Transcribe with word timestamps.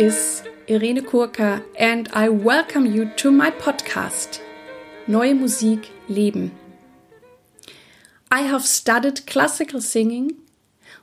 is 0.00 0.42
Irene 0.70 1.02
Kurka 1.02 1.62
and 1.78 2.08
I 2.14 2.30
welcome 2.30 2.86
you 2.86 3.10
to 3.16 3.30
my 3.30 3.50
podcast, 3.50 4.40
Neue 5.06 5.34
Musik 5.34 5.90
Leben. 6.08 6.52
I 8.32 8.40
have 8.40 8.64
studied 8.64 9.26
classical 9.26 9.82
singing, 9.82 10.36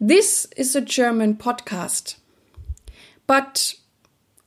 This 0.00 0.46
is 0.56 0.74
a 0.74 0.80
German 0.80 1.34
podcast, 1.36 2.16
but 3.26 3.74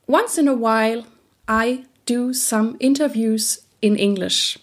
once 0.06 0.38
in 0.38 0.48
a 0.48 0.54
while 0.54 1.06
I 1.46 1.84
do 2.06 2.32
some 2.32 2.76
interviews 2.80 3.60
in 3.82 3.96
English. 3.96 4.58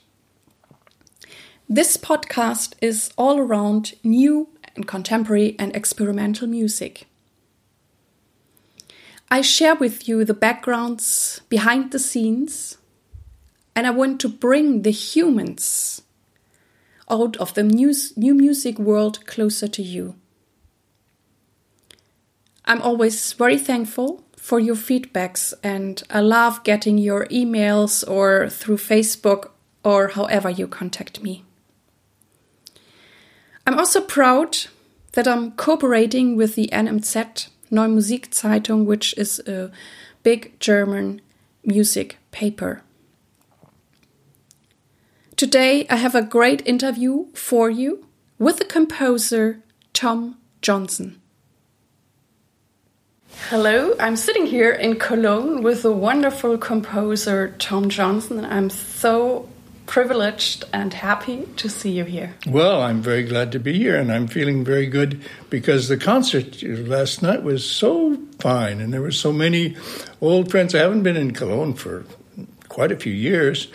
This 1.70 1.96
podcast 1.96 2.74
is 2.82 3.12
all 3.18 3.40
around 3.40 3.94
new 4.04 4.50
and 4.76 4.88
contemporary 4.88 5.56
and 5.58 5.76
experimental 5.76 6.48
music. 6.48 7.08
I 9.30 9.42
share 9.42 9.76
with 9.76 10.08
you 10.08 10.26
the 10.26 10.34
backgrounds 10.34 11.42
behind 11.48 11.92
the 11.92 12.00
scenes, 12.00 12.78
and 13.76 13.88
I 13.88 13.92
want 13.92 14.20
to 14.22 14.30
bring 14.30 14.82
the 14.82 14.92
humans 14.92 16.02
out 17.12 17.38
of 17.38 17.54
the 17.54 17.64
new, 17.64 17.94
new 18.16 18.34
music 18.34 18.80
world 18.80 19.26
closer 19.28 19.68
to 19.68 19.84
you. 19.84 20.16
I'm 22.66 22.82
always 22.82 23.34
very 23.34 23.58
thankful 23.58 24.24
for 24.38 24.60
your 24.60 24.76
feedbacks, 24.76 25.54
and 25.62 26.02
I 26.10 26.22
love 26.22 26.64
getting 26.64 26.98
your 26.98 27.26
emails 27.28 28.08
or 28.10 28.50
through 28.50 28.78
Facebook 28.78 29.52
or 29.84 30.10
however 30.10 30.50
you 30.50 30.68
contact 30.68 31.22
me. 31.22 31.44
I'm 33.68 33.78
also 33.78 34.02
proud 34.02 34.58
that 35.14 35.28
I'm 35.28 35.52
cooperating 35.52 36.36
with 36.36 36.56
the 36.56 36.70
NMZ 36.72 37.50
Neue 37.70 37.88
Musikzeitung, 37.88 38.86
which 38.86 39.14
is 39.18 39.40
a 39.48 39.72
big 40.24 40.60
German 40.60 41.22
music 41.64 42.18
paper. 42.32 42.84
Today 45.42 45.88
I 45.90 45.96
have 45.96 46.14
a 46.14 46.22
great 46.22 46.62
interview 46.68 47.26
for 47.34 47.68
you 47.68 48.06
with 48.38 48.60
the 48.60 48.64
composer 48.64 49.64
Tom 49.92 50.38
Johnson. 50.62 51.20
Hello, 53.50 53.96
I'm 54.00 54.16
sitting 54.18 54.46
here 54.46 54.72
in 54.72 55.00
Cologne 55.00 55.64
with 55.64 55.82
the 55.82 55.92
wonderful 55.92 56.60
composer 56.60 57.56
Tom 57.58 57.90
Johnson, 57.90 58.38
and 58.38 58.54
I'm 58.54 58.70
so 58.70 59.50
privileged 59.88 60.64
and 60.74 60.94
happy 60.94 61.48
to 61.56 61.68
see 61.68 61.90
you 61.90 62.04
here. 62.04 62.36
Well, 62.46 62.80
I'm 62.84 63.02
very 63.02 63.24
glad 63.24 63.52
to 63.54 63.60
be 63.60 63.76
here, 63.76 63.96
and 63.96 64.12
I'm 64.12 64.28
feeling 64.28 64.64
very 64.64 64.86
good 64.86 65.24
because 65.50 65.88
the 65.88 65.98
concert 65.98 66.62
last 66.62 67.24
night 67.24 67.42
was 67.42 67.68
so 67.68 68.16
fine, 68.40 68.80
and 68.80 68.94
there 68.94 69.02
were 69.02 69.10
so 69.10 69.34
many 69.34 69.76
old 70.22 70.52
friends. 70.52 70.76
I 70.76 70.82
haven't 70.82 71.02
been 71.02 71.18
in 71.18 71.32
Cologne 71.32 71.74
for 71.74 72.06
quite 72.70 72.92
a 72.92 72.96
few 72.96 73.12
years, 73.12 73.70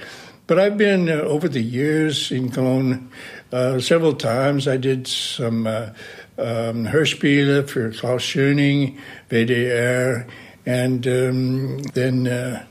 but 0.47 0.59
I've 0.59 0.79
been 0.79 1.09
uh, 1.09 1.15
over 1.23 1.49
the 1.49 1.63
years 1.63 2.31
in 2.31 2.51
Cologne 2.51 3.11
uh, 3.53 3.81
several 3.81 4.15
times. 4.15 4.69
I 4.69 4.77
did 4.77 5.07
some 5.07 5.67
uh, 5.67 5.91
um, 6.39 6.87
Hörspiele 6.87 7.69
for 7.69 7.93
Klaus 7.93 8.23
Schöning, 8.23 8.99
WDR, 9.31 10.29
and 10.65 11.07
um, 11.07 11.79
then. 11.95 12.27
Uh, 12.27 12.67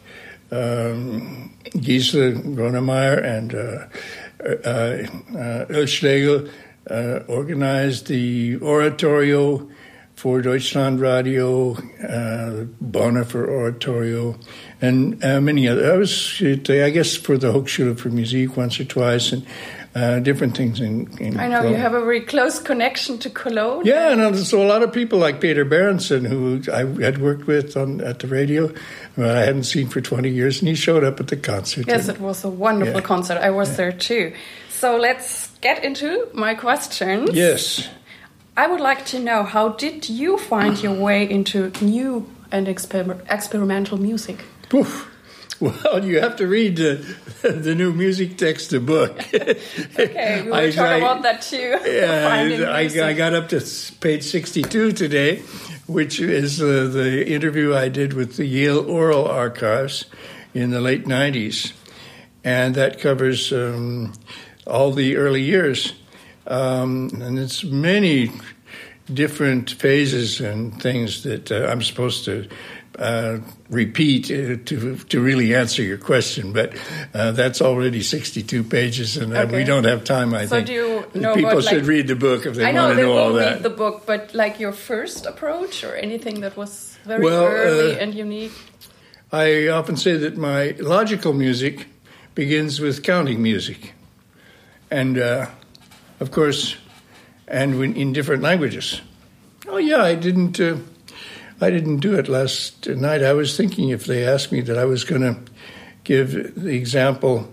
um, 0.51 1.51
Gisela 1.79 2.31
Gronemeyer 2.33 3.23
and 3.23 3.55
uh, 3.55 3.87
uh, 4.45 5.05
uh, 5.37 6.47
uh, 6.87 7.23
organized 7.27 8.07
the 8.07 8.57
oratorio 8.61 9.67
for 10.15 10.41
Deutschland 10.41 10.99
Radio, 11.01 11.73
uh, 11.73 12.65
Bonhoeffer 12.83 13.47
oratorio, 13.47 14.37
and 14.81 15.23
uh, 15.23 15.41
many 15.41 15.67
other. 15.67 15.93
I 15.93 15.97
was, 15.97 16.41
I 16.41 16.89
guess, 16.89 17.15
for 17.15 17.37
the 17.37 17.51
Hochschule 17.51 17.97
for 17.97 18.09
Musik 18.09 18.55
once 18.55 18.79
or 18.79 18.85
twice, 18.85 19.33
and 19.33 19.45
uh, 19.93 20.19
different 20.19 20.55
things 20.57 20.79
in, 20.79 21.07
in 21.19 21.39
I 21.39 21.47
know 21.47 21.59
Cologne. 21.59 21.73
you 21.73 21.79
have 21.79 21.93
a 21.93 21.99
very 22.01 22.21
close 22.21 22.59
connection 22.59 23.17
to 23.19 23.29
Cologne. 23.29 23.85
Yeah, 23.85 24.11
and 24.11 24.37
so 24.37 24.61
a 24.61 24.67
lot 24.67 24.83
of 24.83 24.91
people 24.91 25.19
like 25.19 25.39
Peter 25.41 25.65
Berenson, 25.65 26.25
who 26.25 26.61
I 26.71 26.85
had 27.01 27.19
worked 27.19 27.45
with 27.47 27.77
on 27.77 28.01
at 28.01 28.19
the 28.19 28.27
radio, 28.27 28.73
but 29.15 29.35
I 29.35 29.41
hadn't 29.41 29.63
seen 29.63 29.87
for 29.87 30.01
20 30.01 30.29
years, 30.29 30.59
and 30.59 30.67
he 30.67 30.75
showed 30.75 31.03
up 31.03 31.19
at 31.19 31.27
the 31.27 31.37
concert. 31.37 31.87
Yes, 31.87 32.07
and, 32.07 32.17
it 32.17 32.21
was 32.21 32.43
a 32.43 32.49
wonderful 32.49 33.01
yeah. 33.01 33.07
concert. 33.07 33.37
I 33.37 33.49
was 33.51 33.69
Yeah. 33.69 33.75
there 33.75 33.91
too. 33.91 34.33
So 34.69 34.97
let's 34.97 35.49
get 35.61 35.83
into 35.83 36.27
my 36.33 36.55
questions. 36.55 37.31
Yes. 37.33 37.87
I 38.57 38.67
would 38.67 38.79
like 38.79 39.05
to 39.07 39.19
know 39.19 39.43
how 39.43 39.69
did 39.69 40.07
you 40.09 40.37
find 40.37 40.81
your 40.81 40.93
way 40.93 41.29
into 41.29 41.71
new 41.81 42.25
and 42.51 42.67
exper 42.67 43.19
experimental 43.29 43.97
music? 43.97 44.45
Oof. 44.73 45.11
Well, 45.59 46.03
you 46.03 46.19
have 46.19 46.35
to 46.37 46.47
read 46.47 46.75
the, 46.77 47.15
the 47.41 47.73
new 47.75 47.93
music 47.93 48.37
text 48.37 48.71
book. 48.85 49.23
Okay, 49.97 50.41
we 50.43 50.51
will 50.51 50.55
I- 50.55 50.71
talk 50.71 50.85
I- 50.87 50.97
about 50.97 51.23
that 51.23 51.41
too. 51.41 51.77
Yeah, 51.85 52.67
I. 52.71 53.09
I 53.09 53.13
got 53.13 53.33
up 53.33 53.49
to 53.49 53.61
page 54.01 54.23
62 54.23 54.91
today, 54.91 55.37
which 55.87 56.19
is 56.19 56.61
uh, 56.61 56.89
the 56.91 57.25
interview 57.27 57.73
I 57.75 57.87
did 57.89 58.13
with 58.13 58.35
the 58.37 58.45
Yale 58.45 58.79
Oral 58.89 59.25
Archives 59.27 60.05
in 60.53 60.71
the 60.71 60.81
late 60.81 61.05
90s. 61.05 61.71
And 62.43 62.75
that 62.75 62.99
covers 62.99 63.51
um, 63.53 64.13
all 64.67 64.91
the 64.91 65.15
early 65.17 65.41
years. 65.41 65.93
Um, 66.47 67.09
and 67.21 67.39
it's 67.39 67.63
many 67.63 68.31
different 69.13 69.71
phases 69.71 70.39
and 70.41 70.79
things 70.81 71.23
that 71.23 71.51
uh, 71.51 71.67
I'm 71.71 71.81
supposed 71.81 72.25
to 72.25 72.47
uh, 72.99 73.39
repeat 73.69 74.31
uh, 74.31 74.55
to 74.65 74.95
to 75.09 75.19
really 75.21 75.53
answer 75.55 75.83
your 75.83 75.97
question, 75.97 76.53
but 76.53 76.73
uh, 77.13 77.31
that's 77.33 77.61
already 77.61 78.01
62 78.01 78.63
pages, 78.63 79.17
and 79.17 79.33
uh, 79.35 79.41
Okay. 79.41 79.57
we 79.57 79.63
don't 79.65 79.83
have 79.85 80.03
time. 80.03 80.33
I 80.33 80.45
So 80.45 80.55
think 80.55 80.67
do 80.67 80.73
you 80.73 81.21
know 81.21 81.35
people 81.35 81.61
should 81.61 81.79
like- 81.81 81.87
read 81.89 82.07
the 82.07 82.15
book 82.15 82.45
if 82.45 82.55
they 82.55 82.65
I 82.65 82.71
know 82.71 82.85
want 82.87 82.97
to 82.97 83.03
know 83.03 83.17
all 83.17 83.27
will 83.31 83.39
that. 83.39 83.53
read 83.55 83.63
the 83.63 83.69
book, 83.75 84.05
but 84.05 84.33
like 84.33 84.59
your 84.61 84.71
first 84.71 85.25
approach 85.25 85.83
or 85.83 85.93
anything 85.95 86.41
that 86.41 86.55
was 86.55 86.97
very 87.05 87.21
Well, 87.23 87.45
early 87.45 87.95
uh, 87.95 88.01
and 88.03 88.15
unique. 88.15 88.53
I 89.33 89.67
often 89.67 89.97
say 89.97 90.17
that 90.17 90.37
my 90.37 90.75
logical 90.79 91.33
music 91.33 91.87
begins 92.33 92.79
with 92.79 93.03
counting 93.03 93.41
music, 93.41 93.93
and 94.89 95.17
uh, 95.17 95.47
of 96.19 96.31
course, 96.31 96.75
and 97.47 97.81
in 97.95 98.13
different 98.13 98.43
languages. 98.43 99.01
Oh 99.67 99.77
yeah, 99.77 100.03
I 100.03 100.15
didn't. 100.15 100.59
Uh, 100.59 100.77
I 101.61 101.69
didn't 101.69 101.97
do 101.97 102.15
it 102.15 102.27
last 102.27 102.85
night. 102.87 103.23
I 103.23 103.31
was 103.31 103.55
thinking 103.55 103.89
if 103.89 104.05
they 104.05 104.27
asked 104.27 104.51
me 104.51 104.59
that 104.61 104.77
I 104.77 104.83
was 104.83 105.05
going 105.05 105.21
to 105.21 105.37
give 106.03 106.61
the 106.61 106.75
example 106.75 107.47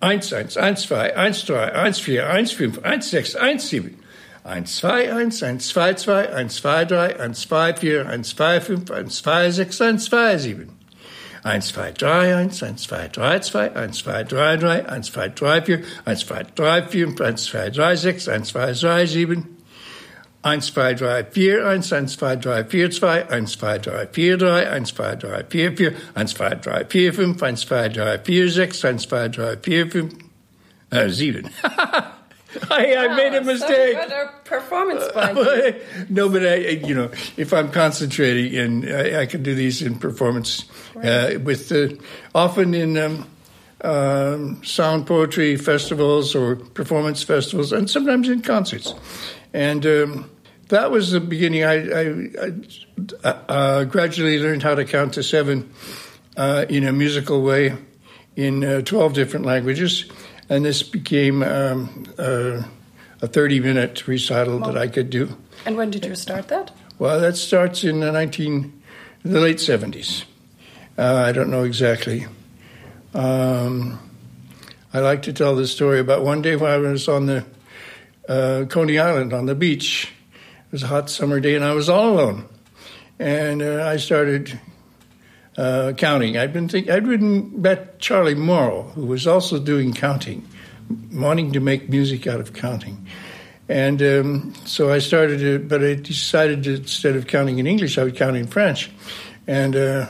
eins, 0.00 0.32
eins, 0.32 0.56
eins, 0.56 0.86
zwei, 0.86 1.10
eins, 1.10 1.44
drei, 1.44 1.70
eins, 1.70 2.00
vier, 2.00 2.24
eins, 2.24 2.52
fünf, 2.52 2.78
eins, 2.82 3.08
sechs, 3.08 3.34
eins, 3.34 3.64
sieben. 3.64 3.98
Eins, 4.44 4.76
zwei, 4.76 5.10
eins, 5.10 5.42
eins, 5.42 5.68
zwei, 5.68 5.94
zwei, 5.94 6.30
eins, 6.30 6.56
zwei, 6.56 6.84
drei, 6.84 7.18
eins, 7.18 7.40
zwei, 7.40 7.72
vier, 7.74 8.06
eins, 8.06 8.28
zwei, 8.34 8.60
fünf, 8.60 8.90
eins, 8.90 9.16
zwei, 9.16 9.50
sechs, 9.50 9.80
eins, 9.80 10.04
zwei, 10.04 10.36
sieben. 10.38 10.70
Eins, 11.44 11.68
zwei, 11.68 11.92
drei, 11.92 12.34
eins, 12.34 12.62
eins, 12.62 12.84
zwei, 12.84 13.06
drei, 13.08 13.38
zwei, 13.40 13.70
eins, 13.76 13.98
zwei, 13.98 14.24
drei, 14.24 14.56
drei, 14.56 14.88
eins, 14.88 15.12
zwei, 15.12 15.28
drei, 15.28 15.60
vier, 15.60 15.82
eins, 16.06 16.20
zwei, 16.20 16.42
drei, 16.56 16.82
vier, 16.82 17.08
eins, 17.20 17.44
zwei, 17.44 17.68
drei, 17.68 17.96
sechs, 17.96 18.28
eins, 18.28 18.48
zwei, 18.48 18.72
drei, 18.72 19.06
sieben. 19.06 19.54
1, 20.44 20.60
2, 20.60 20.94
3, 20.94 21.24
4, 21.24 21.66
1, 21.66 21.90
1, 21.90 22.08
2, 22.08 22.36
3, 22.36 22.64
4, 22.64 22.90
2, 22.90 23.24
1, 23.30 23.46
2, 23.46 23.78
3, 23.78 24.06
4, 24.12 24.36
3, 24.36 24.66
1, 24.76 24.84
2, 24.86 25.16
3, 25.16 25.42
4, 25.48 25.70
4, 25.70 25.94
1, 26.14 26.26
2, 26.34 26.54
3, 26.60 26.84
4, 26.84 27.12
5, 27.12 27.42
1, 27.42 27.56
2, 27.56 27.88
3, 27.88 28.18
4, 28.18 28.50
6, 28.50 28.84
1, 28.84 28.98
2, 28.98 29.28
3, 29.28 29.56
4, 29.56 29.86
5, 29.86 30.10
uh, 30.92 31.08
7. 31.08 31.50
I, 32.70 32.96
I 32.96 33.16
made 33.16 33.34
a 33.34 33.42
mistake. 33.42 33.94
So 33.94 34.08
better 34.08 34.30
performance 34.44 35.04
by 35.12 35.32
you. 35.32 35.74
no, 36.08 36.28
but 36.28 36.46
I, 36.46 36.56
you 36.56 36.94
know, 36.94 37.10
if 37.36 37.52
I'm 37.52 37.70
concentrating, 37.70 38.56
and 38.56 38.90
I, 38.90 39.22
I 39.22 39.26
can 39.26 39.42
do 39.42 39.54
these 39.54 39.82
in 39.82 39.98
performance 39.98 40.64
uh, 40.96 41.38
with 41.42 41.68
the 41.68 42.00
often 42.34 42.74
in 42.74 42.96
um, 42.96 43.28
um, 43.82 44.64
sound 44.64 45.06
poetry 45.06 45.56
festivals 45.56 46.34
or 46.34 46.56
performance 46.56 47.22
festivals, 47.22 47.72
and 47.72 47.88
sometimes 47.88 48.28
in 48.28 48.42
concerts. 48.42 48.94
And 49.52 49.84
um, 49.86 50.30
that 50.68 50.90
was 50.90 51.10
the 51.10 51.20
beginning. 51.20 51.64
I, 51.64 51.74
I, 51.74 52.30
I 53.24 53.28
uh, 53.28 53.84
gradually 53.84 54.38
learned 54.38 54.62
how 54.62 54.74
to 54.74 54.84
count 54.84 55.14
to 55.14 55.22
seven 55.22 55.72
uh, 56.36 56.66
in 56.68 56.84
a 56.84 56.92
musical 56.92 57.42
way 57.42 57.76
in 58.36 58.64
uh, 58.64 58.80
12 58.80 59.12
different 59.12 59.46
languages. 59.46 60.06
And 60.48 60.64
this 60.64 60.82
became 60.82 61.42
um, 61.42 62.04
uh, 62.18 62.62
a 63.22 63.26
30 63.26 63.60
minute 63.60 64.06
recital 64.06 64.58
that 64.60 64.76
I 64.76 64.88
could 64.88 65.10
do. 65.10 65.36
And 65.64 65.76
when 65.76 65.90
did 65.90 66.04
you 66.04 66.14
start 66.14 66.48
that? 66.48 66.70
Well, 66.98 67.20
that 67.20 67.36
starts 67.36 67.82
in 67.84 68.00
the 68.00 68.12
19, 68.12 68.82
the 69.24 69.40
late 69.40 69.56
70s. 69.56 70.24
Uh, 70.96 71.24
I 71.26 71.32
don't 71.32 71.50
know 71.50 71.64
exactly. 71.64 72.26
Um, 73.14 73.98
I 74.92 75.00
like 75.00 75.22
to 75.22 75.32
tell 75.32 75.56
this 75.56 75.72
story 75.72 75.98
about 75.98 76.22
one 76.22 76.42
day 76.42 76.54
when 76.54 76.70
I 76.70 76.76
was 76.76 77.08
on 77.08 77.26
the 77.26 77.44
uh, 78.28 78.66
Coney 78.68 78.98
Island 78.98 79.32
on 79.32 79.46
the 79.46 79.54
beach. 79.54 80.12
It 80.66 80.72
was 80.72 80.82
a 80.82 80.86
hot 80.88 81.10
summer 81.10 81.40
day, 81.40 81.54
and 81.54 81.64
I 81.64 81.72
was 81.72 81.88
all 81.88 82.10
alone. 82.10 82.46
And 83.18 83.62
uh, 83.62 83.84
I 83.86 83.96
started 83.96 84.60
uh, 85.56 85.92
counting. 85.96 86.36
I'd 86.36 86.52
been 86.52 86.68
think- 86.68 86.88
I'd 86.90 87.06
written 87.06 87.60
met 87.60 87.98
Charlie 87.98 88.34
Morrow, 88.34 88.82
who 88.94 89.06
was 89.06 89.26
also 89.26 89.58
doing 89.58 89.92
counting, 89.92 90.46
wanting 91.12 91.52
to 91.52 91.60
make 91.60 91.88
music 91.88 92.26
out 92.26 92.40
of 92.40 92.52
counting. 92.52 93.06
And 93.68 94.02
um, 94.02 94.54
so 94.66 94.92
I 94.92 94.98
started 94.98 95.40
it, 95.42 95.68
but 95.68 95.82
I 95.82 95.94
decided 95.94 96.64
to, 96.64 96.74
instead 96.76 97.16
of 97.16 97.26
counting 97.26 97.58
in 97.58 97.66
English, 97.66 97.96
I 97.96 98.04
would 98.04 98.16
count 98.16 98.36
in 98.36 98.46
French. 98.46 98.90
And 99.46 99.74
uh, 99.74 100.06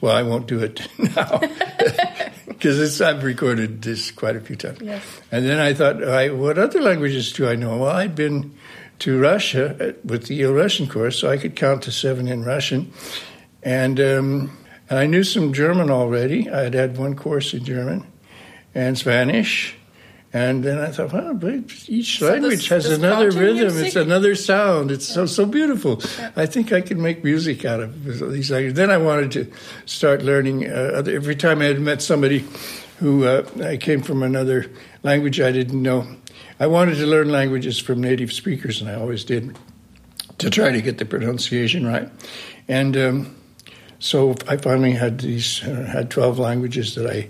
well, 0.00 0.16
I 0.16 0.22
won't 0.22 0.46
do 0.46 0.60
it 0.60 0.86
now 0.98 1.40
because 2.46 3.00
I've 3.00 3.22
recorded 3.22 3.82
this 3.82 4.10
quite 4.10 4.36
a 4.36 4.40
few 4.40 4.56
times. 4.56 4.80
Yes. 4.80 5.02
And 5.30 5.44
then 5.44 5.58
I 5.58 5.74
thought, 5.74 6.02
I, 6.02 6.30
what 6.30 6.58
other 6.58 6.80
languages 6.80 7.32
do 7.32 7.48
I 7.48 7.56
know? 7.56 7.78
Well, 7.78 7.90
I'd 7.90 8.14
been 8.14 8.54
to 9.00 9.20
Russia 9.20 9.90
uh, 9.90 9.92
with 10.04 10.26
the 10.26 10.44
Russian 10.44 10.88
course, 10.88 11.18
so 11.18 11.30
I 11.30 11.36
could 11.36 11.56
count 11.56 11.82
to 11.82 11.92
seven 11.92 12.26
in 12.26 12.44
Russian. 12.44 12.92
And, 13.62 14.00
um, 14.00 14.58
and 14.90 14.98
I 14.98 15.06
knew 15.06 15.22
some 15.24 15.52
German 15.52 15.90
already. 15.90 16.48
I 16.50 16.62
had 16.62 16.74
had 16.74 16.96
one 16.98 17.14
course 17.16 17.54
in 17.54 17.64
German 17.64 18.06
and 18.74 18.96
Spanish. 18.98 19.74
And 20.30 20.62
then 20.62 20.78
I 20.78 20.88
thought, 20.90 21.12
well, 21.14 21.32
but 21.32 21.54
each 21.88 22.18
So 22.18 22.30
language 22.30 22.56
this- 22.58 22.68
has 22.68 22.84
this 22.84 22.98
another 22.98 23.30
rhythm. 23.30 23.56
music- 23.74 23.86
It's 23.86 23.96
another 23.96 24.34
sound. 24.34 24.90
It's 24.90 25.06
so 25.08 25.24
so 25.24 25.46
beautiful. 25.46 26.02
I 26.36 26.44
think 26.44 26.70
I 26.70 26.82
can 26.82 27.00
make 27.00 27.24
music 27.24 27.64
out 27.64 27.80
of 27.80 28.04
these 28.04 28.50
languages. 28.50 28.74
Then 28.74 28.90
I 28.90 28.98
wanted 28.98 29.30
to 29.32 29.46
start 29.86 30.22
learning. 30.22 30.66
Uh, 30.70 30.92
other, 30.96 31.12
every 31.16 31.34
time 31.34 31.62
I 31.62 31.64
had 31.64 31.80
met 31.80 32.02
somebody 32.02 32.44
who 33.00 33.24
uh, 33.24 33.42
I 33.64 33.78
came 33.78 34.02
from 34.02 34.22
another 34.22 34.66
language 35.02 35.40
I 35.40 35.50
didn't 35.50 35.82
know, 35.82 36.06
I 36.60 36.66
wanted 36.66 36.96
to 36.96 37.06
learn 37.06 37.30
languages 37.30 37.78
from 37.78 38.02
native 38.02 38.30
speakers, 38.32 38.82
and 38.82 38.90
I 38.90 38.94
always 38.96 39.24
did 39.24 39.56
to 40.38 40.50
try 40.50 40.72
to 40.72 40.82
get 40.82 40.98
the 40.98 41.06
pronunciation 41.06 41.86
right. 41.86 42.10
And 42.68 42.96
um, 42.98 43.34
so 43.98 44.34
I 44.46 44.56
finally 44.56 44.92
had 44.92 45.18
these 45.20 45.62
uh, 45.64 45.88
had 45.90 46.10
twelve 46.10 46.38
languages 46.38 46.94
that 46.94 47.06
I 47.06 47.28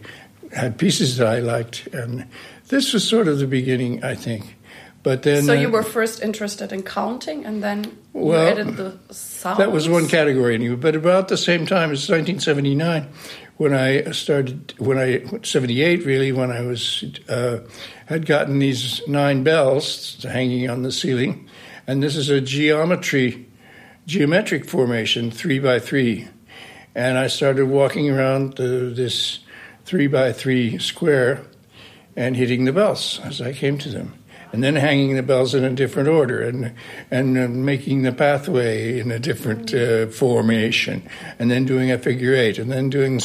had 0.54 0.78
pieces 0.78 1.16
that 1.16 1.26
I 1.26 1.40
liked, 1.40 1.86
and 1.92 2.26
this 2.68 2.92
was 2.92 3.06
sort 3.06 3.28
of 3.28 3.38
the 3.38 3.46
beginning, 3.46 4.02
I 4.04 4.14
think. 4.14 4.56
But 5.02 5.22
then 5.22 5.44
So 5.44 5.52
you 5.52 5.68
uh, 5.68 5.70
were 5.70 5.82
first 5.82 6.22
interested 6.22 6.72
in 6.72 6.82
counting, 6.82 7.46
and 7.46 7.62
then 7.62 7.84
you 7.84 7.92
Well, 8.12 8.48
added 8.48 8.76
the 8.76 8.98
sounds. 9.14 9.58
that 9.58 9.72
was 9.72 9.88
one 9.88 10.08
category 10.08 10.54
anyway. 10.54 10.76
But 10.76 10.96
about 10.96 11.28
the 11.28 11.36
same 11.36 11.66
time 11.66 11.90
as 11.92 12.08
1979, 12.10 13.08
when 13.58 13.74
I 13.74 14.10
started, 14.10 14.74
when 14.78 14.98
I 14.98 15.22
78 15.42 16.04
really, 16.04 16.32
when 16.32 16.50
I 16.50 16.62
was 16.62 17.04
uh, 17.28 17.60
had 18.06 18.26
gotten 18.26 18.58
these 18.58 19.00
nine 19.06 19.42
bells 19.44 20.22
hanging 20.22 20.68
on 20.68 20.82
the 20.82 20.92
ceiling, 20.92 21.48
and 21.86 22.02
this 22.02 22.16
is 22.16 22.28
a 22.28 22.40
geometry, 22.40 23.46
geometric 24.06 24.64
formation, 24.68 25.30
three 25.30 25.58
by 25.58 25.78
three, 25.78 26.28
and 26.98 27.16
I 27.16 27.28
started 27.28 27.66
walking 27.66 28.10
around 28.10 28.58
uh, 28.58 28.90
this 28.92 29.38
three 29.84 30.08
by 30.08 30.32
three 30.32 30.78
square 30.78 31.44
and 32.16 32.36
hitting 32.36 32.64
the 32.64 32.72
bells 32.72 33.20
as 33.22 33.40
I 33.40 33.52
came 33.52 33.78
to 33.78 33.88
them, 33.88 34.14
and 34.52 34.64
then 34.64 34.74
hanging 34.74 35.14
the 35.14 35.22
bells 35.22 35.54
in 35.54 35.64
a 35.64 35.70
different 35.70 36.08
order, 36.08 36.42
and 36.42 36.74
and 37.08 37.38
uh, 37.38 37.46
making 37.46 38.02
the 38.02 38.10
pathway 38.10 38.98
in 38.98 39.12
a 39.12 39.20
different 39.20 39.72
uh, 39.72 40.08
formation, 40.08 41.08
and 41.38 41.52
then 41.52 41.64
doing 41.64 41.92
a 41.92 41.98
figure 41.98 42.34
eight, 42.34 42.58
and 42.58 42.68
then 42.68 42.90
doing 42.90 43.20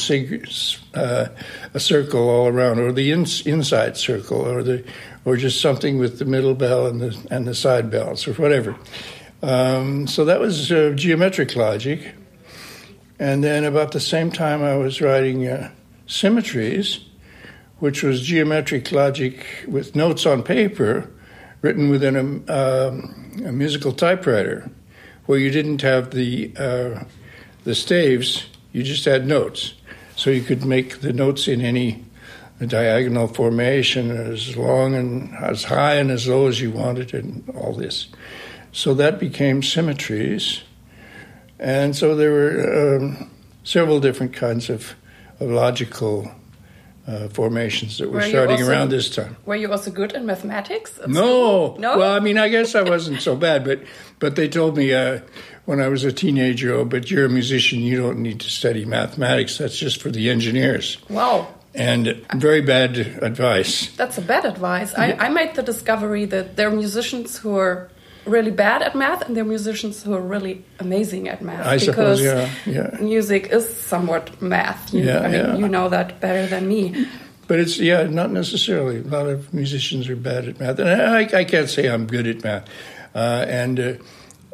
uh, 0.94 1.26
a 1.74 1.80
circle 1.80 2.28
all 2.28 2.46
around, 2.46 2.78
or 2.78 2.92
the 2.92 3.10
ins- 3.10 3.44
inside 3.44 3.96
circle, 3.96 4.38
or 4.38 4.62
the 4.62 4.84
or 5.24 5.36
just 5.36 5.60
something 5.60 5.98
with 5.98 6.20
the 6.20 6.24
middle 6.24 6.54
bell 6.54 6.86
and 6.86 7.00
the 7.00 7.26
and 7.28 7.44
the 7.44 7.54
side 7.56 7.90
bells, 7.90 8.28
or 8.28 8.34
whatever. 8.34 8.76
Um, 9.42 10.06
so 10.06 10.24
that 10.24 10.38
was 10.38 10.70
uh, 10.70 10.92
geometric 10.94 11.56
logic, 11.56 12.14
and 13.18 13.42
then 13.44 13.64
about 13.64 13.92
the 13.92 14.00
same 14.00 14.30
time 14.30 14.62
I 14.62 14.76
was 14.76 15.00
writing 15.00 15.46
uh, 15.46 15.70
symmetries 16.06 17.00
which 17.78 18.02
was 18.02 18.22
geometric 18.22 18.92
logic 18.92 19.44
with 19.66 19.94
notes 19.94 20.24
on 20.26 20.42
paper 20.42 21.10
written 21.60 21.88
within 21.88 22.16
a, 22.16 22.52
um, 22.52 23.42
a 23.44 23.52
musical 23.52 23.92
typewriter, 23.92 24.70
where 25.26 25.38
you 25.38 25.50
didn't 25.50 25.80
have 25.80 26.10
the 26.10 26.52
uh, 26.58 27.04
the 27.64 27.74
staves, 27.74 28.46
you 28.72 28.82
just 28.82 29.06
had 29.06 29.26
notes, 29.26 29.72
so 30.14 30.28
you 30.28 30.42
could 30.42 30.64
make 30.64 31.00
the 31.00 31.12
notes 31.12 31.48
in 31.48 31.62
any 31.62 32.04
diagonal 32.66 33.26
formation 33.26 34.10
as 34.10 34.56
long 34.56 34.94
and 34.94 35.34
as 35.36 35.64
high 35.64 35.94
and 35.94 36.10
as 36.10 36.28
low 36.28 36.46
as 36.46 36.60
you 36.60 36.70
wanted, 36.70 37.14
and 37.14 37.48
all 37.56 37.72
this. 37.72 38.08
So 38.70 38.92
that 38.94 39.18
became 39.18 39.62
symmetries, 39.62 40.62
and 41.64 41.96
so 41.96 42.14
there 42.14 42.30
were 42.30 42.96
um, 42.96 43.30
several 43.64 43.98
different 44.00 44.32
kinds 44.34 44.68
of, 44.70 44.94
of 45.40 45.50
logical 45.50 46.30
uh, 47.06 47.28
formations 47.28 47.98
that 47.98 48.08
were, 48.08 48.16
Were 48.20 48.22
starting 48.28 48.56
also- 48.60 48.70
around 48.70 48.90
this 48.90 49.10
time. 49.10 49.36
Were 49.46 49.56
you 49.56 49.70
also 49.70 49.90
good 49.90 50.12
in 50.12 50.24
mathematics? 50.26 50.98
at 50.98 51.08
No, 51.08 51.76
no. 51.78 51.98
Well, 51.98 52.12
I 52.14 52.20
mean, 52.20 52.38
I 52.38 52.48
guess 52.48 52.74
I 52.74 52.82
wasn't 52.82 53.20
so 53.20 53.36
bad, 53.36 53.64
but 53.64 53.80
but 54.20 54.36
they 54.36 54.48
told 54.48 54.76
me 54.76 54.92
uh, 54.94 55.20
when 55.66 55.80
I 55.80 55.88
was 55.88 56.04
a 56.04 56.12
teenager, 56.12 56.72
oh, 56.74 56.84
but 56.84 57.10
you're 57.10 57.26
a 57.26 57.28
musician, 57.28 57.80
you 57.80 57.96
don't 58.00 58.20
need 58.22 58.40
to 58.40 58.48
study 58.50 58.84
mathematics. 58.84 59.58
That's 59.58 59.76
just 59.78 60.00
for 60.00 60.10
the 60.10 60.30
engineers. 60.30 60.98
wow, 61.10 61.46
And 61.74 62.24
very 62.36 62.62
bad 62.62 62.96
advice. 63.22 63.90
that's 63.96 64.16
a 64.18 64.22
bad 64.22 64.44
advice. 64.44 64.94
I, 64.96 65.12
I 65.26 65.28
made 65.28 65.54
the 65.56 65.62
discovery 65.62 66.24
that 66.26 66.56
there 66.56 66.68
are 66.68 66.76
musicians 66.76 67.36
who 67.42 67.56
are 67.58 67.88
really 68.26 68.50
bad 68.50 68.82
at 68.82 68.94
math, 68.94 69.22
and 69.22 69.36
there 69.36 69.44
are 69.44 69.48
musicians 69.48 70.02
who 70.02 70.14
are 70.14 70.20
really 70.20 70.64
amazing 70.78 71.28
at 71.28 71.42
math. 71.42 71.66
I 71.66 71.78
because 71.78 72.20
suppose, 72.20 72.22
yeah, 72.22 72.50
yeah. 72.66 72.96
music 73.00 73.48
is 73.48 73.68
somewhat 73.68 74.40
math. 74.40 74.92
You, 74.92 75.04
Yeah, 75.04 75.20
I 75.20 75.28
mean, 75.28 75.32
yeah. 75.32 75.56
you 75.56 75.68
know 75.68 75.88
that 75.88 76.20
better 76.20 76.46
than 76.46 76.68
me. 76.68 77.06
But 77.46 77.60
it's 77.60 77.78
yeah, 77.78 78.04
not 78.04 78.30
necessarily. 78.30 78.98
A 78.98 79.02
lot 79.02 79.26
of 79.26 79.52
musicians 79.52 80.08
are 80.08 80.16
bad 80.16 80.48
at 80.48 80.58
math, 80.58 80.78
and 80.78 80.88
I, 80.88 81.40
I 81.40 81.44
can't 81.44 81.68
say 81.68 81.88
I'm 81.88 82.06
good 82.06 82.26
at 82.26 82.42
math. 82.42 82.68
Uh, 83.14 83.44
and 83.48 83.78
uh, 83.80 83.94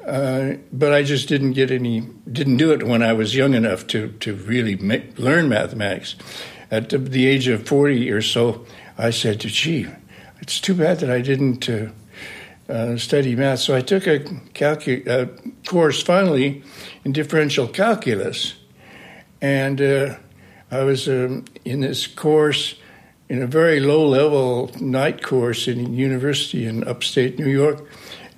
uh, 0.07 0.55
but 0.73 0.93
I 0.93 1.03
just 1.03 1.29
didn't 1.29 1.53
get 1.53 1.71
any, 1.71 2.09
didn't 2.31 2.57
do 2.57 2.73
it 2.73 2.83
when 2.83 3.03
I 3.03 3.13
was 3.13 3.35
young 3.35 3.55
enough 3.55 3.87
to 3.89 4.09
to 4.21 4.35
really 4.35 4.77
make, 4.77 5.19
learn 5.19 5.49
mathematics. 5.49 6.17
At 6.71 6.89
the, 6.89 6.99
the 6.99 7.27
age 7.27 7.49
of 7.49 7.67
forty 7.67 8.11
or 8.11 8.23
so, 8.23 8.67
I 8.99 9.11
said 9.11 9.41
to 9.41 9.49
Gee, 9.49 9.87
it's 10.41 10.61
too 10.61 10.75
bad 10.75 11.01
that 11.01 11.11
I 11.11 11.21
didn't. 11.21 11.69
Uh, 12.71 12.97
study 12.97 13.35
math, 13.35 13.59
so 13.59 13.75
I 13.75 13.81
took 13.81 14.07
a 14.07 14.21
calcu- 14.55 15.09
uh, 15.09 15.27
course 15.69 16.01
finally 16.01 16.63
in 17.05 17.11
differential 17.11 17.67
calculus, 17.67 18.55
and 19.41 19.81
uh, 19.81 20.15
I 20.71 20.85
was 20.85 21.09
um, 21.09 21.47
in 21.65 21.81
this 21.81 22.07
course 22.07 22.77
in 23.29 23.43
a 23.43 23.47
very 23.47 23.81
low 23.81 24.07
level 24.07 24.71
night 24.81 25.21
course 25.23 25.67
in 25.67 25.95
university 25.95 26.65
in 26.65 26.87
upstate 26.87 27.39
New 27.39 27.49
York. 27.49 27.89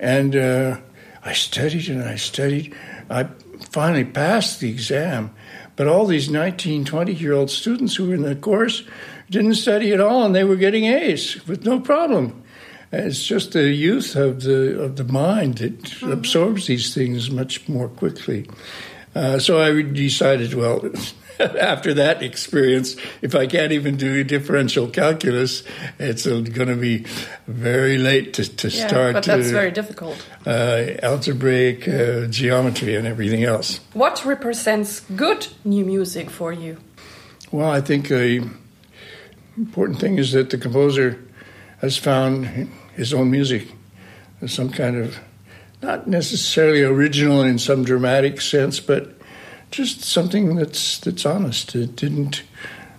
And 0.00 0.34
uh, 0.34 0.78
I 1.22 1.34
studied 1.34 1.88
and 1.88 2.02
I 2.02 2.16
studied. 2.16 2.74
I 3.10 3.24
finally 3.70 4.04
passed 4.04 4.60
the 4.60 4.70
exam. 4.70 5.34
But 5.76 5.88
all 5.88 6.06
these 6.06 6.30
19, 6.30 6.84
20 6.84 7.12
year 7.14 7.32
old 7.32 7.50
students 7.50 7.96
who 7.96 8.08
were 8.08 8.14
in 8.14 8.22
the 8.22 8.36
course 8.36 8.82
didn't 9.30 9.54
study 9.54 9.92
at 9.92 10.00
all 10.00 10.24
and 10.24 10.34
they 10.34 10.44
were 10.44 10.56
getting 10.56 10.84
A's 10.84 11.46
with 11.46 11.64
no 11.64 11.80
problem. 11.80 12.41
It's 12.92 13.24
just 13.24 13.52
the 13.52 13.70
youth 13.70 14.16
of 14.16 14.42
the 14.42 14.80
of 14.82 14.96
the 14.96 15.04
mind 15.04 15.58
that 15.58 16.02
absorbs 16.02 16.66
these 16.66 16.92
things 16.94 17.30
much 17.30 17.66
more 17.68 17.88
quickly. 17.88 18.46
Uh, 19.14 19.38
so 19.38 19.60
I 19.60 19.82
decided, 19.82 20.54
well, 20.54 20.90
after 21.40 21.94
that 21.94 22.22
experience, 22.22 22.96
if 23.22 23.34
I 23.34 23.46
can't 23.46 23.72
even 23.72 23.96
do 23.96 24.24
differential 24.24 24.88
calculus, 24.88 25.62
it's 25.98 26.26
going 26.26 26.68
to 26.68 26.76
be 26.76 27.04
very 27.46 27.98
late 27.98 28.32
to, 28.34 28.44
to 28.56 28.68
Yeah, 28.68 28.86
start 28.88 29.12
but 29.14 29.24
that's 29.24 29.48
uh, 29.48 29.52
very 29.52 29.70
difficult. 29.70 30.16
uh, 30.46 30.96
algebraic 31.02 31.86
uh, 31.88 32.26
geometry 32.30 32.94
and 32.96 33.06
everything 33.06 33.44
else. 33.44 33.80
What 33.92 34.24
represents 34.24 35.00
good 35.16 35.46
new 35.64 35.84
music 35.84 36.30
for 36.30 36.52
you? 36.52 36.76
Well, 37.50 37.70
I 37.70 37.82
think 37.82 38.08
the 38.08 38.48
important 39.58 39.98
thing 40.00 40.18
is 40.18 40.32
that 40.32 40.48
the 40.50 40.58
composer 40.58 41.18
has 41.82 41.98
found 41.98 42.46
his 42.94 43.12
own 43.14 43.30
music, 43.30 43.68
some 44.46 44.70
kind 44.70 44.96
of 44.96 45.18
not 45.82 46.06
necessarily 46.06 46.82
original 46.82 47.42
in 47.42 47.58
some 47.58 47.84
dramatic 47.84 48.40
sense, 48.40 48.80
but 48.80 49.14
just 49.70 50.02
something 50.02 50.56
that's 50.56 50.98
that's 50.98 51.26
honest. 51.26 51.74
It 51.74 51.96
didn't 51.96 52.42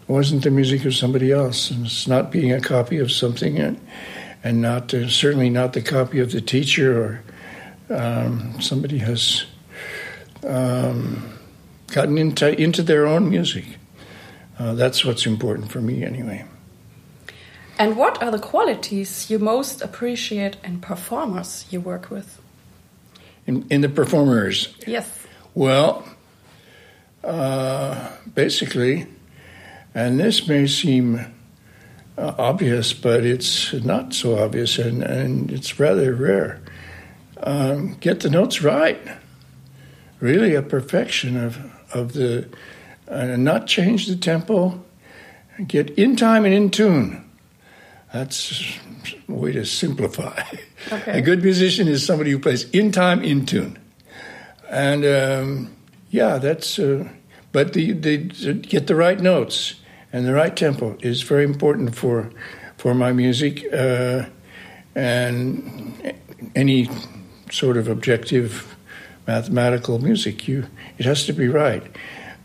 wasn't 0.08 0.44
the 0.44 0.52
music 0.52 0.86
of 0.86 0.96
somebody 0.96 1.32
else, 1.32 1.72
and 1.72 1.86
it's 1.86 2.08
not 2.08 2.32
being 2.32 2.52
a 2.52 2.60
copy 2.60 2.98
of 2.98 3.12
something. 3.12 3.58
And, 3.58 3.80
and 4.44 4.62
not 4.62 4.94
uh, 4.94 5.08
certainly 5.08 5.50
not 5.50 5.74
the 5.74 5.82
copy 5.82 6.20
of 6.20 6.32
the 6.32 6.42
teacher 6.42 7.02
or 7.90 7.96
um, 7.96 8.60
somebody 8.60 8.98
has 8.98 9.46
um, 10.46 11.38
gotten 11.88 12.18
into 12.18 12.60
into 12.60 12.84
their 12.84 13.08
own 13.08 13.30
music. 13.30 13.66
Uh, 14.60 14.74
that's 14.74 15.04
what's 15.04 15.26
important 15.26 15.72
for 15.72 15.82
me, 15.82 16.04
anyway. 16.04 16.46
And 17.78 17.98
what 17.98 18.22
are 18.22 18.32
the 18.32 18.40
qualities 18.40 19.30
you 19.30 19.40
most 19.40 19.82
appreciate 19.82 20.58
in 20.64 20.80
performers 20.80 21.66
you 21.72 21.82
work 21.82 22.10
with? 22.10 22.40
In, 23.48 23.66
in 23.70 23.82
the 23.82 23.90
performers? 23.90 24.76
Yes. 24.86 25.26
Well, 25.56 26.06
uh, 27.24 28.10
basically, 28.34 29.08
and 29.96 30.20
this 30.20 30.48
may 30.48 30.68
seem 30.68 31.20
uh, 32.18 32.34
obvious, 32.38 32.94
but 32.94 33.26
it's 33.26 33.74
not 33.74 34.14
so 34.14 34.38
obvious 34.38 34.78
and, 34.78 35.04
and 35.04 35.52
it's 35.52 35.80
rather 35.80 36.14
rare. 36.14 36.62
Um, 37.42 37.96
get 37.96 38.22
the 38.22 38.30
notes 38.30 38.62
right. 38.62 39.00
Really, 40.20 40.56
a 40.56 40.62
perfection 40.62 41.38
of, 41.38 41.60
of 41.94 42.14
the, 42.14 42.48
uh, 43.08 43.36
not 43.36 43.68
change 43.68 44.08
the 44.08 44.16
tempo, 44.16 44.82
get 45.68 45.90
in 45.92 46.16
time 46.16 46.46
and 46.46 46.54
in 46.54 46.70
tune. 46.70 47.23
That's 48.14 48.78
a 49.28 49.32
way 49.32 49.52
to 49.54 49.66
simplify. 49.66 50.44
Okay. 50.92 51.20
A 51.20 51.22
good 51.22 51.44
musician 51.44 51.88
is 51.88 52.06
somebody 52.06 52.32
who 52.32 52.40
plays 52.40 52.70
in 52.70 52.92
time, 52.92 53.24
in 53.24 53.46
tune. 53.46 53.80
And 54.70 55.04
um, 55.06 55.76
yeah, 56.10 56.38
that's, 56.38 56.78
uh, 56.78 57.10
but 57.52 57.74
the, 57.74 57.92
the, 57.94 58.18
get 58.54 58.88
the 58.88 58.96
right 58.96 59.20
notes 59.20 59.76
and 60.14 60.28
the 60.28 60.34
right 60.34 60.56
tempo 60.56 60.96
is 61.02 61.24
very 61.24 61.44
important 61.44 61.96
for 61.96 62.30
for 62.78 62.94
my 62.94 63.12
music 63.12 63.66
uh, 63.74 64.26
and 64.94 66.14
any 66.56 66.90
sort 67.50 67.78
of 67.78 67.88
objective 67.88 68.76
mathematical 69.26 70.00
music. 70.00 70.48
You 70.48 70.68
it 70.98 71.06
has 71.06 71.26
to 71.26 71.34
be 71.34 71.48
right, 71.48 71.84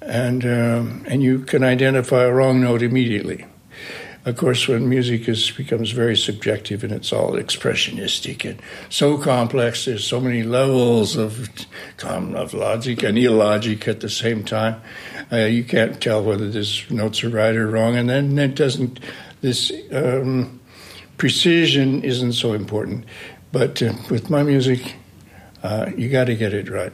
and 0.01 0.45
um, 0.45 1.05
and 1.07 1.23
you 1.23 1.41
can 1.41 1.63
identify 1.63 2.25
a 2.25 2.33
wrong 2.33 2.61
note 2.61 2.83
immediately. 2.83 3.45
Of 4.29 4.37
course, 4.37 4.69
when 4.69 4.91
music 4.91 5.27
is 5.27 5.51
becomes 5.53 5.91
very 5.93 6.15
subjective 6.15 6.85
and 6.85 6.93
it's 6.93 7.15
all 7.15 7.33
expressionistic 7.33 8.45
and 8.45 8.61
so 8.91 9.17
complex, 9.17 9.87
there's 9.87 10.07
so 10.07 10.21
many 10.21 10.43
levels 10.43 11.17
of 11.17 11.49
of 12.05 12.53
logic 12.53 13.03
and 13.03 13.17
illogic 13.17 13.89
at 13.89 14.01
the 14.01 14.11
same 14.11 14.45
time. 14.45 14.83
Uh, 15.33 15.47
you 15.47 15.65
can't 15.65 15.99
tell 16.03 16.23
whether 16.23 16.51
these 16.51 16.85
notes 16.91 17.25
are 17.25 17.31
right 17.31 17.57
or 17.57 17.69
wrong, 17.69 17.97
and 17.97 18.11
then 18.11 18.39
it 18.39 18.55
doesn't. 18.55 19.01
This 19.41 19.73
um, 19.93 20.61
precision 21.17 22.05
isn't 22.05 22.35
so 22.35 22.53
important, 22.53 23.07
but 23.51 23.83
uh, 23.83 23.95
with 24.11 24.29
my 24.29 24.43
music, 24.43 24.97
uh, 25.63 25.91
you 25.97 26.11
got 26.11 26.25
to 26.25 26.35
get 26.35 26.53
it 26.53 26.69
right. 26.69 26.93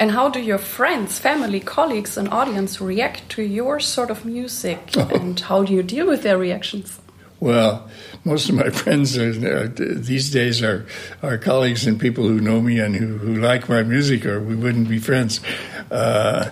And 0.00 0.12
how 0.12 0.30
do 0.30 0.40
your 0.40 0.56
friends, 0.56 1.18
family, 1.18 1.60
colleagues, 1.60 2.16
and 2.16 2.26
audience 2.30 2.80
react 2.80 3.28
to 3.32 3.42
your 3.42 3.78
sort 3.80 4.10
of 4.10 4.24
music? 4.24 4.92
Oh. 4.96 5.06
And 5.12 5.38
how 5.38 5.62
do 5.62 5.74
you 5.74 5.82
deal 5.82 6.06
with 6.06 6.22
their 6.22 6.38
reactions? 6.38 6.98
Well, 7.38 7.86
most 8.24 8.48
of 8.48 8.54
my 8.54 8.70
friends 8.82 9.18
are, 9.18 9.68
these 9.68 10.30
days 10.30 10.62
are, 10.62 10.86
are 11.22 11.36
colleagues 11.36 11.86
and 11.86 12.00
people 12.00 12.26
who 12.26 12.40
know 12.40 12.62
me 12.62 12.78
and 12.80 12.96
who, 12.96 13.18
who 13.18 13.34
like 13.42 13.68
my 13.68 13.82
music, 13.82 14.24
or 14.24 14.40
we 14.40 14.56
wouldn't 14.56 14.88
be 14.88 14.98
friends. 14.98 15.42
Uh, 15.90 16.48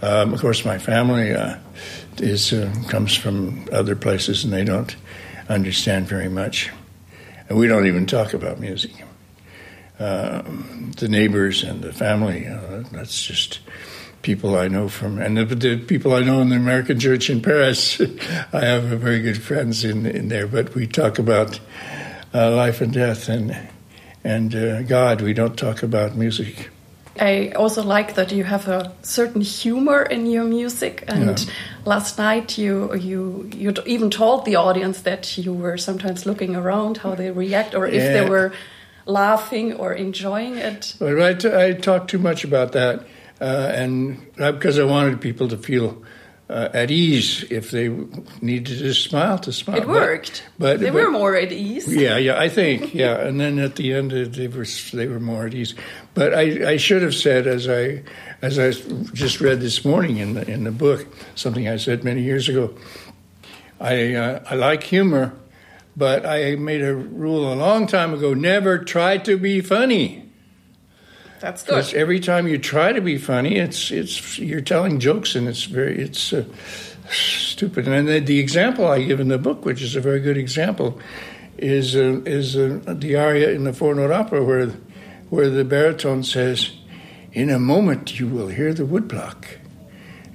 um, 0.00 0.32
of 0.32 0.40
course, 0.40 0.64
my 0.64 0.78
family 0.78 1.34
uh, 1.34 1.56
is 2.18 2.52
uh, 2.52 2.72
comes 2.88 3.16
from 3.16 3.66
other 3.72 3.96
places, 3.96 4.44
and 4.44 4.52
they 4.52 4.64
don't 4.64 4.94
understand 5.48 6.06
very 6.06 6.28
much. 6.28 6.70
And 7.48 7.58
we 7.58 7.66
don't 7.66 7.88
even 7.88 8.06
talk 8.06 8.34
about 8.34 8.60
music 8.60 8.92
uh, 9.98 10.42
the 10.96 11.08
neighbors 11.08 11.62
and 11.62 11.82
the 11.82 11.92
family. 11.92 12.46
that's 12.92 13.22
just 13.22 13.60
people 14.24 14.56
I 14.56 14.68
know 14.68 14.88
from, 14.88 15.20
and 15.20 15.36
the, 15.36 15.44
the, 15.44 15.76
people 15.76 16.14
I 16.14 16.22
know 16.22 16.40
in 16.40 16.48
the 16.48 16.56
American 16.56 16.98
Church 16.98 17.30
in 17.30 17.40
Paris. 17.40 18.00
I 18.52 18.64
have 18.64 18.84
very 18.84 19.20
good 19.20 19.40
friends 19.40 19.84
in 19.84 20.06
in 20.06 20.28
there, 20.28 20.48
but 20.48 20.74
we 20.74 20.86
talk 20.86 21.18
about 21.18 21.60
uh, 22.34 22.50
life 22.50 22.80
and 22.80 22.92
death 22.92 23.28
and 23.28 23.56
and 24.24 24.54
uh, 24.54 24.82
God. 24.82 25.20
We 25.20 25.34
don't 25.34 25.56
talk 25.56 25.82
about 25.82 26.16
music. 26.16 26.70
I 27.20 27.50
also 27.50 27.84
like 27.84 28.14
that 28.14 28.32
you 28.32 28.42
have 28.42 28.66
a 28.66 28.92
certain 29.02 29.40
humor 29.40 30.02
in 30.02 30.26
your 30.26 30.44
music, 30.44 31.04
and 31.06 31.38
yeah. 31.38 31.52
last 31.84 32.18
night 32.18 32.58
you 32.58 32.94
you 32.94 33.48
you 33.54 33.72
even 33.86 34.10
told 34.10 34.44
the 34.44 34.56
audience 34.56 35.02
that 35.02 35.38
you 35.38 35.52
were 35.52 35.78
sometimes 35.78 36.26
looking 36.26 36.56
around 36.56 36.98
how 36.98 37.14
they 37.14 37.30
react 37.30 37.74
or 37.74 37.86
if 37.86 38.02
yeah. 38.02 38.12
they 38.12 38.28
were 38.28 38.52
laughing 39.06 39.74
or 39.74 39.92
enjoying 39.92 40.56
it? 40.56 40.94
Well, 41.00 41.22
I, 41.22 41.34
t- 41.34 41.52
I 41.52 41.72
talked 41.72 42.10
too 42.10 42.18
much 42.18 42.44
about 42.44 42.72
that, 42.72 43.06
uh, 43.40 43.72
and 43.74 44.32
because 44.36 44.78
I 44.78 44.84
wanted 44.84 45.20
people 45.20 45.48
to 45.48 45.56
feel 45.56 46.02
uh, 46.48 46.68
at 46.74 46.90
ease 46.90 47.44
if 47.50 47.70
they 47.70 47.88
needed 48.42 48.78
to 48.78 48.94
smile 48.94 49.38
to 49.38 49.52
smile. 49.52 49.78
It 49.78 49.88
worked, 49.88 50.44
but, 50.58 50.74
but 50.74 50.80
they 50.80 50.90
but, 50.90 51.04
were 51.04 51.10
more 51.10 51.34
at 51.34 51.52
ease. 51.52 51.92
Yeah, 51.92 52.18
yeah, 52.18 52.38
I 52.38 52.48
think, 52.48 52.94
yeah. 53.02 53.18
And 53.18 53.40
then 53.40 53.58
at 53.58 53.76
the 53.76 53.94
end, 53.94 54.10
they 54.10 54.48
were 54.48 54.66
they 54.92 55.06
were 55.06 55.20
more 55.20 55.46
at 55.46 55.54
ease. 55.54 55.74
But 56.12 56.34
I, 56.34 56.72
I 56.72 56.76
should 56.76 57.02
have 57.02 57.14
said, 57.14 57.46
as 57.46 57.68
I 57.68 58.02
as 58.42 58.58
I 58.58 58.72
just 59.12 59.40
read 59.40 59.60
this 59.60 59.84
morning 59.84 60.18
in 60.18 60.34
the 60.34 60.48
in 60.48 60.64
the 60.64 60.72
book, 60.72 61.06
something 61.34 61.66
I 61.66 61.76
said 61.76 62.04
many 62.04 62.22
years 62.22 62.48
ago. 62.48 62.74
I 63.80 64.14
uh, 64.14 64.44
I 64.48 64.54
like 64.54 64.82
humor 64.82 65.34
but 65.96 66.26
I 66.26 66.56
made 66.56 66.82
a 66.82 66.94
rule 66.94 67.52
a 67.52 67.54
long 67.54 67.86
time 67.86 68.14
ago 68.14 68.34
never 68.34 68.78
try 68.78 69.18
to 69.18 69.36
be 69.36 69.60
funny. 69.60 70.24
That's 71.40 71.62
good. 71.62 71.72
Because 71.72 71.94
every 71.94 72.20
time 72.20 72.48
you 72.48 72.58
try 72.58 72.92
to 72.92 73.00
be 73.00 73.18
funny, 73.18 73.56
it's 73.56 73.90
it's 73.90 74.38
you're 74.38 74.60
telling 74.60 74.98
jokes 74.98 75.34
and 75.34 75.46
it's 75.46 75.64
very 75.64 75.98
it's 75.98 76.32
uh, 76.32 76.44
stupid. 77.10 77.86
And 77.86 78.08
the, 78.08 78.18
the, 78.20 78.38
example 78.38 78.86
I 78.86 79.02
give 79.02 79.20
in 79.20 79.28
the 79.28 79.38
book, 79.38 79.64
which 79.64 79.82
is 79.82 79.94
a 79.94 80.00
very 80.00 80.20
good 80.20 80.38
example, 80.38 80.98
is 81.58 81.96
uh, 81.96 82.22
is 82.24 82.56
uh, 82.56 82.80
the 82.86 83.16
aria 83.16 83.50
in 83.50 83.64
the 83.64 83.72
four 83.72 83.94
note 83.94 84.10
opera 84.10 84.42
where 84.42 84.68
where 85.28 85.50
the 85.50 85.64
baritone 85.64 86.22
says, 86.22 86.72
"In 87.32 87.50
a 87.50 87.58
moment 87.58 88.18
you 88.18 88.26
will 88.26 88.48
hear 88.48 88.72
the 88.72 88.84
woodblock. 88.84 89.44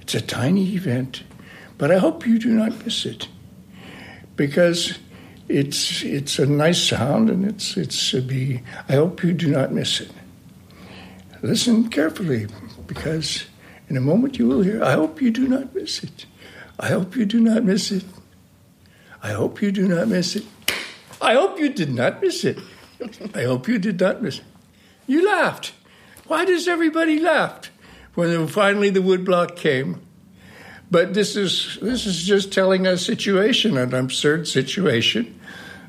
It's 0.01 0.13
a 0.13 0.21
tiny 0.21 0.75
event, 0.75 1.23
but 1.77 1.91
I 1.91 1.97
hope 1.97 2.25
you 2.25 2.39
do 2.39 2.49
not 2.49 2.85
miss 2.85 3.05
it, 3.05 3.27
because." 4.35 4.99
It's 5.49 6.03
it's 6.03 6.39
a 6.39 6.45
nice 6.45 6.81
sound, 6.81 7.29
and 7.29 7.45
it's 7.45 7.75
it's 7.75 8.13
a 8.13 8.21
be. 8.21 8.61
I 8.87 8.93
hope 8.93 9.23
you 9.23 9.33
do 9.33 9.49
not 9.49 9.73
miss 9.73 9.99
it. 9.99 10.11
Listen 11.41 11.89
carefully, 11.89 12.47
because 12.85 13.45
in 13.89 13.97
a 13.97 14.01
moment 14.01 14.37
you 14.37 14.47
will 14.47 14.61
hear. 14.61 14.83
I 14.83 14.93
hope 14.93 15.21
you 15.21 15.31
do 15.31 15.47
not 15.47 15.73
miss 15.73 16.03
it. 16.03 16.25
I 16.79 16.89
hope 16.89 17.15
you 17.15 17.25
do 17.25 17.39
not 17.39 17.63
miss 17.63 17.91
it. 17.91 18.05
I 19.21 19.31
hope 19.31 19.61
you 19.61 19.71
do 19.71 19.87
not 19.87 20.07
miss 20.07 20.35
it. 20.35 20.45
I 21.21 21.33
hope 21.33 21.59
you 21.59 21.69
did 21.69 21.93
not 21.93 22.21
miss 22.21 22.45
it. 22.45 22.57
I 23.33 23.43
hope 23.43 23.67
you 23.67 23.77
did 23.77 23.99
not 23.99 24.21
miss 24.21 24.39
it. 24.39 24.45
You 25.07 25.25
laughed. 25.25 25.73
Why 26.27 26.45
does 26.45 26.67
everybody 26.67 27.19
laugh 27.19 27.71
when 28.13 28.47
finally 28.47 28.89
the 28.89 29.01
woodblock 29.01 29.55
came? 29.55 30.01
But 30.91 31.13
this 31.13 31.35
is 31.35 31.77
this 31.81 32.05
is 32.05 32.25
just 32.25 32.51
telling 32.51 32.87
a 32.87 32.97
situation, 32.97 33.77
an 33.77 33.93
absurd 33.93 34.47
situation, 34.47 35.38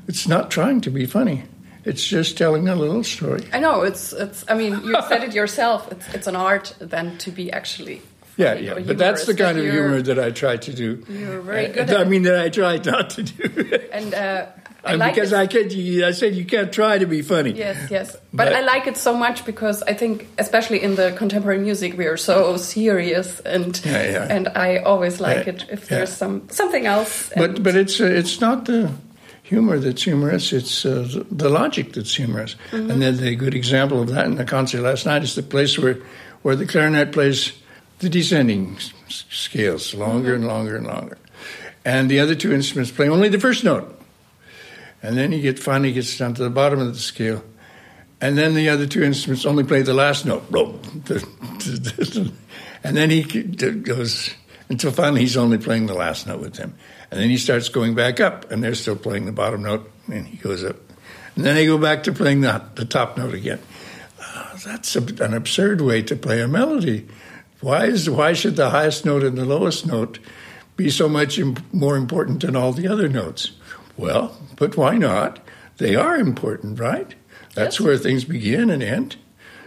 it's 0.07 0.27
not 0.27 0.51
trying 0.51 0.81
to 0.81 0.89
be 0.89 1.05
funny. 1.05 1.43
It's 1.83 2.05
just 2.05 2.37
telling 2.37 2.67
a 2.67 2.75
little 2.75 3.03
story. 3.03 3.43
I 3.51 3.59
know 3.59 3.81
it's 3.81 4.13
it's. 4.13 4.45
I 4.47 4.53
mean, 4.53 4.81
you 4.83 4.95
said 5.09 5.23
it 5.23 5.33
yourself. 5.33 5.91
It's 5.91 6.13
it's 6.13 6.27
an 6.27 6.35
art 6.35 6.75
then 6.79 7.17
to 7.19 7.31
be 7.31 7.51
actually. 7.51 8.01
Yeah, 8.37 8.53
yeah, 8.53 8.79
but 8.79 8.97
that's 8.97 9.25
the 9.25 9.35
kind 9.35 9.57
of 9.57 9.65
humor 9.65 10.01
that 10.01 10.17
I 10.17 10.31
try 10.31 10.57
to 10.57 10.73
do. 10.73 11.03
You're 11.09 11.41
very 11.41 11.67
good. 11.67 11.91
I, 11.91 12.01
I 12.01 12.03
mean, 12.05 12.23
that 12.23 12.39
I 12.39 12.49
try 12.49 12.77
not 12.77 13.11
to 13.11 13.23
do. 13.23 13.79
and 13.91 14.13
uh, 14.13 14.45
I 14.83 14.95
like 14.95 15.15
because 15.15 15.33
I 15.33 15.47
can't. 15.47 15.71
I 15.71 16.11
said 16.11 16.35
you 16.35 16.45
can't 16.45 16.71
try 16.71 16.97
to 16.97 17.05
be 17.05 17.21
funny. 17.21 17.51
Yes, 17.51 17.91
yes. 17.91 18.13
But, 18.33 18.45
but, 18.45 18.53
I 18.53 18.61
like 18.61 18.87
it 18.87 18.97
so 18.97 19.15
much 19.15 19.45
because 19.45 19.83
I 19.83 19.93
think, 19.93 20.27
especially 20.37 20.81
in 20.81 20.95
the 20.95 21.11
contemporary 21.17 21.59
music, 21.59 21.97
we 21.97 22.05
are 22.05 22.17
so 22.17 22.57
serious, 22.57 23.39
and 23.41 23.79
yeah, 23.85 24.11
yeah. 24.11 24.27
and 24.29 24.47
I 24.49 24.77
always 24.77 25.19
like 25.19 25.45
yeah, 25.45 25.53
it 25.53 25.65
if 25.69 25.87
there's 25.87 26.13
some 26.13 26.49
something 26.49 26.85
else. 26.85 27.31
But 27.35 27.61
but 27.61 27.75
it's 27.75 27.99
uh, 28.01 28.05
it's 28.05 28.41
not 28.41 28.65
the 28.65 28.91
humor 29.51 29.77
that's 29.79 30.03
humorous, 30.03 30.53
it's 30.53 30.85
uh, 30.85 31.25
the 31.29 31.49
logic 31.49 31.91
that's 31.91 32.15
humorous. 32.15 32.55
Mm-hmm. 32.71 32.89
And 32.89 33.01
then 33.01 33.17
the 33.17 33.35
good 33.35 33.53
example 33.53 34.01
of 34.01 34.07
that 34.07 34.25
in 34.25 34.35
the 34.35 34.45
concert 34.45 34.79
last 34.79 35.05
night 35.05 35.23
is 35.23 35.35
the 35.35 35.43
place 35.43 35.77
where, 35.77 35.97
where 36.41 36.55
the 36.55 36.65
clarinet 36.65 37.11
plays 37.11 37.51
the 37.99 38.07
descending 38.07 38.77
s- 38.77 38.93
scales 39.29 39.93
longer 39.93 40.29
mm-hmm. 40.29 40.43
and 40.43 40.47
longer 40.47 40.77
and 40.77 40.87
longer. 40.87 41.17
And 41.83 42.09
the 42.09 42.21
other 42.21 42.33
two 42.33 42.53
instruments 42.53 42.93
play 42.93 43.09
only 43.09 43.27
the 43.27 43.41
first 43.41 43.65
note. 43.65 43.99
And 45.03 45.17
then 45.17 45.33
he 45.33 45.41
get, 45.41 45.59
finally 45.59 45.91
gets 45.91 46.17
down 46.17 46.33
to 46.35 46.43
the 46.43 46.49
bottom 46.49 46.79
of 46.79 46.93
the 46.93 46.99
scale. 46.99 47.43
And 48.21 48.37
then 48.37 48.53
the 48.53 48.69
other 48.69 48.87
two 48.87 49.03
instruments 49.03 49.45
only 49.45 49.65
play 49.65 49.81
the 49.81 49.93
last 49.93 50.25
note. 50.25 50.45
and 52.85 52.95
then 52.95 53.09
he 53.09 53.23
goes 53.23 54.29
until 54.69 54.91
finally 54.93 55.21
he's 55.21 55.35
only 55.35 55.57
playing 55.57 55.87
the 55.87 55.93
last 55.93 56.25
note 56.25 56.39
with 56.39 56.53
them. 56.53 56.73
And 57.11 57.19
then 57.19 57.29
he 57.29 57.37
starts 57.37 57.67
going 57.69 57.93
back 57.93 58.19
up, 58.19 58.49
and 58.51 58.63
they're 58.63 58.73
still 58.73 58.95
playing 58.95 59.25
the 59.25 59.31
bottom 59.33 59.63
note, 59.63 59.91
and 60.11 60.25
he 60.25 60.37
goes 60.37 60.63
up. 60.63 60.77
and 61.35 61.43
then 61.45 61.55
they 61.55 61.65
go 61.65 61.77
back 61.77 62.03
to 62.03 62.11
playing 62.13 62.41
the, 62.41 62.63
the 62.75 62.85
top 62.85 63.17
note 63.17 63.33
again. 63.33 63.59
Uh, 64.19 64.57
that's 64.65 64.95
a, 64.95 65.01
an 65.23 65.33
absurd 65.33 65.81
way 65.81 66.01
to 66.03 66.15
play 66.15 66.41
a 66.41 66.47
melody. 66.47 67.07
Why 67.59 67.85
is 67.85 68.09
why 68.09 68.33
should 68.33 68.55
the 68.55 68.69
highest 68.71 69.05
note 69.05 69.23
and 69.23 69.37
the 69.37 69.45
lowest 69.45 69.85
note 69.85 70.19
be 70.77 70.89
so 70.89 71.07
much 71.09 71.37
imp- 71.37 71.73
more 71.73 71.95
important 71.97 72.41
than 72.41 72.55
all 72.55 72.71
the 72.71 72.87
other 72.87 73.07
notes? 73.09 73.51
Well, 73.97 74.37
but 74.55 74.77
why 74.77 74.97
not? 74.97 75.39
They 75.77 75.95
are 75.95 76.15
important, 76.15 76.79
right? 76.79 77.13
That's 77.55 77.79
Yes. 77.79 77.85
where 77.85 77.97
things 77.97 78.23
begin 78.23 78.69
and 78.69 78.81
end. 78.81 79.17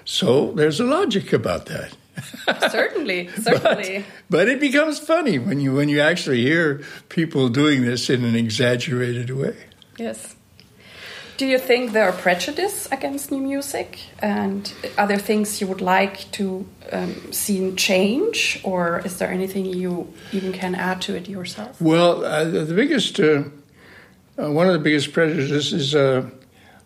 So 0.05 0.53
there's 0.53 0.81
a 0.81 0.85
logic 0.85 1.33
about 1.33 1.67
that. 1.67 1.97
certainly, 2.71 3.29
certainly. 3.29 4.05
but 4.31 4.49
it 4.49 4.61
becomes 4.61 4.99
funny 4.99 5.39
when 5.39 5.61
you 5.61 5.75
when 5.75 5.89
you 5.89 6.01
actually 6.01 6.43
hear 6.43 6.83
people 7.09 7.49
doing 7.49 7.85
this 7.85 8.11
in 8.11 8.25
an 8.25 8.35
exaggerated 8.35 9.31
way. 9.31 9.57
Yes. 9.99 10.37
Do 11.37 11.47
you 11.47 11.59
think 11.59 11.93
there 11.93 12.09
are 12.09 12.13
prejudice 12.13 12.87
against 12.93 13.33
new 13.33 13.41
music, 13.41 13.99
and 14.21 14.73
are 14.97 15.09
there 15.09 15.19
things 15.19 15.61
you 15.61 15.67
would 15.67 15.81
like 15.81 16.31
to 16.33 16.65
um, 16.93 17.33
see 17.33 17.73
change, 17.75 18.61
or 18.63 19.03
is 19.05 19.19
there 19.19 19.33
anything 19.33 19.67
you 19.67 20.13
even 20.31 20.53
can 20.53 20.77
add 20.77 21.01
to 21.03 21.17
it 21.17 21.29
yourself? 21.29 21.81
Well, 21.81 22.25
uh, 22.25 22.45
the 22.45 22.61
the 22.61 22.75
biggest, 22.75 23.19
uh, 23.19 23.45
uh, 24.39 24.53
one 24.53 24.69
of 24.69 24.75
the 24.75 24.79
biggest 24.79 25.13
prejudices 25.13 25.93
uh, 25.97 26.31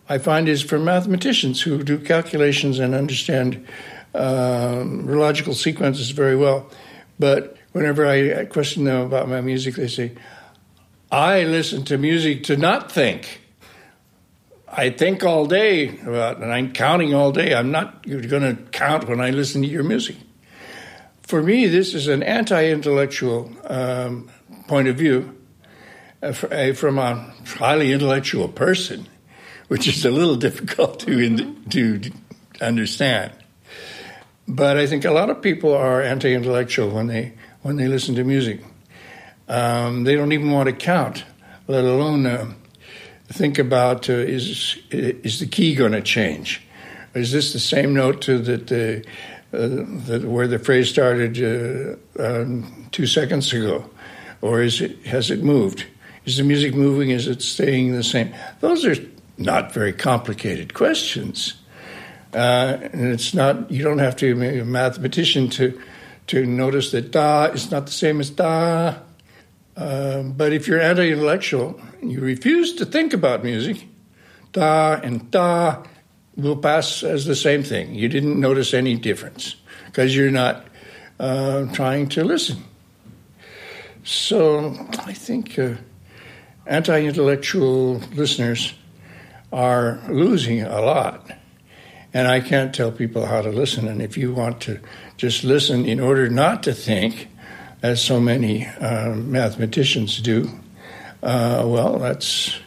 I 0.09 0.17
find 0.17 0.49
is 0.49 0.63
for 0.63 0.79
mathematicians 0.79 1.61
who 1.61 1.83
do 1.83 1.99
calculations 1.99 2.79
and 2.79 2.95
understand 2.95 3.67
um, 4.13 5.07
logical 5.07 5.53
sequences 5.53 6.11
very 6.11 6.35
well. 6.35 6.69
But 7.17 7.57
whenever 7.71 8.07
I 8.07 8.45
question 8.45 8.85
them 8.85 9.01
about 9.01 9.29
my 9.29 9.41
music, 9.41 9.75
they 9.75 9.87
say, 9.87 10.13
I 11.11 11.43
listen 11.43 11.85
to 11.85 11.97
music 11.97 12.43
to 12.45 12.57
not 12.57 12.91
think. 12.91 13.41
I 14.71 14.91
think 14.91 15.23
all 15.23 15.47
day 15.47 15.99
about, 15.99 16.41
and 16.41 16.53
I'm 16.53 16.71
counting 16.73 17.13
all 17.13 17.31
day. 17.31 17.55
I'm 17.55 17.71
not 17.71 18.03
going 18.03 18.43
to 18.43 18.57
count 18.71 19.09
when 19.09 19.19
I 19.19 19.31
listen 19.31 19.63
to 19.63 19.67
your 19.67 19.83
music. 19.83 20.15
For 21.23 21.41
me, 21.41 21.67
this 21.67 21.93
is 21.93 22.07
an 22.07 22.21
anti-intellectual 22.21 23.51
um, 23.65 24.29
point 24.67 24.87
of 24.87 24.97
view 24.97 25.35
uh, 26.21 26.33
uh, 26.51 26.73
from 26.73 26.99
a 26.99 27.33
highly 27.45 27.91
intellectual 27.91 28.47
person, 28.47 29.07
which 29.67 29.87
is 29.87 30.05
a 30.05 30.11
little 30.11 30.35
difficult 30.47 30.99
to 31.01 31.19
in, 31.19 31.63
to 31.69 32.01
understand. 32.61 33.33
But 34.49 34.77
I 34.77 34.87
think 34.87 35.05
a 35.05 35.11
lot 35.11 35.29
of 35.29 35.43
people 35.43 35.75
are 35.75 36.01
anti-intellectual 36.01 36.89
when 36.89 37.05
they 37.05 37.33
when 37.61 37.75
they 37.75 37.87
listen 37.87 38.15
to 38.15 38.23
music. 38.23 38.61
Um, 39.47 40.05
they 40.05 40.15
don't 40.15 40.31
even 40.31 40.49
want 40.49 40.67
to 40.69 40.73
count, 40.73 41.23
let 41.67 41.83
alone 41.83 42.25
uh, 42.25 42.51
think 43.27 43.59
about 43.59 44.09
uh, 44.09 44.13
is 44.13 44.79
is 44.89 45.39
the 45.39 45.45
key 45.45 45.75
going 45.75 45.91
to 45.91 46.01
change? 46.01 46.63
Is 47.13 47.31
this 47.31 47.53
the 47.53 47.59
same 47.59 47.93
note 47.93 48.21
to 48.21 48.39
that 48.39 48.67
the 48.67 49.05
uh, 49.53 49.85
that 50.07 50.25
where 50.25 50.47
the 50.47 50.59
phrase 50.59 50.89
started 50.89 51.37
uh, 51.37 52.23
um, 52.23 52.87
two 52.91 53.05
seconds 53.05 53.53
ago, 53.53 53.87
or 54.41 54.63
is 54.63 54.81
it 54.81 55.05
has 55.05 55.29
it 55.29 55.43
moved? 55.43 55.85
Is 56.25 56.37
the 56.37 56.43
music 56.43 56.73
moving? 56.73 57.11
Is 57.11 57.27
it 57.27 57.43
staying 57.43 57.91
the 57.91 58.03
same? 58.03 58.33
Those 58.61 58.83
are 58.83 58.95
not 59.37 59.73
very 59.73 59.93
complicated 59.93 60.73
questions, 60.73 61.53
uh, 62.33 62.77
and 62.81 63.11
it's 63.13 63.33
not. 63.33 63.71
You 63.71 63.83
don't 63.83 63.99
have 63.99 64.15
to 64.17 64.35
be 64.35 64.59
a 64.59 64.65
mathematician 64.65 65.49
to 65.51 65.79
to 66.27 66.45
notice 66.45 66.91
that 66.91 67.11
da 67.11 67.45
is 67.45 67.71
not 67.71 67.87
the 67.87 67.91
same 67.91 68.19
as 68.19 68.29
da. 68.29 68.95
Um, 69.75 70.33
but 70.33 70.51
if 70.51 70.67
you're 70.67 70.79
anti-intellectual, 70.79 71.79
you 72.03 72.19
refuse 72.19 72.75
to 72.75 72.85
think 72.85 73.13
about 73.13 73.43
music. 73.43 73.87
Da 74.51 74.99
and 75.01 75.31
da 75.31 75.83
will 76.35 76.57
pass 76.57 77.03
as 77.03 77.25
the 77.25 77.35
same 77.35 77.63
thing. 77.63 77.95
You 77.95 78.09
didn't 78.09 78.39
notice 78.39 78.73
any 78.73 78.95
difference 78.95 79.55
because 79.85 80.15
you're 80.15 80.31
not 80.31 80.67
uh, 81.19 81.65
trying 81.73 82.09
to 82.09 82.23
listen. 82.23 82.63
So 84.03 84.75
I 84.99 85.13
think 85.13 85.57
uh, 85.57 85.75
anti-intellectual 86.65 88.01
listeners 88.13 88.73
are 89.51 89.99
losing 90.09 90.61
a 90.61 90.81
lot. 90.81 91.31
And 92.13 92.27
I 92.27 92.39
can't 92.39 92.73
tell 92.73 92.91
people 92.91 93.25
how 93.25 93.41
to 93.41 93.49
listen. 93.49 93.87
And 93.87 94.01
if 94.01 94.17
you 94.17 94.33
want 94.33 94.61
to 94.61 94.79
just 95.17 95.43
listen 95.43 95.85
in 95.85 95.99
order 95.99 96.29
not 96.29 96.63
to 96.63 96.73
think, 96.73 97.27
as 97.81 98.03
so 98.03 98.19
many 98.19 98.65
uh, 98.65 99.15
mathematicians 99.15 100.19
do, 100.19 100.49
uh, 101.23 101.63
well, 101.65 101.99
that's 101.99 102.57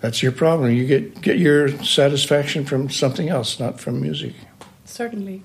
that's 0.00 0.22
your 0.22 0.32
problem. 0.32 0.72
You 0.72 0.86
get 0.86 1.20
get 1.20 1.38
your 1.38 1.68
satisfaction 1.84 2.64
from 2.64 2.90
something 2.90 3.28
else, 3.28 3.58
not 3.58 3.80
from 3.80 4.00
music. 4.00 4.34
Certainly. 4.84 5.42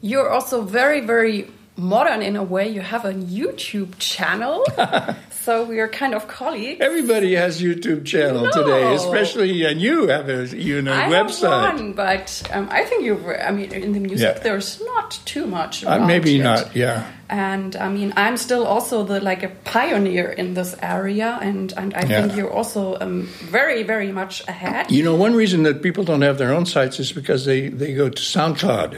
You're 0.00 0.28
also 0.28 0.62
very, 0.62 1.00
very 1.00 1.50
modern 1.76 2.20
in 2.20 2.36
a 2.36 2.42
way. 2.42 2.68
You 2.68 2.82
have 2.82 3.04
a 3.04 3.14
YouTube 3.14 3.94
channel, 3.98 4.64
so 5.44 5.64
we 5.64 5.78
are 5.80 5.88
kind 5.88 6.14
of 6.14 6.26
colleagues. 6.26 6.80
Everybody 6.80 7.34
has 7.34 7.60
YouTube 7.60 8.04
channel 8.04 8.44
No. 8.44 8.50
today, 8.50 8.94
especially 8.94 9.64
and 9.64 9.80
you 9.80 10.08
have 10.08 10.28
a 10.28 10.46
you 10.56 10.80
know 10.82 10.92
I 10.94 11.08
website. 11.08 11.66
have 11.70 11.74
one, 11.80 11.92
but 11.92 12.42
um, 12.52 12.68
I 12.70 12.84
think 12.84 13.04
you. 13.04 13.14
I 13.48 13.50
mean, 13.50 13.72
in 13.72 13.92
the 13.92 14.00
music, 14.00 14.36
Yeah. 14.36 14.42
there's 14.42 14.80
not 14.94 15.18
too 15.24 15.46
much. 15.46 15.84
Uh, 15.84 16.06
maybe 16.06 16.38
it. 16.40 16.42
not. 16.42 16.74
Yeah. 16.74 17.04
And 17.28 17.74
I 17.76 17.88
mean, 17.88 18.12
I'm 18.16 18.36
still 18.36 18.64
also 18.66 19.02
the 19.04 19.20
like 19.20 19.42
a 19.42 19.48
pioneer 19.64 20.28
in 20.30 20.54
this 20.54 20.74
area, 20.82 21.38
and 21.42 21.72
and 21.76 21.94
I 21.94 22.02
Yeah. 22.02 22.08
think 22.22 22.36
you're 22.36 22.52
also 22.52 22.96
um, 23.00 23.28
very, 23.50 23.82
very 23.82 24.12
much 24.12 24.42
ahead. 24.48 24.90
You 24.90 25.02
know, 25.04 25.14
one 25.14 25.34
reason 25.34 25.62
that 25.64 25.82
people 25.82 26.04
don't 26.04 26.22
have 26.22 26.38
their 26.38 26.52
own 26.54 26.66
sites 26.66 26.98
is 27.00 27.12
because 27.12 27.44
they 27.44 27.68
they 27.68 27.92
go 27.94 28.08
to 28.08 28.22
SoundCloud. 28.22 28.92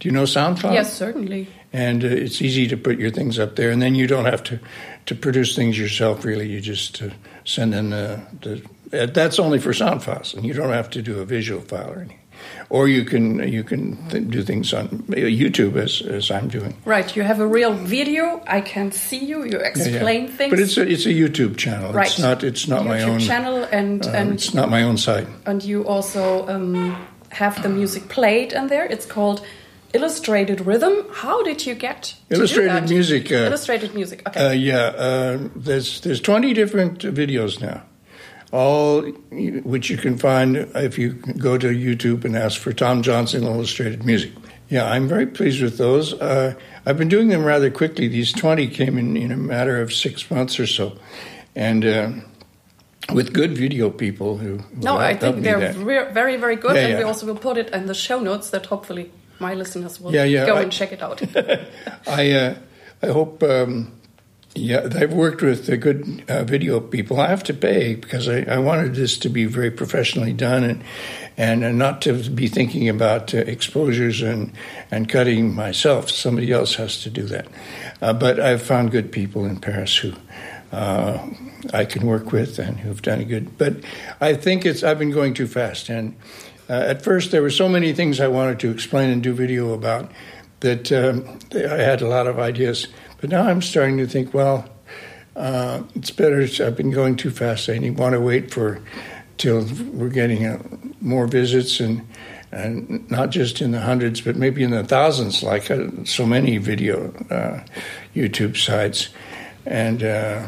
Do 0.00 0.08
you 0.08 0.12
know 0.12 0.24
SoundCloud? 0.24 0.72
Yes, 0.74 0.92
certainly. 0.96 1.48
and 1.72 2.04
uh, 2.04 2.08
it's 2.08 2.40
easy 2.40 2.66
to 2.68 2.76
put 2.76 2.98
your 2.98 3.10
things 3.10 3.38
up 3.38 3.56
there, 3.56 3.70
and 3.70 3.80
then 3.82 3.94
you 3.94 4.06
don't 4.06 4.24
have 4.26 4.42
to 4.44 4.58
to 5.06 5.14
produce 5.14 5.54
things 5.56 5.76
yourself. 5.78 6.24
Really, 6.24 6.48
you 6.48 6.60
just 6.60 7.02
uh, 7.02 7.08
send 7.44 7.74
in 7.74 7.90
the, 7.90 8.20
the 8.42 9.02
uh, 9.02 9.06
that's 9.06 9.38
only 9.38 9.58
for 9.58 9.72
sound 9.74 10.02
files, 10.02 10.34
and 10.34 10.44
you 10.46 10.54
don't 10.54 10.72
have 10.72 10.88
to 10.90 11.02
do 11.02 11.20
a 11.20 11.24
visual 11.24 11.60
file 11.60 11.90
or 11.90 11.98
anything. 12.00 12.18
Or 12.70 12.86
you 12.86 13.04
can 13.04 13.40
you 13.52 13.64
can 13.64 13.96
th- 14.10 14.28
do 14.30 14.42
things 14.44 14.72
on 14.72 14.86
uh, 15.10 15.16
YouTube 15.16 15.76
as 15.76 16.00
as 16.06 16.30
I'm 16.30 16.48
doing. 16.48 16.74
Right, 16.84 17.16
you 17.16 17.24
have 17.24 17.40
a 17.40 17.46
real 17.46 17.72
video. 17.74 18.40
I 18.46 18.60
can 18.60 18.92
see 18.92 19.18
you. 19.24 19.42
You 19.44 19.58
Yeah, 19.58 19.58
yeah. 19.62 19.68
explain 19.68 20.28
things. 20.28 20.50
but 20.50 20.60
it's 20.60 20.76
a 20.78 20.82
it's 20.86 21.06
a 21.06 21.12
YouTube 21.12 21.56
channel. 21.56 21.92
right. 21.92 22.06
It's 22.06 22.18
not 22.20 22.44
it's 22.44 22.68
not 22.68 22.84
my 22.84 23.02
own 23.02 23.18
channel, 23.18 23.66
and 23.72 24.06
uh, 24.06 24.10
and 24.10 24.32
it's 24.34 24.54
not 24.54 24.68
my 24.70 24.84
own 24.84 24.96
site. 24.96 25.26
and 25.46 25.64
you 25.64 25.84
also 25.88 26.46
um, 26.48 26.94
have 27.30 27.60
the 27.62 27.68
music 27.68 28.08
played 28.08 28.52
in 28.52 28.68
there. 28.68 28.86
It's 28.86 29.06
called 29.06 29.40
Illustrated 29.94 30.60
Rhythm. 30.66 31.06
How 31.12 31.42
did 31.42 31.64
you 31.66 31.74
get 31.74 32.14
Illustrated 32.30 32.88
music. 32.88 33.32
Uh, 33.32 33.46
Illustrated 33.46 33.94
music. 33.94 34.26
Okay. 34.28 34.46
Uh, 34.46 34.52
yeah, 34.52 34.76
uh, 34.76 35.38
there's 35.56 36.00
there's 36.02 36.20
20 36.20 36.52
different 36.52 36.98
videos 37.00 37.60
now, 37.60 37.82
all 38.52 39.02
which 39.02 39.88
you 39.88 39.96
can 39.96 40.18
find 40.18 40.56
if 40.74 40.98
you 40.98 41.12
go 41.38 41.56
to 41.56 41.68
YouTube 41.68 42.24
and 42.24 42.36
ask 42.36 42.60
for 42.60 42.72
Tom 42.72 43.02
Johnson 43.02 43.44
illustrated 43.44 44.04
music. 44.04 44.32
Yeah, 44.68 44.84
I'm 44.84 45.08
very 45.08 45.26
pleased 45.26 45.62
with 45.62 45.78
those. 45.78 46.12
Uh, 46.12 46.52
I've 46.84 46.98
been 46.98 47.08
doing 47.08 47.28
them 47.28 47.42
rather 47.42 47.70
quickly. 47.70 48.06
These 48.08 48.32
20 48.32 48.68
came 48.68 48.98
in 48.98 49.16
in 49.16 49.32
a 49.32 49.36
matter 49.36 49.80
of 49.80 49.94
six 49.94 50.30
months 50.30 50.60
or 50.60 50.66
so, 50.66 50.98
and 51.56 51.86
uh, 51.86 52.10
with 53.14 53.32
good 53.32 53.56
video 53.56 53.88
people 53.88 54.36
who. 54.36 54.60
no, 54.76 54.98
I 54.98 55.14
think 55.14 55.42
they're 55.42 55.72
re- 55.72 56.12
very, 56.12 56.36
very 56.36 56.56
good, 56.56 56.76
Yeah, 56.76 56.88
and 56.88 56.98
we 56.98 57.04
also 57.04 57.24
will 57.24 57.36
put 57.40 57.56
it 57.56 57.70
in 57.70 57.86
the 57.86 57.94
show 57.94 58.20
notes 58.20 58.50
that 58.50 58.66
hopefully 58.66 59.10
my 59.40 59.54
listeners 59.54 60.00
will 60.00 60.12
Yeah, 60.14 60.24
yeah, 60.24 60.46
go 60.46 60.56
I- 60.56 60.62
and 60.62 60.72
check 60.72 60.92
it 60.92 61.02
out. 61.02 61.22
I 62.06 62.30
uh, 62.32 62.54
I 63.02 63.06
hope. 63.06 63.42
Um, 63.42 63.92
yeah, 64.54 64.88
I've 64.96 65.12
worked 65.12 65.42
with 65.42 65.68
uh, 65.70 65.76
good 65.76 66.24
uh, 66.26 66.42
video 66.42 66.80
people. 66.80 67.20
I 67.20 67.28
have 67.28 67.44
to 67.44 67.54
pay 67.54 67.94
because 67.94 68.28
I, 68.28 68.40
I 68.42 68.58
wanted 68.58 68.94
this 68.94 69.16
to 69.18 69.28
be 69.28 69.44
very 69.44 69.70
professionally 69.70 70.32
done 70.32 70.64
and 70.64 70.82
and 71.36 71.62
uh, 71.64 71.70
not 71.70 72.02
to 72.02 72.14
be 72.30 72.48
thinking 72.48 72.88
about 72.88 73.34
uh, 73.34 73.38
exposures 73.38 74.20
and 74.22 74.52
and 74.90 75.08
cutting 75.08 75.54
myself. 75.54 76.10
Somebody 76.10 76.50
else 76.50 76.74
has 76.76 77.02
to 77.02 77.10
do 77.10 77.22
that. 77.24 77.46
Uh, 78.02 78.12
but 78.14 78.40
I've 78.40 78.62
found 78.62 78.90
good 78.90 79.12
people 79.12 79.44
in 79.44 79.60
Paris 79.60 79.96
who. 79.96 80.12
Uh, 80.70 81.18
I 81.72 81.86
can 81.86 82.06
work 82.06 82.30
with 82.30 82.58
and 82.58 82.78
who've 82.78 83.00
done 83.00 83.20
a 83.20 83.24
good, 83.24 83.56
but 83.56 83.72
I 84.20 84.34
think 84.34 84.66
it's 84.66 84.82
I've 84.84 84.98
been 84.98 85.10
going 85.10 85.32
too 85.32 85.46
fast. 85.46 85.88
And 85.88 86.14
uh, 86.68 86.72
at 86.72 87.02
first, 87.02 87.30
there 87.30 87.42
were 87.42 87.50
so 87.50 87.68
many 87.68 87.92
things 87.92 88.20
I 88.20 88.28
wanted 88.28 88.60
to 88.60 88.70
explain 88.70 89.10
and 89.10 89.22
do 89.22 89.32
video 89.32 89.72
about 89.72 90.10
that 90.60 90.90
um, 90.92 91.38
I 91.54 91.82
had 91.82 92.02
a 92.02 92.08
lot 92.08 92.26
of 92.26 92.38
ideas. 92.38 92.88
But 93.20 93.30
now 93.30 93.42
I'm 93.42 93.62
starting 93.62 93.98
to 93.98 94.06
think, 94.06 94.34
well, 94.34 94.68
uh, 95.34 95.82
it's 95.94 96.10
better. 96.10 96.40
I've 96.64 96.76
been 96.76 96.90
going 96.90 97.16
too 97.16 97.30
fast. 97.30 97.68
I 97.68 97.78
need, 97.78 97.98
want 97.98 98.14
to 98.14 98.20
wait 98.20 98.52
for 98.52 98.80
till 99.38 99.64
we're 99.92 100.08
getting 100.08 100.44
uh, 100.46 100.62
more 101.00 101.26
visits 101.26 101.80
and 101.80 102.06
and 102.50 103.08
not 103.10 103.28
just 103.28 103.60
in 103.60 103.72
the 103.72 103.80
hundreds, 103.80 104.22
but 104.22 104.34
maybe 104.34 104.62
in 104.62 104.70
the 104.70 104.82
thousands, 104.82 105.42
like 105.42 105.70
uh, 105.70 105.86
so 106.04 106.24
many 106.24 106.56
video 106.56 107.12
uh, 107.30 107.62
YouTube 108.14 108.56
sites, 108.56 109.10
and 109.66 110.02
uh, 110.02 110.46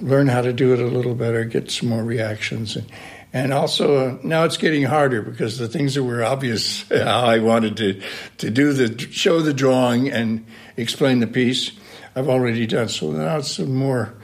learn 0.00 0.26
how 0.26 0.40
to 0.40 0.52
do 0.52 0.72
it 0.72 0.80
a 0.80 0.86
little 0.86 1.14
better, 1.14 1.44
get 1.44 1.70
some 1.70 1.88
more 1.88 2.02
reactions, 2.02 2.74
and 2.74 2.90
And 3.36 3.52
also 3.52 3.96
uh, 3.96 4.18
now 4.22 4.44
it's 4.44 4.56
getting 4.56 4.84
harder 4.84 5.20
because 5.20 5.58
the 5.58 5.68
things 5.68 5.94
that 5.94 6.02
were 6.02 6.24
obvious 6.24 6.88
how 6.88 7.26
I 7.26 7.38
wanted 7.40 7.76
to 7.76 8.00
to 8.38 8.50
do 8.50 8.72
the 8.72 8.98
show 9.12 9.42
the 9.42 9.52
drawing 9.52 10.10
and 10.10 10.46
explain 10.78 11.20
the 11.20 11.26
piece, 11.26 11.72
I've 12.14 12.30
already 12.30 12.66
done. 12.66 12.88
So 12.88 13.10
now 13.12 13.36
it's 13.36 13.58
more 13.58 14.14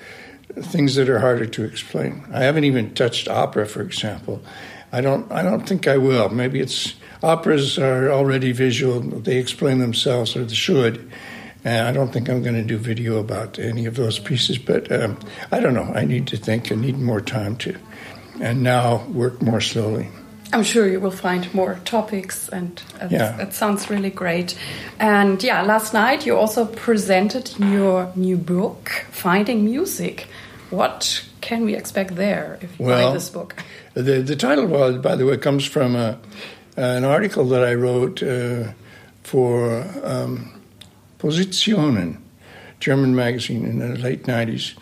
things 0.55 0.95
that 0.95 1.11
are 1.11 1.19
harder 1.19 1.45
to 1.45 1.65
explain. 1.65 2.25
I 2.33 2.45
haven't 2.45 2.65
even 2.65 2.95
touched 2.95 3.29
opera, 3.29 3.67
for 3.67 3.83
example. 3.83 4.43
I 4.93 5.03
don't. 5.03 5.31
I 5.31 5.43
don't 5.43 5.69
think 5.69 5.87
I 5.87 5.99
will. 5.99 6.31
Maybe 6.31 6.61
it's 6.61 6.95
operas 7.23 7.79
are 7.79 8.11
already 8.11 8.53
visual. 8.53 9.01
They 9.01 9.37
explain 9.37 9.79
themselves, 9.79 10.35
or 10.37 10.47
they 10.47 10.55
should. 10.55 11.13
And 11.65 11.87
I 11.87 11.93
don't 11.93 12.13
think 12.13 12.31
I'm 12.31 12.43
going 12.43 12.57
to 12.57 12.65
do 12.65 12.79
video 12.79 13.19
about 13.19 13.59
any 13.59 13.85
of 13.87 13.95
those 13.95 14.19
pieces. 14.19 14.59
But 14.59 14.91
um, 14.91 15.19
I 15.53 15.61
don't 15.61 15.75
know. 15.75 15.93
I 15.95 16.07
need 16.07 16.27
to 16.29 16.39
think. 16.39 16.73
I 16.73 16.77
need 16.77 16.99
more 16.99 17.21
time 17.21 17.57
to, 17.59 17.79
and 18.41 18.63
now 18.63 19.05
work 19.07 19.43
more 19.43 19.61
slowly. 19.61 20.09
I'm 20.53 20.65
sure 20.65 20.87
you 20.87 21.01
will 21.01 21.11
find 21.11 21.53
more 21.55 21.81
topics, 21.85 22.49
and 22.51 22.83
yeah. 23.11 23.41
it 23.41 23.55
sounds 23.55 23.89
really 23.89 24.11
great. 24.11 24.57
And 24.99 25.43
yeah, 25.43 25.63
last 25.63 25.95
night 25.95 26.27
you 26.27 26.37
also 26.37 26.67
presented 26.67 27.59
your 27.59 28.13
new 28.15 28.37
book, 28.37 28.91
Finding 29.11 29.65
Music. 29.65 30.29
What 30.69 31.25
can 31.41 31.65
we 31.65 31.75
expect 31.75 32.17
there 32.17 32.59
if 32.61 32.79
you 32.79 32.85
well, 32.85 33.09
buy 33.09 33.15
this 33.15 33.31
book? 33.31 33.57
The 33.95 34.21
the 34.21 34.37
title, 34.37 34.67
well, 34.67 34.99
by 34.99 35.17
the 35.17 35.25
way, 35.25 35.39
comes 35.39 35.65
from 35.65 35.97
a, 35.97 36.19
an 36.77 37.05
article 37.05 37.45
that 37.47 37.65
I 37.65 37.75
wrote 37.75 38.23
uh, 38.23 38.73
for 39.23 39.87
um, 40.05 40.61
Positionen, 41.19 42.19
German 42.79 43.15
magazine 43.15 43.65
in 43.65 43.79
the 43.79 43.99
late 43.99 44.25
'90s, 44.25 44.75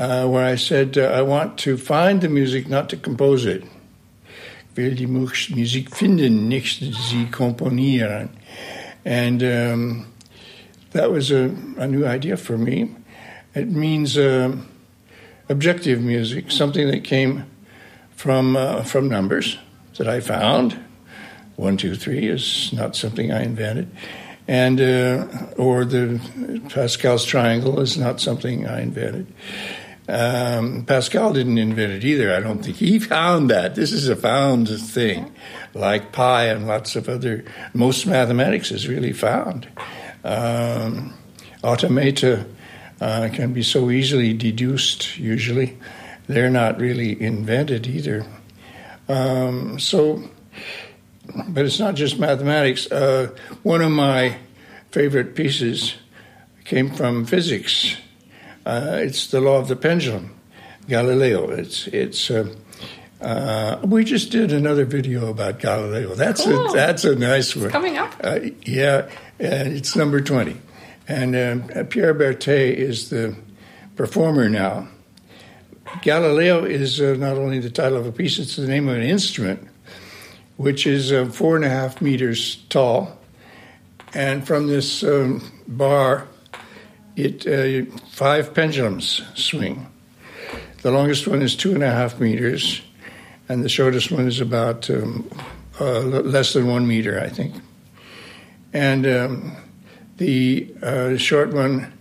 uh, 0.00 0.26
where 0.26 0.44
I 0.44 0.56
said 0.56 0.98
uh, 0.98 1.02
I 1.02 1.22
want 1.22 1.58
to 1.58 1.76
find 1.76 2.20
the 2.20 2.28
music, 2.28 2.68
not 2.68 2.88
to 2.88 2.96
compose 2.96 3.44
it 3.44 3.62
will 4.76 4.94
die 4.94 5.06
Musik 5.06 5.90
finden, 5.90 6.48
nicht 6.48 6.80
sie 6.80 7.26
komponieren. 7.30 8.30
And 9.04 9.42
um, 9.42 10.06
that 10.92 11.10
was 11.10 11.30
a, 11.30 11.54
a, 11.78 11.86
new 11.86 12.06
idea 12.06 12.36
for 12.36 12.58
me. 12.58 12.94
It 13.54 13.70
means 13.70 14.16
uh, 14.16 14.56
objective 15.48 16.00
music, 16.00 16.50
something 16.50 16.88
that 16.90 17.04
came 17.04 17.44
from 18.10 18.56
uh, 18.56 18.82
from 18.84 19.08
numbers 19.08 19.58
that 19.96 20.06
I 20.06 20.20
found. 20.20 20.78
One, 21.56 21.76
two, 21.76 21.94
three 21.94 22.26
is 22.28 22.72
not 22.72 22.96
something 22.96 23.32
I 23.32 23.42
invented, 23.42 23.88
and 24.46 24.80
uh, 24.80 25.26
or 25.56 25.84
the 25.84 26.20
Pascal's 26.68 27.24
triangle 27.24 27.80
is 27.80 27.96
not 27.96 28.20
something 28.20 28.66
I 28.66 28.82
invented. 28.82 29.26
Um, 30.10 30.84
Pascal 30.86 31.32
didn't 31.32 31.58
invent 31.58 31.92
it 31.92 32.04
either. 32.04 32.34
I 32.34 32.40
don't 32.40 32.64
think 32.64 32.76
he 32.76 32.98
found 32.98 33.48
that. 33.50 33.76
This 33.76 33.92
is 33.92 34.08
a 34.08 34.16
found 34.16 34.68
thing, 34.68 35.32
like 35.72 36.10
pi 36.10 36.46
and 36.46 36.66
lots 36.66 36.96
of 36.96 37.08
other. 37.08 37.44
Most 37.74 38.06
mathematics 38.06 38.72
is 38.72 38.88
really 38.88 39.12
found. 39.12 39.68
Um, 40.24 41.14
automata 41.62 42.44
uh, 43.00 43.28
can 43.32 43.52
be 43.52 43.62
so 43.62 43.88
easily 43.88 44.32
deduced. 44.32 45.16
Usually, 45.16 45.78
they're 46.26 46.50
not 46.50 46.80
really 46.80 47.20
invented 47.22 47.86
either. 47.86 48.26
Um, 49.08 49.78
so, 49.78 50.28
but 51.48 51.64
it's 51.64 51.78
not 51.78 51.94
just 51.94 52.18
mathematics. 52.18 52.90
Uh, 52.90 53.28
one 53.62 53.80
of 53.80 53.92
my 53.92 54.38
favorite 54.90 55.36
pieces 55.36 55.94
came 56.64 56.90
from 56.90 57.26
physics 57.26 57.96
uh, 58.66 58.98
it's 59.00 59.28
the 59.28 59.40
law 59.40 59.58
of 59.58 59.68
the 59.68 59.76
pendulum, 59.76 60.34
Galileo. 60.88 61.50
It's 61.50 61.86
it's. 61.88 62.30
Uh, 62.30 62.54
uh, 63.20 63.78
we 63.84 64.02
just 64.02 64.30
did 64.30 64.50
another 64.50 64.86
video 64.86 65.28
about 65.28 65.58
Galileo. 65.58 66.14
That's 66.14 66.44
cool. 66.44 66.70
a 66.70 66.72
that's 66.72 67.04
a 67.04 67.14
nice 67.14 67.54
one. 67.54 67.66
It's 67.66 67.72
coming 67.72 67.98
up. 67.98 68.14
Uh, 68.22 68.40
yeah, 68.62 69.10
it's 69.38 69.94
number 69.94 70.20
twenty, 70.20 70.56
and 71.06 71.36
um, 71.36 71.86
Pierre 71.88 72.14
Berthet 72.14 72.74
is 72.74 73.10
the 73.10 73.36
performer 73.94 74.48
now. 74.48 74.88
Galileo 76.02 76.64
is 76.64 77.00
uh, 77.00 77.14
not 77.18 77.36
only 77.36 77.58
the 77.58 77.68
title 77.68 77.98
of 77.98 78.06
a 78.06 78.12
piece; 78.12 78.38
it's 78.38 78.56
the 78.56 78.66
name 78.66 78.88
of 78.88 78.96
an 78.96 79.02
instrument, 79.02 79.68
which 80.56 80.86
is 80.86 81.12
uh, 81.12 81.26
four 81.26 81.56
and 81.56 81.64
a 81.64 81.68
half 81.68 82.00
meters 82.00 82.56
tall, 82.70 83.18
and 84.14 84.46
from 84.46 84.66
this 84.66 85.02
um, 85.02 85.42
bar 85.66 86.26
it 87.24 87.46
uh, 87.46 87.90
five 88.08 88.54
pendulums 88.54 89.22
swing. 89.34 89.86
The 90.82 90.90
longest 90.90 91.26
one 91.26 91.42
is 91.42 91.56
two 91.56 91.74
and 91.74 91.82
a 91.82 91.90
half 91.90 92.20
meters, 92.20 92.82
and 93.48 93.62
the 93.64 93.68
shortest 93.68 94.10
one 94.10 94.26
is 94.26 94.40
about 94.40 94.88
um, 94.90 95.30
uh, 95.80 96.00
less 96.00 96.52
than 96.52 96.66
one 96.66 96.86
meter, 96.86 97.20
I 97.20 97.28
think. 97.28 97.54
And 98.72 99.06
um, 99.06 99.56
the 100.16 100.74
uh, 100.82 101.16
short 101.16 101.52
one 101.52 101.92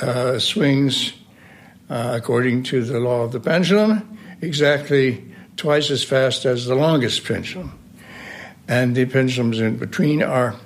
uh, 0.00 0.38
swings 0.38 1.12
uh, 1.90 2.12
according 2.16 2.62
to 2.64 2.84
the 2.84 2.98
law 2.98 3.22
of 3.22 3.32
the 3.32 3.40
pendulum 3.40 4.18
exactly 4.40 5.24
twice 5.56 5.90
as 5.90 6.04
fast 6.04 6.44
as 6.44 6.66
the 6.66 6.74
longest 6.74 7.24
pendulum. 7.24 7.78
And 8.66 8.94
the 8.94 9.04
pendulums 9.06 9.60
in 9.60 9.76
between 9.76 10.22
are 10.22 10.56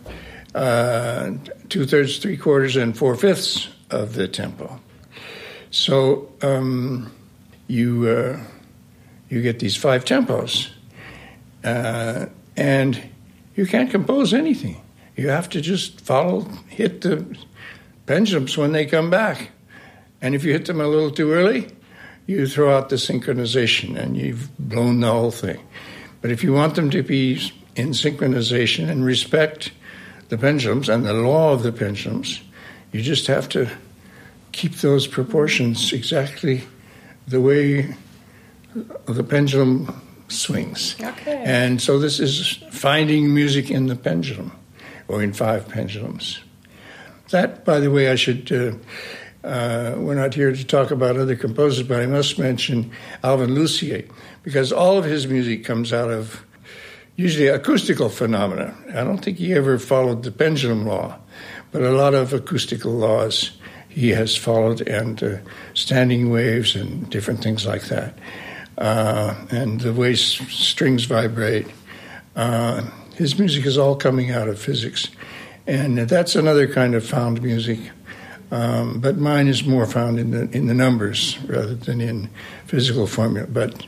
uh, 0.54 1.32
two 1.68 1.86
thirds, 1.86 2.18
three 2.18 2.36
quarters, 2.36 2.76
and 2.76 2.96
four 2.96 3.14
fifths 3.14 3.68
of 3.90 4.14
the 4.14 4.28
tempo. 4.28 4.80
So 5.70 6.32
um, 6.42 7.12
you 7.66 8.08
uh, 8.08 8.40
you 9.28 9.42
get 9.42 9.58
these 9.58 9.76
five 9.76 10.04
tempos, 10.04 10.70
uh, 11.64 12.26
and 12.56 13.02
you 13.54 13.66
can't 13.66 13.90
compose 13.90 14.32
anything. 14.32 14.80
You 15.16 15.28
have 15.28 15.48
to 15.50 15.60
just 15.60 16.00
follow, 16.00 16.42
hit 16.68 17.00
the 17.00 17.36
pendulums 18.06 18.56
when 18.56 18.72
they 18.72 18.86
come 18.86 19.10
back, 19.10 19.50
and 20.22 20.34
if 20.34 20.44
you 20.44 20.52
hit 20.52 20.66
them 20.66 20.80
a 20.80 20.86
little 20.86 21.10
too 21.10 21.32
early, 21.32 21.68
you 22.26 22.46
throw 22.46 22.76
out 22.76 22.88
the 22.88 22.96
synchronization 22.96 23.98
and 23.98 24.16
you've 24.16 24.56
blown 24.58 25.00
the 25.00 25.10
whole 25.10 25.30
thing. 25.30 25.60
But 26.20 26.30
if 26.30 26.44
you 26.44 26.52
want 26.52 26.74
them 26.74 26.90
to 26.90 27.02
be 27.02 27.40
in 27.74 27.90
synchronization 27.90 28.88
and 28.88 29.04
respect 29.04 29.72
the 30.28 30.38
pendulums 30.38 30.88
and 30.88 31.04
the 31.04 31.12
law 31.12 31.52
of 31.52 31.62
the 31.62 31.72
pendulums. 31.72 32.40
You 32.92 33.02
just 33.02 33.26
have 33.26 33.48
to 33.50 33.70
keep 34.52 34.76
those 34.76 35.06
proportions 35.06 35.92
exactly 35.92 36.62
the 37.26 37.40
way 37.40 37.94
the 39.06 39.24
pendulum 39.24 40.02
swings. 40.28 40.96
Okay. 41.00 41.42
And 41.44 41.80
so 41.80 41.98
this 41.98 42.20
is 42.20 42.62
finding 42.70 43.34
music 43.34 43.70
in 43.70 43.86
the 43.86 43.96
pendulum 43.96 44.52
or 45.06 45.22
in 45.22 45.32
five 45.32 45.68
pendulums. 45.68 46.40
That, 47.30 47.64
by 47.64 47.80
the 47.80 47.90
way, 47.90 48.10
I 48.10 48.14
should. 48.14 48.50
Uh, 48.50 48.72
uh, 49.44 49.94
we're 49.96 50.14
not 50.14 50.34
here 50.34 50.50
to 50.50 50.64
talk 50.64 50.90
about 50.90 51.16
other 51.16 51.36
composers, 51.36 51.86
but 51.86 52.00
I 52.00 52.06
must 52.06 52.38
mention 52.38 52.90
Alvin 53.22 53.54
Lucier 53.54 54.04
because 54.42 54.72
all 54.72 54.98
of 54.98 55.04
his 55.04 55.26
music 55.26 55.64
comes 55.64 55.92
out 55.92 56.10
of 56.10 56.44
usually 57.18 57.48
acoustical 57.48 58.08
phenomena. 58.08 58.72
I 58.90 59.02
don't 59.02 59.18
think 59.18 59.38
he 59.38 59.52
ever 59.52 59.76
followed 59.78 60.22
the 60.22 60.30
pendulum 60.30 60.86
law, 60.86 61.18
but 61.72 61.82
a 61.82 61.90
lot 61.90 62.14
of 62.14 62.32
acoustical 62.32 62.92
laws 62.92 63.50
he 63.88 64.10
has 64.10 64.36
followed, 64.36 64.86
and 64.86 65.20
uh, 65.22 65.36
standing 65.74 66.30
waves 66.30 66.76
and 66.76 67.10
different 67.10 67.42
things 67.42 67.66
like 67.66 67.86
that, 67.88 68.14
uh, 68.78 69.34
and 69.50 69.80
the 69.80 69.92
way 69.92 70.12
s- 70.12 70.40
strings 70.48 71.04
vibrate. 71.06 71.66
Uh, 72.36 72.88
his 73.16 73.36
music 73.36 73.66
is 73.66 73.76
all 73.76 73.96
coming 73.96 74.30
out 74.30 74.46
of 74.46 74.60
physics, 74.60 75.08
and 75.66 75.98
that's 75.98 76.36
another 76.36 76.72
kind 76.72 76.94
of 76.94 77.04
found 77.04 77.42
music. 77.42 77.80
Um, 78.52 79.00
but 79.00 79.16
mine 79.16 79.48
is 79.48 79.64
more 79.64 79.86
found 79.86 80.20
in 80.20 80.30
the 80.30 80.48
in 80.56 80.68
the 80.68 80.74
numbers 80.74 81.36
rather 81.48 81.74
than 81.74 82.00
in 82.00 82.30
physical 82.66 83.08
formula. 83.08 83.48
But 83.48 83.84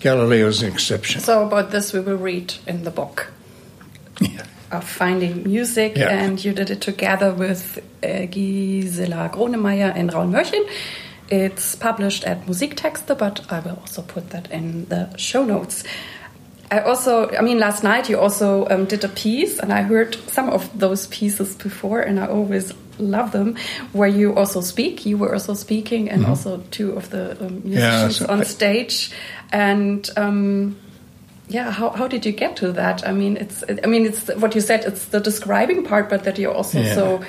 Galileo's 0.00 0.62
an 0.62 0.72
exception. 0.72 1.20
So 1.20 1.46
about 1.46 1.70
this 1.70 1.92
we 1.92 2.00
will 2.00 2.16
read 2.16 2.54
in 2.66 2.84
the 2.84 2.90
book. 2.90 3.32
Yeah. 4.20 4.44
Of 4.70 4.84
finding 4.84 5.42
music, 5.42 5.96
yeah. 5.96 6.10
and 6.10 6.44
you 6.44 6.52
did 6.52 6.70
it 6.70 6.80
together 6.80 7.34
with 7.34 7.80
uh, 8.04 8.26
Gisela 8.26 9.28
Gronemeyer 9.32 9.92
and 9.96 10.12
Raoul 10.12 10.28
Mörchen. 10.28 10.64
It's 11.28 11.74
published 11.74 12.24
at 12.24 12.46
Musiktexte, 12.46 13.18
but 13.18 13.40
I 13.50 13.60
will 13.60 13.78
also 13.80 14.02
put 14.02 14.30
that 14.30 14.50
in 14.50 14.84
the 14.86 15.16
show 15.16 15.44
notes. 15.44 15.84
I 16.70 16.80
also, 16.80 17.28
I 17.30 17.40
mean, 17.40 17.58
last 17.58 17.82
night 17.82 18.08
you 18.08 18.18
also 18.20 18.68
um, 18.68 18.84
did 18.84 19.02
a 19.02 19.08
piece, 19.08 19.58
and 19.58 19.72
I 19.72 19.82
heard 19.82 20.14
some 20.28 20.48
of 20.48 20.78
those 20.78 21.08
pieces 21.08 21.56
before, 21.56 22.00
and 22.00 22.20
I 22.20 22.26
always 22.26 22.72
love 22.98 23.32
them. 23.32 23.56
Where 23.92 24.08
you 24.08 24.36
also 24.36 24.60
speak, 24.60 25.04
you 25.04 25.18
were 25.18 25.32
also 25.32 25.54
speaking, 25.54 26.08
and 26.08 26.20
mm 26.20 26.26
-hmm. 26.26 26.30
also 26.30 26.62
two 26.70 26.96
of 26.96 27.08
the 27.08 27.36
um, 27.40 27.60
musicians 27.64 28.20
yeah, 28.20 28.28
so 28.28 28.32
on 28.32 28.40
I 28.40 28.44
stage, 28.44 29.10
and. 29.52 30.08
Um, 30.16 30.76
yeah, 31.48 31.72
how, 31.72 31.90
how 31.90 32.06
did 32.06 32.24
you 32.24 32.30
get 32.30 32.54
to 32.58 32.70
that? 32.74 33.04
I 33.04 33.10
mean, 33.10 33.36
it's 33.36 33.64
I 33.68 33.88
mean, 33.88 34.06
it's 34.06 34.28
what 34.36 34.54
you 34.54 34.60
said. 34.60 34.84
It's 34.84 35.06
the 35.06 35.18
describing 35.18 35.84
part, 35.84 36.08
but 36.08 36.22
that 36.22 36.38
you're 36.38 36.54
also 36.54 36.80
yeah. 36.80 36.94
so 36.94 37.24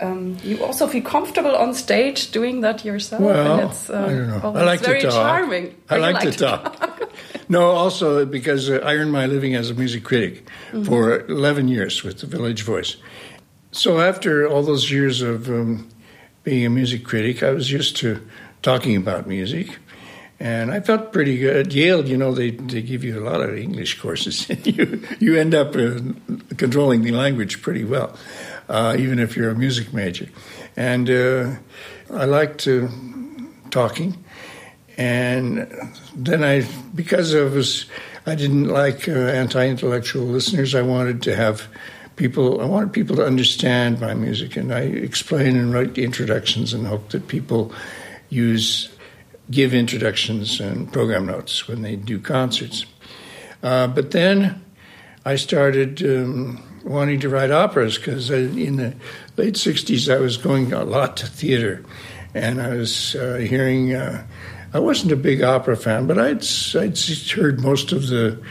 um, 0.00 0.36
you 0.42 0.62
also 0.64 0.86
feel 0.86 1.02
comfortable 1.02 1.54
on 1.54 1.74
stage 1.74 2.30
doing 2.30 2.60
that 2.62 2.84
yourself. 2.84 3.22
Well, 3.22 3.60
and 3.60 3.70
it's, 3.70 3.90
uh, 3.90 3.94
I 3.94 4.08
don't 4.08 4.28
know. 4.28 4.60
I 4.60 4.64
like 4.64 4.80
very 4.80 5.00
to 5.00 5.08
talk. 5.08 5.14
charming. 5.14 5.74
I 5.88 5.96
like, 5.98 6.14
like, 6.14 6.32
to 6.32 6.38
talk. 6.38 6.78
talk. 6.78 7.00
No, 7.46 7.72
also 7.72 8.24
because 8.24 8.70
uh, 8.70 8.80
I 8.82 8.94
earned 8.94 9.12
my 9.12 9.26
living 9.26 9.54
as 9.54 9.68
a 9.68 9.74
music 9.74 10.02
critic 10.02 10.46
mm-hmm. 10.72 10.84
for 10.84 11.26
11 11.26 11.68
years 11.68 12.02
with 12.02 12.20
the 12.20 12.26
Village 12.26 12.62
Voice. 12.62 12.96
So 13.70 14.00
after 14.00 14.48
all 14.48 14.62
those 14.62 14.90
years 14.90 15.20
of 15.20 15.50
um, 15.50 15.90
being 16.42 16.64
a 16.64 16.70
music 16.70 17.04
critic, 17.04 17.42
I 17.42 17.50
was 17.50 17.70
used 17.70 17.96
to 17.98 18.26
talking 18.62 18.96
about 18.96 19.26
music. 19.26 19.78
And 20.40 20.70
I 20.70 20.80
felt 20.80 21.12
pretty 21.12 21.38
good. 21.38 21.66
At 21.66 21.72
Yale, 21.72 22.06
you 22.06 22.16
know, 22.16 22.32
they, 22.32 22.50
they 22.50 22.82
give 22.82 23.04
you 23.04 23.18
a 23.18 23.24
lot 23.24 23.40
of 23.40 23.56
English 23.56 24.00
courses. 24.00 24.48
and 24.50 24.66
you, 24.76 25.02
you 25.20 25.36
end 25.36 25.54
up 25.54 25.76
uh, 25.76 26.00
controlling 26.56 27.02
the 27.02 27.12
language 27.12 27.62
pretty 27.62 27.84
well, 27.84 28.16
uh, 28.68 28.96
even 28.98 29.18
if 29.18 29.36
you're 29.36 29.50
a 29.50 29.54
music 29.54 29.92
major. 29.92 30.28
And 30.76 31.08
uh, 31.08 31.56
I 32.12 32.24
liked 32.24 32.68
talking. 33.70 34.24
And 34.96 35.66
then 36.14 36.44
I, 36.44 36.66
because 36.94 37.34
I 37.34 37.42
was, 37.42 37.86
I 38.26 38.34
didn't 38.34 38.68
like 38.68 39.08
uh, 39.08 39.12
anti-intellectual 39.12 40.24
listeners. 40.24 40.74
I 40.74 40.82
wanted 40.82 41.22
to 41.22 41.34
have 41.34 41.66
people. 42.16 42.60
I 42.60 42.64
wanted 42.64 42.92
people 42.92 43.16
to 43.16 43.26
understand 43.26 44.00
my 44.00 44.14
music, 44.14 44.56
and 44.56 44.72
I 44.72 44.82
explain 44.82 45.56
and 45.56 45.72
write 45.72 45.94
the 45.94 46.04
introductions, 46.04 46.72
and 46.72 46.86
hope 46.86 47.10
that 47.10 47.28
people 47.28 47.72
use, 48.30 48.88
give 49.50 49.74
introductions 49.74 50.60
and 50.60 50.92
program 50.92 51.26
notes 51.26 51.68
when 51.68 51.82
they 51.82 51.96
do 51.96 52.18
concerts. 52.18 52.86
Uh, 53.62 53.86
but 53.86 54.10
then 54.10 54.62
I 55.24 55.36
started 55.36 56.02
um, 56.02 56.62
wanting 56.84 57.20
to 57.20 57.28
write 57.28 57.50
operas 57.50 57.96
because 57.96 58.30
in 58.30 58.76
the 58.76 58.94
late 59.36 59.54
'60s 59.54 60.14
I 60.14 60.18
was 60.18 60.36
going 60.36 60.72
a 60.72 60.84
lot 60.84 61.16
to 61.18 61.26
theater, 61.26 61.84
and 62.34 62.60
I 62.60 62.74
was 62.74 63.14
uh, 63.14 63.36
hearing. 63.36 63.94
Uh, 63.94 64.26
I 64.74 64.80
wasn't 64.80 65.12
a 65.12 65.16
big 65.16 65.40
opera 65.40 65.76
fan, 65.76 66.08
but 66.08 66.18
I'd, 66.18 66.44
I'd 66.76 66.98
heard 67.30 67.60
most 67.60 67.92
of 67.92 68.08
the 68.08 68.42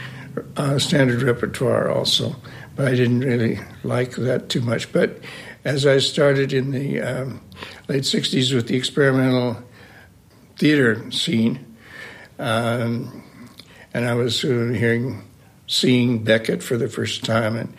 uh, 0.56 0.78
standard 0.78 1.20
repertoire 1.20 1.90
also, 1.90 2.34
but 2.76 2.88
I 2.88 2.94
didn't 2.94 3.20
really 3.20 3.60
like 3.82 4.12
that 4.12 4.48
too 4.48 4.62
much. 4.62 4.90
But 4.90 5.20
as 5.64 5.86
I 5.86 5.98
started 5.98 6.54
in 6.54 6.70
the 6.70 7.00
um, 7.02 7.42
late 7.88 8.04
60s 8.04 8.54
with 8.54 8.68
the 8.68 8.76
experimental 8.76 9.62
theater 10.56 11.10
scene, 11.10 11.76
um, 12.38 13.22
and 13.92 14.06
I 14.06 14.14
was 14.14 14.44
uh, 14.44 14.72
hearing, 14.74 15.22
seeing 15.66 16.24
Beckett 16.24 16.62
for 16.62 16.76
the 16.76 16.88
first 16.88 17.24
time, 17.24 17.56
and 17.56 17.74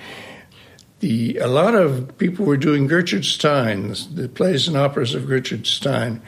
the 0.99 1.37
a 1.37 1.47
lot 1.47 1.75
of 1.75 2.17
people 2.17 2.45
were 2.45 2.57
doing 2.57 2.87
Gertrude 2.87 3.25
Stein, 3.25 3.93
the, 4.13 4.29
plays 4.33 4.67
and 4.67 4.77
operas 4.77 5.13
of 5.13 5.27
Gertrude 5.27 5.67
Stein, 5.67 6.21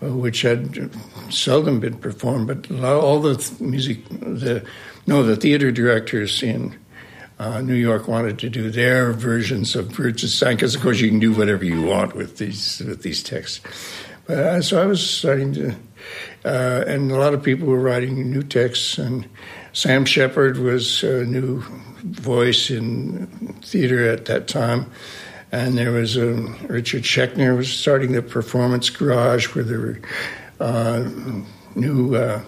which 0.00 0.42
had 0.42 0.90
seldom 1.30 1.80
been 1.80 1.98
performed, 1.98 2.46
but 2.46 2.82
all 2.82 3.20
the 3.20 3.54
music, 3.60 4.08
the 4.08 4.64
no, 5.06 5.22
the 5.22 5.36
theater 5.36 5.70
directors 5.70 6.42
in 6.42 6.78
uh, 7.38 7.60
New 7.60 7.74
York 7.74 8.08
wanted 8.08 8.38
to 8.38 8.48
do 8.48 8.70
their 8.70 9.12
versions 9.12 9.76
of 9.76 9.88
Gertrude 9.88 10.20
Stein 10.20 10.56
because, 10.56 10.74
of 10.74 10.80
course, 10.80 11.00
you 11.00 11.08
can 11.08 11.18
do 11.18 11.32
whatever 11.32 11.64
you 11.64 11.82
want 11.82 12.14
with 12.14 12.38
these 12.38 12.80
with 12.80 13.02
these 13.02 13.22
texts. 13.22 13.60
But 14.26 14.38
uh, 14.38 14.62
so 14.62 14.82
I 14.82 14.86
was 14.86 15.08
starting 15.08 15.52
to, 15.54 15.74
uh, 16.44 16.84
and 16.86 17.10
a 17.10 17.16
lot 17.16 17.34
of 17.34 17.42
people 17.42 17.66
were 17.68 17.80
writing 17.80 18.30
new 18.30 18.42
texts, 18.42 18.98
and 18.98 19.28
Sam 19.72 20.04
Shepard 20.04 20.58
was 20.58 21.02
a 21.02 21.24
new 21.24 21.62
voice 22.04 22.70
in 22.70 23.26
theater 23.62 24.08
at 24.10 24.26
that 24.26 24.46
time. 24.46 24.90
And 25.52 25.78
there 25.78 25.92
was 25.92 26.16
um, 26.16 26.56
Richard 26.68 27.02
Schechner 27.02 27.56
was 27.56 27.72
starting 27.72 28.12
the 28.12 28.22
Performance 28.22 28.90
Garage, 28.90 29.54
where 29.54 29.64
there 29.64 29.78
were 29.78 30.00
uh, 30.58 31.08
new 31.76 32.16
uh, 32.16 32.42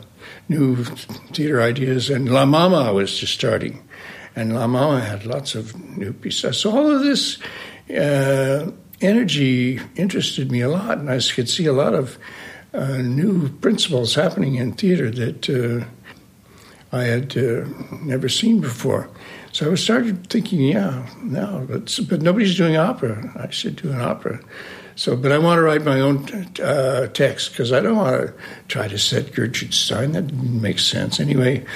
new 0.48 0.84
theater 1.32 1.60
ideas, 1.62 2.10
and 2.10 2.28
La 2.28 2.44
Mama 2.44 2.92
was 2.92 3.16
just 3.18 3.34
starting, 3.34 3.86
and 4.34 4.54
La 4.54 4.66
Mama 4.66 5.00
had 5.00 5.24
lots 5.24 5.54
of 5.54 5.74
new 5.96 6.12
pieces. 6.12 6.58
So 6.58 6.70
all 6.70 6.90
of 6.90 7.02
this 7.02 7.38
uh, 7.90 8.70
energy 9.00 9.80
interested 9.94 10.50
me 10.50 10.60
a 10.60 10.68
lot, 10.68 10.98
and 10.98 11.10
I 11.10 11.20
could 11.20 11.48
see 11.48 11.66
a 11.66 11.72
lot 11.72 11.94
of 11.94 12.18
uh, 12.76 12.98
new 12.98 13.48
principles 13.48 14.14
happening 14.14 14.56
in 14.56 14.72
theater 14.72 15.10
that 15.10 15.48
uh, 15.48 15.86
I 16.96 17.04
had 17.04 17.36
uh, 17.36 17.64
never 18.02 18.28
seen 18.28 18.60
before. 18.60 19.08
So 19.52 19.72
I 19.72 19.74
started 19.76 20.28
thinking, 20.28 20.60
yeah, 20.60 21.08
no, 21.22 21.66
but, 21.68 21.98
but 22.08 22.20
nobody's 22.20 22.56
doing 22.56 22.76
opera. 22.76 23.32
I 23.36 23.50
should 23.50 23.76
do 23.76 23.90
an 23.90 24.00
opera. 24.00 24.40
So, 24.94 25.14
but 25.14 25.30
I 25.30 25.38
want 25.38 25.58
to 25.58 25.62
write 25.62 25.84
my 25.84 26.00
own 26.00 26.26
uh, 26.62 27.08
text 27.08 27.50
because 27.50 27.70
I 27.70 27.80
don't 27.80 27.96
want 27.96 28.26
to 28.26 28.34
try 28.68 28.88
to 28.88 28.98
set 28.98 29.34
Gertrude 29.34 29.74
Stein. 29.74 30.12
That 30.12 30.32
makes 30.32 30.84
sense. 30.84 31.20
Anyway, 31.20 31.66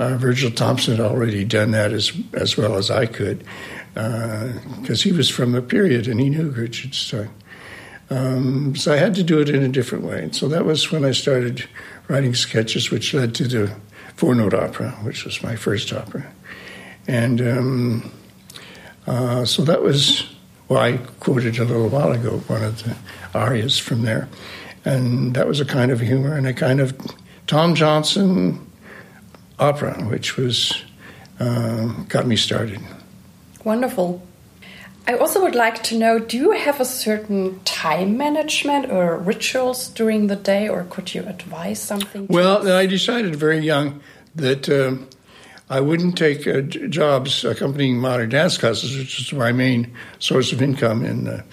uh, 0.00 0.16
Virgil 0.16 0.50
Thomson 0.50 0.96
had 0.96 1.04
already 1.04 1.44
done 1.44 1.70
that 1.70 1.92
as 1.92 2.12
as 2.32 2.56
well 2.56 2.74
as 2.74 2.90
I 2.90 3.06
could 3.06 3.44
because 3.94 5.00
uh, 5.00 5.04
he 5.04 5.12
was 5.12 5.30
from 5.30 5.52
the 5.52 5.62
period 5.62 6.08
and 6.08 6.18
he 6.18 6.28
knew 6.28 6.50
Gertrude 6.50 6.96
Stein. 6.96 7.30
Um, 8.10 8.76
so 8.76 8.92
I 8.92 8.96
had 8.96 9.14
to 9.14 9.22
do 9.22 9.40
it 9.40 9.48
in 9.48 9.62
a 9.62 9.68
different 9.68 10.04
way. 10.04 10.22
And 10.22 10.34
so 10.34 10.48
that 10.48 10.64
was 10.64 10.92
when 10.92 11.04
I 11.04 11.12
started 11.12 11.66
writing 12.08 12.34
sketches, 12.34 12.90
which 12.90 13.14
led 13.14 13.34
to 13.36 13.48
the 13.48 13.74
four 14.16 14.34
note 14.34 14.54
opera, 14.54 14.90
which 15.02 15.24
was 15.24 15.42
my 15.42 15.56
first 15.56 15.92
opera. 15.92 16.26
And 17.06 17.40
um, 17.40 18.12
uh, 19.06 19.44
so 19.44 19.64
that 19.64 19.82
was, 19.82 20.24
well, 20.68 20.80
I 20.80 20.98
quoted 21.20 21.58
a 21.58 21.64
little 21.64 21.88
while 21.88 22.12
ago 22.12 22.38
one 22.46 22.62
of 22.62 22.82
the 22.82 22.96
arias 23.34 23.78
from 23.78 24.02
there. 24.02 24.28
And 24.84 25.34
that 25.34 25.46
was 25.46 25.60
a 25.60 25.64
kind 25.64 25.90
of 25.90 26.00
humor 26.00 26.36
and 26.36 26.46
a 26.46 26.52
kind 26.52 26.80
of 26.80 26.94
Tom 27.46 27.74
Johnson 27.74 28.70
opera, 29.58 29.94
which 30.04 30.36
was, 30.36 30.82
uh, 31.40 31.86
got 32.08 32.26
me 32.26 32.36
started. 32.36 32.80
Wonderful. 33.64 34.22
I 35.06 35.16
also 35.16 35.42
would 35.42 35.54
like 35.54 35.82
to 35.84 35.98
know 35.98 36.18
do 36.18 36.36
you 36.36 36.50
have 36.52 36.80
a 36.80 36.84
certain 36.84 37.60
time 37.64 38.16
management 38.16 38.90
or 38.90 39.18
rituals 39.18 39.88
during 39.88 40.28
the 40.28 40.36
day, 40.36 40.68
or 40.68 40.84
could 40.84 41.14
you 41.14 41.22
advise 41.26 41.80
something? 41.80 42.26
Well, 42.28 42.70
I 42.70 42.86
decided 42.86 43.36
very 43.36 43.58
young 43.58 44.00
that 44.34 44.68
um, 44.70 45.08
I 45.68 45.80
wouldn't 45.80 46.16
take 46.16 46.46
uh, 46.46 46.62
jobs 46.62 47.44
accompanying 47.44 47.98
modern 47.98 48.30
dance 48.30 48.56
classes, 48.56 48.96
which 48.96 49.18
was 49.18 49.32
my 49.32 49.52
main 49.52 49.94
source 50.18 50.52
of 50.52 50.62
income 50.62 51.04
in 51.04 51.24
the 51.24 51.44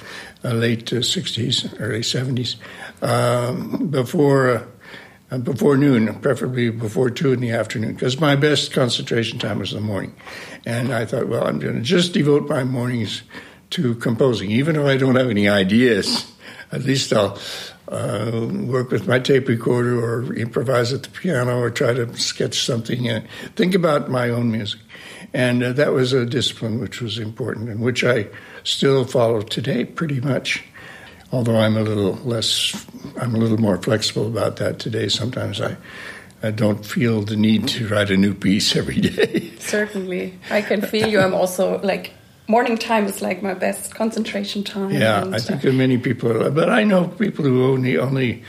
uh, 0.44 0.54
late 0.54 0.86
60s, 0.86 1.74
uh, 1.74 1.78
early 1.78 2.02
70s, 2.02 2.56
um, 3.02 3.88
before 3.88 4.50
uh, 4.50 4.66
before 5.40 5.78
noon, 5.78 6.14
preferably 6.20 6.70
before 6.70 7.10
two 7.10 7.32
in 7.32 7.40
the 7.40 7.52
afternoon, 7.52 7.94
because 7.94 8.20
my 8.20 8.36
best 8.36 8.74
concentration 8.74 9.40
time 9.40 9.60
was 9.60 9.72
the 9.72 9.80
morning. 9.80 10.14
And 10.66 10.94
I 10.94 11.06
thought, 11.06 11.28
well, 11.28 11.48
I'm 11.48 11.60
going 11.60 11.76
to 11.76 11.82
just 11.82 12.14
devote 12.14 12.50
my 12.50 12.64
mornings 12.64 13.24
to 13.72 13.96
composing, 13.96 14.52
even 14.52 14.76
if 14.76 14.86
I 14.86 14.98
don't 14.98 15.16
have 15.16 15.30
any 15.30 15.48
ideas. 15.48 16.30
At 16.72 16.84
least 16.84 17.14
I'll 17.14 17.40
uh, 17.88 18.50
work 18.66 18.92
with 18.92 19.08
my 19.08 19.20
tape 19.20 19.48
recorder 19.48 20.04
or 20.04 20.34
improvise 20.34 20.94
at 20.94 21.04
the 21.04 21.10
piano 21.10 21.60
or 21.60 21.70
try 21.70 21.94
to 21.94 22.14
sketch 22.18 22.60
something 22.66 23.08
and 23.08 23.28
think 23.56 23.74
about 23.74 24.10
my 24.10 24.30
own 24.30 24.52
music. 24.52 24.82
And 25.34 25.64
uh, 25.64 25.74
that 25.74 25.94
was 25.94 26.12
a 26.14 26.26
discipline 26.26 26.80
which 26.80 27.02
was 27.02 27.18
important 27.18 27.70
and 27.70 27.82
which 27.82 28.04
I 28.04 28.28
still 28.64 29.06
follow 29.06 29.42
today 29.42 29.86
pretty 29.86 30.20
much. 30.20 30.64
Although 31.32 31.58
I'm 31.58 31.78
a 31.78 31.82
little 31.82 32.16
less, 32.26 32.86
I'm 33.20 33.36
a 33.36 33.38
little 33.38 33.58
more 33.58 33.78
flexible 33.78 34.28
about 34.28 34.58
that 34.58 34.80
today. 34.80 35.08
Sometimes 35.08 35.62
I, 35.62 35.78
I 36.44 36.52
don't 36.52 36.86
feel 36.86 37.22
the 37.22 37.38
need 37.38 37.68
to 37.70 37.88
write 37.88 38.10
a 38.10 38.18
new 38.18 38.34
piece 38.34 38.76
every 38.82 39.00
day. 39.00 39.52
Certainly. 39.60 40.38
I 40.50 40.62
can 40.62 40.82
feel 40.82 41.08
you. 41.08 41.20
I'm 41.20 41.34
also 41.34 41.80
like 41.82 42.14
morning 42.48 42.78
time 42.78 43.06
is 43.06 43.22
like 43.22 43.42
my 43.42 43.54
best 43.54 43.96
concentration 43.96 44.64
time. 44.64 44.92
Yeah, 44.92 45.24
I 45.32 45.40
think 45.40 45.64
uh, 45.66 45.72
many 45.72 45.98
people, 45.98 46.52
but 46.52 46.70
I 46.70 46.84
know 46.84 47.08
people 47.08 47.46
who 47.46 47.64
only 47.72 47.98
only 47.98 48.44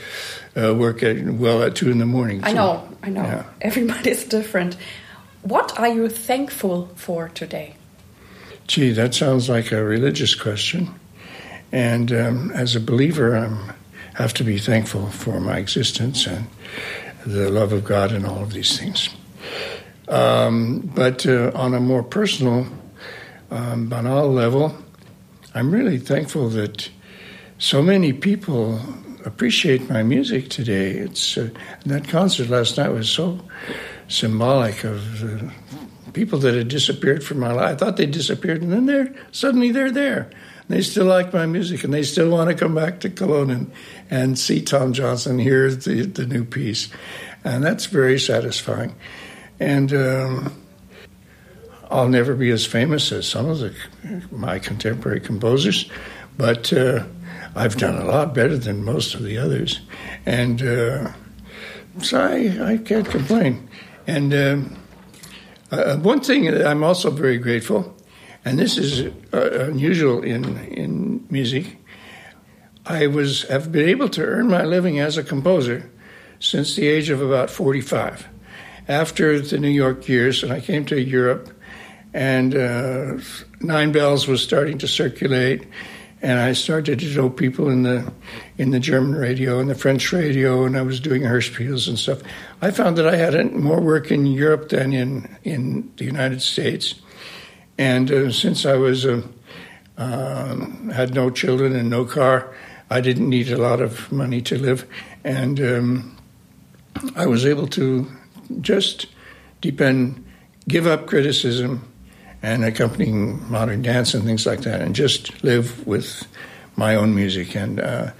uh, 0.57 0.73
work 0.75 1.03
at 1.03 1.23
well 1.25 1.63
at 1.63 1.75
two 1.75 1.89
in 1.89 1.99
the 1.99 2.05
morning. 2.05 2.41
I 2.43 2.51
know, 2.51 2.87
I 3.01 3.09
know. 3.09 3.23
Yeah. 3.23 3.45
Everybody's 3.61 4.25
different. 4.25 4.75
What 5.43 5.79
are 5.79 5.87
you 5.87 6.09
thankful 6.09 6.89
for 6.95 7.29
today? 7.29 7.75
Gee, 8.67 8.91
that 8.93 9.13
sounds 9.13 9.49
like 9.49 9.71
a 9.71 9.83
religious 9.83 10.35
question. 10.35 10.93
And 11.73 12.11
um, 12.11 12.51
as 12.51 12.75
a 12.75 12.79
believer, 12.79 13.35
I 13.35 13.73
have 14.13 14.31
to 14.35 14.43
be 14.43 14.59
thankful 14.59 15.07
for 15.07 15.39
my 15.39 15.57
existence 15.57 16.27
and 16.27 16.45
the 17.25 17.49
love 17.49 17.73
of 17.73 17.83
God 17.83 18.11
and 18.11 18.27
all 18.27 18.43
of 18.43 18.53
these 18.53 18.77
things. 18.77 19.09
Um, 20.07 20.91
but 20.93 21.25
uh, 21.25 21.51
on 21.55 21.73
a 21.73 21.79
more 21.79 22.03
personal 22.03 22.67
um, 23.49 23.89
banal 23.89 24.31
level, 24.31 24.77
I'm 25.55 25.71
really 25.71 25.97
thankful 25.97 26.47
that 26.49 26.91
so 27.57 27.81
many 27.81 28.13
people 28.13 28.79
appreciate 29.25 29.89
my 29.89 30.03
music 30.03 30.49
today. 30.49 30.91
It's 30.91 31.39
uh, 31.39 31.49
that 31.87 32.07
concert 32.07 32.49
last 32.49 32.77
night 32.77 32.89
was 32.89 33.09
so 33.09 33.39
symbolic 34.07 34.83
of 34.83 35.21
the 35.21 35.51
people 36.13 36.39
that 36.39 36.53
had 36.53 36.67
disappeared 36.67 37.23
from 37.23 37.39
my 37.39 37.51
life. 37.51 37.73
I 37.73 37.75
thought 37.75 37.97
they 37.97 38.05
disappeared, 38.05 38.61
and 38.61 38.71
then 38.71 38.85
they're 38.85 39.13
suddenly 39.31 39.71
they're 39.71 39.91
there. 39.91 40.29
They 40.69 40.81
still 40.81 41.05
like 41.05 41.33
my 41.33 41.45
music, 41.45 41.83
and 41.83 41.93
they 41.93 42.03
still 42.03 42.29
want 42.29 42.49
to 42.49 42.55
come 42.55 42.73
back 42.73 43.01
to 43.01 43.09
Cologne 43.09 43.51
and, 43.51 43.71
and 44.09 44.39
see 44.39 44.61
Tom 44.61 44.93
Johnson, 44.93 45.37
hear 45.37 45.69
the, 45.69 46.03
the 46.03 46.25
new 46.25 46.45
piece, 46.45 46.89
and 47.43 47.63
that's 47.63 47.87
very 47.87 48.17
satisfying. 48.17 48.95
and 49.59 49.93
um, 49.93 50.63
I'll 51.91 52.09
never 52.09 52.33
be 52.33 52.49
as 52.49 52.65
famous 52.65 53.11
as 53.11 53.27
some 53.27 53.47
of 53.47 53.59
the, 53.59 53.75
my 54.31 54.57
contemporary 54.57 55.19
composers, 55.19 55.89
but 56.37 56.73
uh, 56.73 57.03
I've 57.55 57.77
done 57.77 58.01
a 58.01 58.05
lot 58.05 58.33
better 58.33 58.57
than 58.57 58.83
most 58.83 59.13
of 59.13 59.23
the 59.23 59.37
others, 59.37 59.81
and 60.25 60.61
uh, 60.61 61.11
so 62.01 62.19
I, 62.19 62.71
I, 62.73 62.77
can't 62.77 63.07
complain. 63.07 63.69
And 64.07 64.33
um, 64.33 64.82
uh, 65.71 65.97
one 65.97 66.21
thing 66.21 66.45
that 66.45 66.65
I'm 66.65 66.83
also 66.83 67.09
very 67.09 67.37
grateful, 67.37 67.95
and 68.45 68.59
this 68.59 68.77
is 68.77 69.11
uh, 69.33 69.67
unusual 69.69 70.23
in 70.23 70.57
in 70.67 71.25
music. 71.29 71.77
I 72.85 73.07
was 73.07 73.43
have 73.43 73.71
been 73.71 73.87
able 73.87 74.09
to 74.09 74.23
earn 74.23 74.49
my 74.49 74.63
living 74.63 74.99
as 74.99 75.17
a 75.17 75.23
composer 75.23 75.89
since 76.39 76.75
the 76.75 76.87
age 76.87 77.09
of 77.09 77.21
about 77.21 77.49
45. 77.49 78.27
After 78.87 79.39
the 79.39 79.57
New 79.57 79.69
York 79.69 80.09
years, 80.09 80.43
and 80.43 80.51
I 80.51 80.59
came 80.59 80.83
to 80.85 80.99
Europe, 80.99 81.49
and 82.13 82.53
uh, 82.53 83.17
Nine 83.61 83.93
Bells 83.93 84.27
was 84.27 84.43
starting 84.43 84.77
to 84.79 84.87
circulate, 84.87 85.65
and 86.23 86.39
I 86.39 86.53
started 86.53 86.99
to 86.99 87.15
know 87.15 87.29
people 87.29 87.69
in 87.69 87.83
the 87.83 88.11
in 88.57 88.71
the 88.71 88.79
German 88.79 89.13
radio 89.13 89.59
and 89.59 89.69
the 89.69 89.75
French 89.75 90.13
radio, 90.13 90.63
and 90.63 90.77
I 90.77 90.81
was 90.81 91.01
doing 91.01 91.23
Hörspiels 91.23 91.89
and 91.89 91.99
stuff. 91.99 92.21
I 92.61 92.71
found 92.71 92.97
that 92.97 93.05
I 93.05 93.17
had 93.17 93.51
more 93.51 93.81
work 93.81 94.09
in 94.09 94.25
Europe 94.25 94.69
than 94.69 94.93
in 94.93 95.29
in 95.43 95.91
the 95.97 96.05
United 96.05 96.41
States, 96.41 96.95
and 97.77 98.09
uh, 98.09 98.31
since 98.31 98.65
I 98.65 98.75
was 98.75 99.05
uh, 99.05 99.21
um, 99.97 100.89
had 100.89 101.13
no 101.13 101.29
children 101.29 101.75
and 101.75 101.89
no 101.89 102.05
car, 102.05 102.55
I 102.89 103.01
didn't 103.01 103.29
need 103.29 103.51
a 103.51 103.57
lot 103.57 103.81
of 103.81 104.09
money 104.09 104.41
to 104.43 104.57
live, 104.57 104.87
and 105.25 105.59
um, 105.59 106.17
I 107.17 107.27
was 107.27 107.45
able 107.45 107.67
to 107.67 108.07
just 108.61 109.07
depend, 109.59 110.23
give 110.69 110.87
up 110.87 111.05
criticism 111.05 111.92
and 112.43 112.63
accompanying 112.63 113.49
modern 113.49 113.81
dance 113.81 114.13
and 114.13 114.23
things 114.23 114.45
like 114.45 114.61
that, 114.61 114.81
and 114.81 114.93
just 114.93 115.43
live 115.43 115.87
with 115.87 116.27
my 116.75 116.95
own 116.95 117.15
music. 117.15 117.55
And 117.55 117.79
uh, 117.79 118.11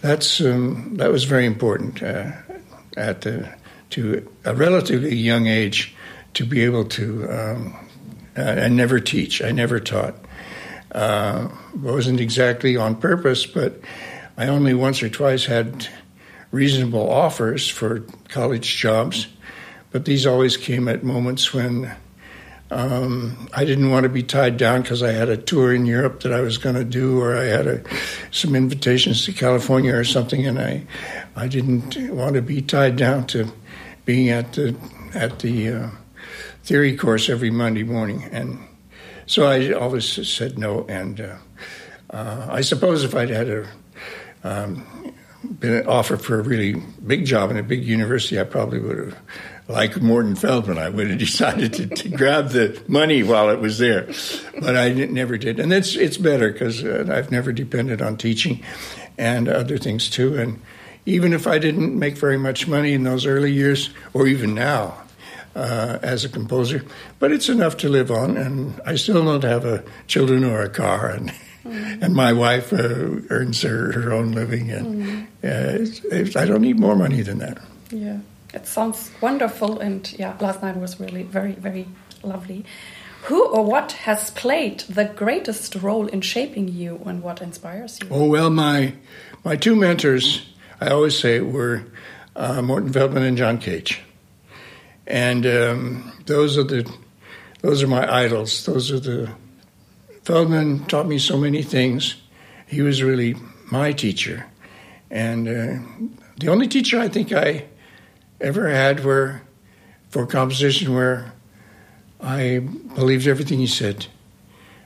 that's 0.00 0.40
um, 0.40 0.94
that 0.96 1.10
was 1.10 1.24
very 1.24 1.44
important 1.44 2.02
uh, 2.02 2.30
at 2.96 3.22
the, 3.22 3.52
to 3.90 4.26
a 4.44 4.54
relatively 4.54 5.14
young 5.14 5.48
age 5.48 5.94
to 6.34 6.46
be 6.46 6.62
able 6.64 6.84
to. 6.86 7.28
Um, 7.28 7.76
uh, 8.34 8.68
never 8.68 8.98
teach. 8.98 9.42
I 9.42 9.50
never 9.50 9.78
taught. 9.78 10.14
Uh, 10.90 11.48
wasn't 11.76 12.20
exactly 12.20 12.78
on 12.78 12.96
purpose, 12.96 13.44
but 13.44 13.80
I 14.36 14.48
only 14.48 14.74
once 14.74 15.02
or 15.02 15.08
twice 15.08 15.44
had 15.44 15.86
reasonable 16.50 17.10
offers 17.10 17.68
for 17.68 18.00
college 18.28 18.76
jobs, 18.76 19.26
but 19.90 20.04
these 20.04 20.26
always 20.26 20.56
came 20.56 20.88
at 20.88 21.02
moments 21.02 21.52
when 21.52 21.94
um, 22.72 23.48
I 23.52 23.64
didn't 23.64 23.90
want 23.90 24.04
to 24.04 24.08
be 24.08 24.22
tied 24.22 24.56
down 24.56 24.82
because 24.82 25.02
I 25.02 25.12
had 25.12 25.28
a 25.28 25.36
tour 25.36 25.74
in 25.74 25.84
Europe 25.84 26.20
that 26.20 26.32
I 26.32 26.40
was 26.40 26.56
going 26.56 26.74
to 26.74 26.84
do, 26.84 27.20
or 27.20 27.36
I 27.36 27.44
had 27.44 27.66
a, 27.66 27.82
some 28.30 28.54
invitations 28.54 29.24
to 29.26 29.32
California 29.32 29.94
or 29.94 30.04
something, 30.04 30.46
and 30.46 30.58
I 30.58 30.86
I 31.36 31.48
didn't 31.48 31.96
want 32.14 32.34
to 32.34 32.42
be 32.42 32.62
tied 32.62 32.96
down 32.96 33.26
to 33.28 33.52
being 34.04 34.30
at 34.30 34.54
the 34.54 34.74
at 35.14 35.40
the 35.40 35.68
uh, 35.68 35.90
theory 36.64 36.96
course 36.96 37.28
every 37.28 37.50
Monday 37.50 37.82
morning, 37.82 38.24
and 38.32 38.58
so 39.26 39.46
I 39.46 39.72
always 39.72 40.26
said 40.26 40.58
no. 40.58 40.86
And 40.88 41.20
uh, 41.20 41.36
uh, 42.10 42.46
I 42.50 42.62
suppose 42.62 43.04
if 43.04 43.14
I'd 43.14 43.30
had 43.30 43.48
a 43.50 43.68
um, 44.44 45.12
been 45.58 45.86
offered 45.86 46.22
for 46.22 46.38
a 46.38 46.42
really 46.42 46.74
big 47.06 47.26
job 47.26 47.50
in 47.50 47.56
a 47.56 47.62
big 47.62 47.84
university, 47.84 48.40
I 48.40 48.44
probably 48.44 48.78
would 48.80 48.98
have, 48.98 49.18
like 49.68 50.00
Morton 50.00 50.34
Feldman, 50.34 50.78
I 50.78 50.88
would 50.88 51.08
have 51.08 51.18
decided 51.18 51.72
to, 51.74 51.86
to 51.86 52.08
grab 52.08 52.50
the 52.50 52.82
money 52.88 53.22
while 53.22 53.50
it 53.50 53.60
was 53.60 53.78
there. 53.78 54.08
But 54.60 54.76
I 54.76 54.92
never 54.92 55.38
did. 55.38 55.60
And 55.60 55.72
it's, 55.72 55.96
it's 55.96 56.16
better 56.16 56.52
because 56.52 56.84
uh, 56.84 57.06
I've 57.10 57.30
never 57.30 57.52
depended 57.52 58.02
on 58.02 58.16
teaching 58.16 58.62
and 59.18 59.48
other 59.48 59.78
things 59.78 60.10
too. 60.10 60.36
And 60.36 60.60
even 61.06 61.32
if 61.32 61.46
I 61.46 61.58
didn't 61.58 61.98
make 61.98 62.16
very 62.16 62.38
much 62.38 62.66
money 62.66 62.92
in 62.92 63.04
those 63.04 63.26
early 63.26 63.52
years, 63.52 63.90
or 64.14 64.26
even 64.26 64.54
now, 64.54 64.98
uh, 65.54 65.98
as 66.02 66.24
a 66.24 66.28
composer, 66.28 66.84
but 67.18 67.30
it's 67.30 67.48
enough 67.48 67.76
to 67.78 67.88
live 67.88 68.10
on, 68.10 68.38
and 68.38 68.80
I 68.86 68.94
still 68.94 69.22
don't 69.24 69.44
have 69.44 69.66
a 69.66 69.84
children 70.06 70.44
or 70.44 70.62
a 70.62 70.70
car, 70.70 71.10
and 71.10 71.30
Mm-hmm. 71.64 72.02
And 72.02 72.14
my 72.14 72.32
wife 72.32 72.72
uh, 72.72 73.20
earns 73.30 73.62
her, 73.62 73.92
her 73.92 74.12
own 74.12 74.32
living, 74.32 74.70
and 74.72 75.22
uh, 75.44 75.78
it's, 75.78 76.00
it's, 76.06 76.34
I 76.34 76.44
don't 76.44 76.60
need 76.60 76.78
more 76.78 76.96
money 76.96 77.22
than 77.22 77.38
that. 77.38 77.58
Yeah, 77.90 78.18
it 78.52 78.66
sounds 78.66 79.10
wonderful, 79.20 79.78
and 79.78 80.12
yeah, 80.18 80.36
last 80.40 80.62
night 80.62 80.76
was 80.76 81.00
really 81.00 81.22
very, 81.22 81.52
very 81.52 81.86
lovely. 82.22 82.64
Who 83.24 83.46
or 83.46 83.64
what 83.64 83.92
has 83.92 84.30
played 84.30 84.80
the 84.80 85.04
greatest 85.04 85.76
role 85.76 86.08
in 86.08 86.20
shaping 86.22 86.68
you, 86.68 87.00
and 87.06 87.22
what 87.22 87.40
inspires 87.40 87.98
you? 88.02 88.08
Oh 88.10 88.26
well, 88.26 88.50
my 88.50 88.94
my 89.44 89.56
two 89.56 89.76
mentors, 89.76 90.42
I 90.80 90.88
always 90.88 91.18
say, 91.18 91.40
were 91.40 91.84
uh, 92.34 92.62
Morton 92.62 92.92
Feldman 92.92 93.22
and 93.22 93.36
John 93.36 93.58
Cage, 93.58 94.00
and 95.06 95.46
um, 95.46 96.12
those 96.26 96.58
are 96.58 96.64
the 96.64 96.90
those 97.60 97.82
are 97.82 97.88
my 97.88 98.12
idols. 98.12 98.66
Those 98.66 98.90
are 98.90 98.98
the 99.00 99.30
Feldman 100.24 100.84
taught 100.86 101.06
me 101.06 101.18
so 101.18 101.36
many 101.36 101.62
things. 101.62 102.16
He 102.66 102.80
was 102.82 103.02
really 103.02 103.34
my 103.70 103.92
teacher. 103.92 104.46
And 105.10 105.48
uh, 105.48 105.78
the 106.38 106.48
only 106.48 106.68
teacher 106.68 106.98
I 106.98 107.08
think 107.08 107.32
I 107.32 107.66
ever 108.42 108.68
had 108.68 109.04
were 109.04 109.42
for 110.10 110.26
composition 110.26 110.94
where 110.94 111.32
I 112.20 112.58
believed 112.94 113.26
everything 113.26 113.58
he 113.58 113.66
said. 113.66 114.06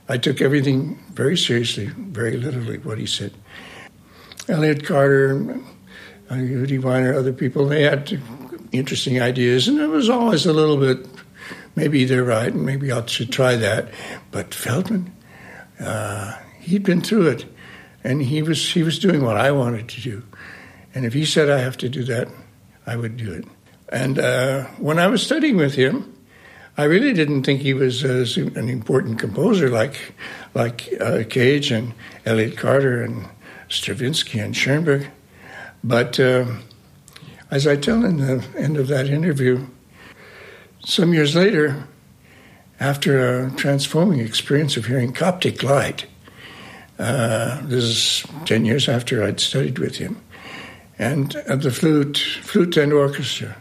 I 0.07 0.17
took 0.17 0.41
everything 0.41 1.03
very 1.11 1.35
seriously, 1.35 1.87
very 1.87 2.37
literally, 2.37 2.77
what 2.77 2.97
he 2.97 3.05
said. 3.05 3.33
Elliott 4.47 4.85
Carter, 4.85 5.59
uh, 6.29 6.35
Yehudi 6.35 6.79
Wyner, 6.79 7.13
other 7.13 7.33
people, 7.33 7.67
they 7.67 7.83
had 7.83 8.19
interesting 8.71 9.21
ideas, 9.21 9.67
and 9.67 9.79
it 9.79 9.87
was 9.87 10.09
always 10.09 10.45
a 10.45 10.53
little 10.53 10.77
bit, 10.77 11.05
maybe 11.75 12.05
they're 12.05 12.23
right, 12.23 12.53
and 12.53 12.65
maybe 12.65 12.91
I 12.91 13.05
should 13.05 13.31
try 13.31 13.55
that. 13.57 13.89
But 14.31 14.53
Feldman, 14.53 15.11
uh, 15.79 16.37
he'd 16.59 16.83
been 16.83 17.01
through 17.01 17.27
it, 17.27 17.45
and 18.03 18.21
he 18.21 18.41
was 18.41 18.71
he 18.71 18.83
was 18.83 18.99
doing 18.99 19.23
what 19.23 19.35
I 19.35 19.51
wanted 19.51 19.89
to 19.89 20.01
do. 20.01 20.23
And 20.95 21.05
if 21.05 21.13
he 21.13 21.25
said 21.25 21.49
I 21.49 21.59
have 21.59 21.77
to 21.77 21.89
do 21.89 22.03
that, 22.05 22.29
I 22.87 22.95
would 22.95 23.17
do 23.17 23.31
it. 23.31 23.45
And 23.89 24.17
uh, 24.17 24.63
when 24.79 24.97
I 24.97 25.07
was 25.07 25.21
studying 25.21 25.57
with 25.57 25.75
him, 25.75 26.13
I 26.77 26.85
really 26.85 27.13
didn't 27.13 27.43
think 27.43 27.61
he 27.61 27.73
was 27.73 28.03
uh, 28.03 28.25
an 28.55 28.69
important 28.69 29.19
composer 29.19 29.69
like 29.69 30.13
like 30.53 30.89
uh, 30.99 31.23
Cage 31.29 31.71
and 31.71 31.93
Elliott 32.25 32.57
Carter 32.57 33.03
and 33.03 33.27
Stravinsky 33.69 34.39
and 34.39 34.55
Schoenberg. 34.55 35.07
But 35.83 36.19
um, 36.19 36.63
as 37.51 37.67
I 37.67 37.75
tell 37.75 38.03
in 38.05 38.17
the 38.17 38.43
end 38.57 38.77
of 38.77 38.87
that 38.87 39.07
interview, 39.07 39.67
some 40.79 41.13
years 41.13 41.35
later, 41.35 41.87
after 42.79 43.45
a 43.45 43.51
transforming 43.51 44.19
experience 44.19 44.77
of 44.77 44.85
hearing 44.85 45.13
Coptic 45.13 45.63
Light. 45.63 46.05
Uh, 46.99 47.61
this 47.63 47.83
is 47.83 48.25
10 48.45 48.65
years 48.65 48.89
after 48.89 49.23
I'd 49.23 49.39
studied 49.39 49.79
with 49.79 49.97
him. 49.97 50.21
And 50.99 51.35
at 51.35 51.61
the 51.61 51.71
flute, 51.71 52.17
flute 52.41 52.77
and 52.77 52.91
orchestra, 52.91 53.55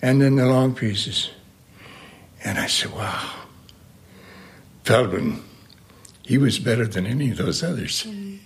and 0.00 0.20
then 0.20 0.36
the 0.36 0.46
long 0.46 0.74
pieces. 0.74 1.30
And 2.42 2.58
I 2.58 2.66
said, 2.66 2.92
wow, 2.92 3.30
Feldman, 4.84 5.42
he 6.22 6.38
was 6.38 6.58
better 6.58 6.86
than 6.86 7.06
any 7.06 7.30
of 7.30 7.36
those 7.36 7.62
others. 7.62 8.04
Mm. 8.04 8.38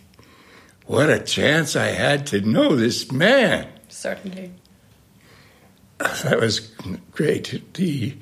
What 0.86 1.10
a 1.10 1.20
chance 1.20 1.76
I 1.76 1.88
had 1.88 2.26
to 2.28 2.40
know 2.40 2.74
this 2.74 3.12
man. 3.12 3.68
Certainly. 3.88 4.52
That 5.98 6.40
was 6.40 6.60
great. 7.12 7.62
The 7.74 8.14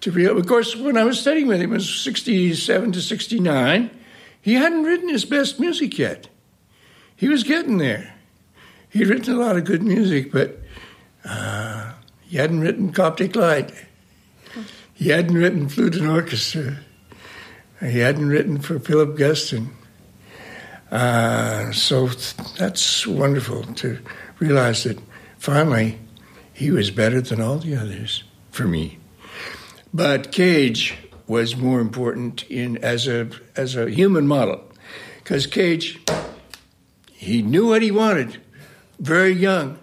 to 0.00 0.12
be, 0.12 0.26
of 0.26 0.46
course, 0.46 0.76
when 0.76 0.96
I 0.96 1.04
was 1.04 1.20
studying 1.20 1.48
with 1.48 1.60
him, 1.60 1.72
it 1.72 1.76
was 1.76 2.02
67 2.02 2.92
to 2.92 3.00
69. 3.00 3.90
He 4.40 4.54
hadn't 4.54 4.84
written 4.84 5.08
his 5.08 5.24
best 5.24 5.58
music 5.58 5.98
yet. 5.98 6.28
He 7.16 7.28
was 7.28 7.42
getting 7.42 7.78
there. 7.78 8.14
He'd 8.90 9.08
written 9.08 9.34
a 9.34 9.38
lot 9.38 9.56
of 9.56 9.64
good 9.64 9.82
music, 9.82 10.32
but 10.32 10.58
uh, 11.24 11.92
he 12.22 12.36
hadn't 12.36 12.60
written 12.60 12.92
Coptic 12.92 13.36
Light. 13.36 13.72
He 14.94 15.10
hadn't 15.10 15.36
written 15.36 15.68
Flute 15.68 15.96
and 15.96 16.08
Orchestra. 16.08 16.78
He 17.80 17.98
hadn't 17.98 18.28
written 18.28 18.58
for 18.60 18.78
Philip 18.78 19.16
Guston. 19.16 19.68
Uh, 20.90 21.70
so 21.70 22.08
that's 22.58 23.06
wonderful 23.06 23.62
to 23.74 23.98
realize 24.38 24.84
that 24.84 24.98
finally 25.36 25.98
he 26.52 26.70
was 26.70 26.90
better 26.90 27.20
than 27.20 27.40
all 27.40 27.58
the 27.58 27.76
others 27.76 28.24
for 28.50 28.66
me. 28.66 28.98
But 29.92 30.32
Cage 30.32 30.96
was 31.26 31.56
more 31.56 31.80
important 31.80 32.44
in 32.50 32.78
as 32.78 33.06
a 33.06 33.28
as 33.54 33.76
a 33.76 33.90
human 33.90 34.26
model, 34.26 34.64
because 35.18 35.46
Cage 35.46 36.00
he 37.12 37.42
knew 37.42 37.68
what 37.68 37.82
he 37.82 37.90
wanted, 37.90 38.40
very 38.98 39.32
young, 39.32 39.78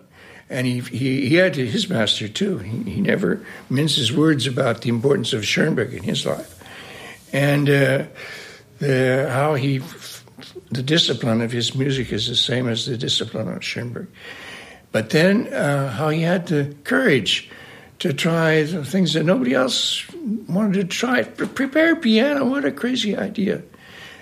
and 0.49 0.67
he, 0.67 0.79
he, 0.79 1.27
he 1.29 1.35
had 1.35 1.55
his 1.55 1.89
master 1.89 2.27
too. 2.27 2.57
He, 2.59 2.91
he 2.91 3.01
never 3.01 3.45
minces 3.69 4.11
words 4.11 4.47
about 4.47 4.81
the 4.81 4.89
importance 4.89 5.33
of 5.33 5.45
Schoenberg 5.45 5.93
in 5.93 6.03
his 6.03 6.25
life, 6.25 6.63
and 7.33 7.69
uh, 7.69 8.05
the, 8.79 9.29
how 9.31 9.55
he 9.55 9.81
the 10.71 10.83
discipline 10.83 11.41
of 11.41 11.51
his 11.51 11.75
music 11.75 12.11
is 12.11 12.27
the 12.27 12.35
same 12.35 12.67
as 12.67 12.85
the 12.85 12.97
discipline 12.97 13.47
of 13.47 13.63
Schoenberg. 13.63 14.07
But 14.91 15.09
then 15.09 15.47
uh, 15.53 15.91
how 15.91 16.09
he 16.09 16.21
had 16.21 16.47
the 16.47 16.75
courage 16.83 17.49
to 17.99 18.13
try 18.13 18.65
things 18.65 19.13
that 19.13 19.23
nobody 19.23 19.53
else 19.53 20.05
wanted 20.47 20.73
to 20.73 20.83
try. 20.85 21.23
Prepare 21.23 21.95
piano, 21.95 22.45
what 22.45 22.65
a 22.65 22.71
crazy 22.71 23.15
idea! 23.15 23.61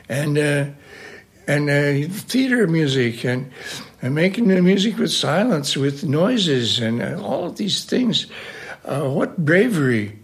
And 0.10 0.38
uh, 0.38 0.66
and 1.48 1.70
uh, 1.70 2.08
theater 2.10 2.68
music 2.68 3.26
and, 3.26 3.52
and 4.04 4.14
making 4.14 4.50
the 4.50 4.62
music 4.62 4.98
with 4.98 5.14
silence, 5.14 5.78
with 5.78 6.04
noises, 6.04 6.78
and 6.78 7.02
uh, 7.02 7.18
all 7.24 7.46
of 7.46 7.56
these 7.56 7.86
things. 7.86 8.28
Uh, 8.84 9.10
what 9.10 9.38
bravery! 9.38 10.20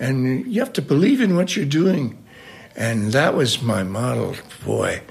And 0.00 0.44
you 0.52 0.58
have 0.60 0.72
to 0.72 0.82
believe 0.82 1.20
in 1.20 1.36
what 1.36 1.54
you're 1.54 1.64
doing. 1.64 2.18
And 2.74 3.12
that 3.12 3.34
was 3.34 3.62
my 3.62 3.84
model. 3.84 4.34
Boy, 4.64 5.02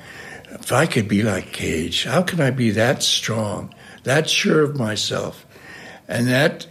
if 0.49 0.73
I 0.73 0.85
could 0.85 1.07
be 1.07 1.23
like 1.23 1.53
Cage, 1.53 2.03
how 2.03 2.21
can 2.21 2.41
I 2.41 2.51
be 2.51 2.71
that 2.71 3.03
strong, 3.03 3.73
that 4.03 4.29
sure 4.29 4.63
of 4.63 4.75
myself, 4.75 5.45
and 6.09 6.27
that 6.27 6.67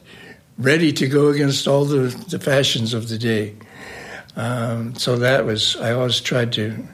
ready 0.59 0.93
to 0.93 1.09
go 1.09 1.29
against 1.29 1.67
all 1.67 1.87
the, 1.87 2.09
the 2.29 2.39
fashions 2.39 2.93
of 2.93 3.09
the 3.09 3.17
day? 3.17 3.57
Um, 4.37 4.97
so 4.97 5.17
that 5.17 5.47
was, 5.47 5.77
I 5.77 5.93
always 5.93 6.21
tried 6.21 6.53
to 6.53 6.87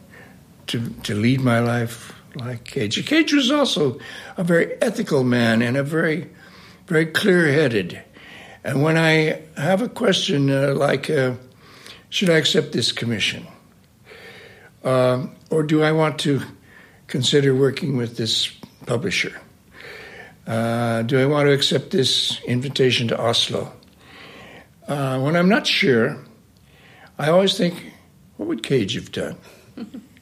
to, 0.69 0.89
to 1.03 1.15
lead 1.15 1.41
my 1.41 1.61
life 1.61 2.15
like 2.37 2.65
Cage. 2.65 3.05
Cage 3.07 3.33
was 3.33 3.51
also 3.51 3.99
a 4.37 4.45
very 4.45 4.81
ethical 4.83 5.25
man 5.25 5.63
and 5.63 5.77
a 5.77 5.83
very, 5.83 6.31
very 6.87 7.07
clear 7.07 7.53
headed. 7.53 8.03
And 8.63 8.83
when 8.83 8.97
I 8.97 9.43
have 9.57 9.83
a 9.83 9.89
question 9.89 10.51
uh, 10.51 10.75
like, 10.75 11.11
uh, 11.11 11.35
should 12.09 12.31
I 12.31 12.37
accept 12.37 12.73
this 12.73 12.93
commission? 12.93 13.47
Uh, 14.83 15.27
or 15.51 15.63
do 15.63 15.83
I 15.83 15.93
want 15.93 16.19
to 16.21 16.43
consider 17.07 17.55
working 17.55 17.97
with 17.97 18.17
this 18.17 18.49
publisher? 18.87 19.41
Uh, 20.47 21.03
do 21.03 21.19
I 21.19 21.27
want 21.27 21.47
to 21.47 21.53
accept 21.53 21.91
this 21.91 22.41
invitation 22.45 23.09
to 23.09 23.21
Oslo? 23.21 23.73
Uh, 24.87 25.19
when 25.21 25.37
I'm 25.37 25.49
not 25.49 25.67
sure, 25.67 26.19
I 27.19 27.31
always 27.31 27.57
think, 27.57 27.93
what 28.37 28.49
would 28.49 28.63
Cage 28.63 28.95
have 28.95 29.11
done? 29.13 29.37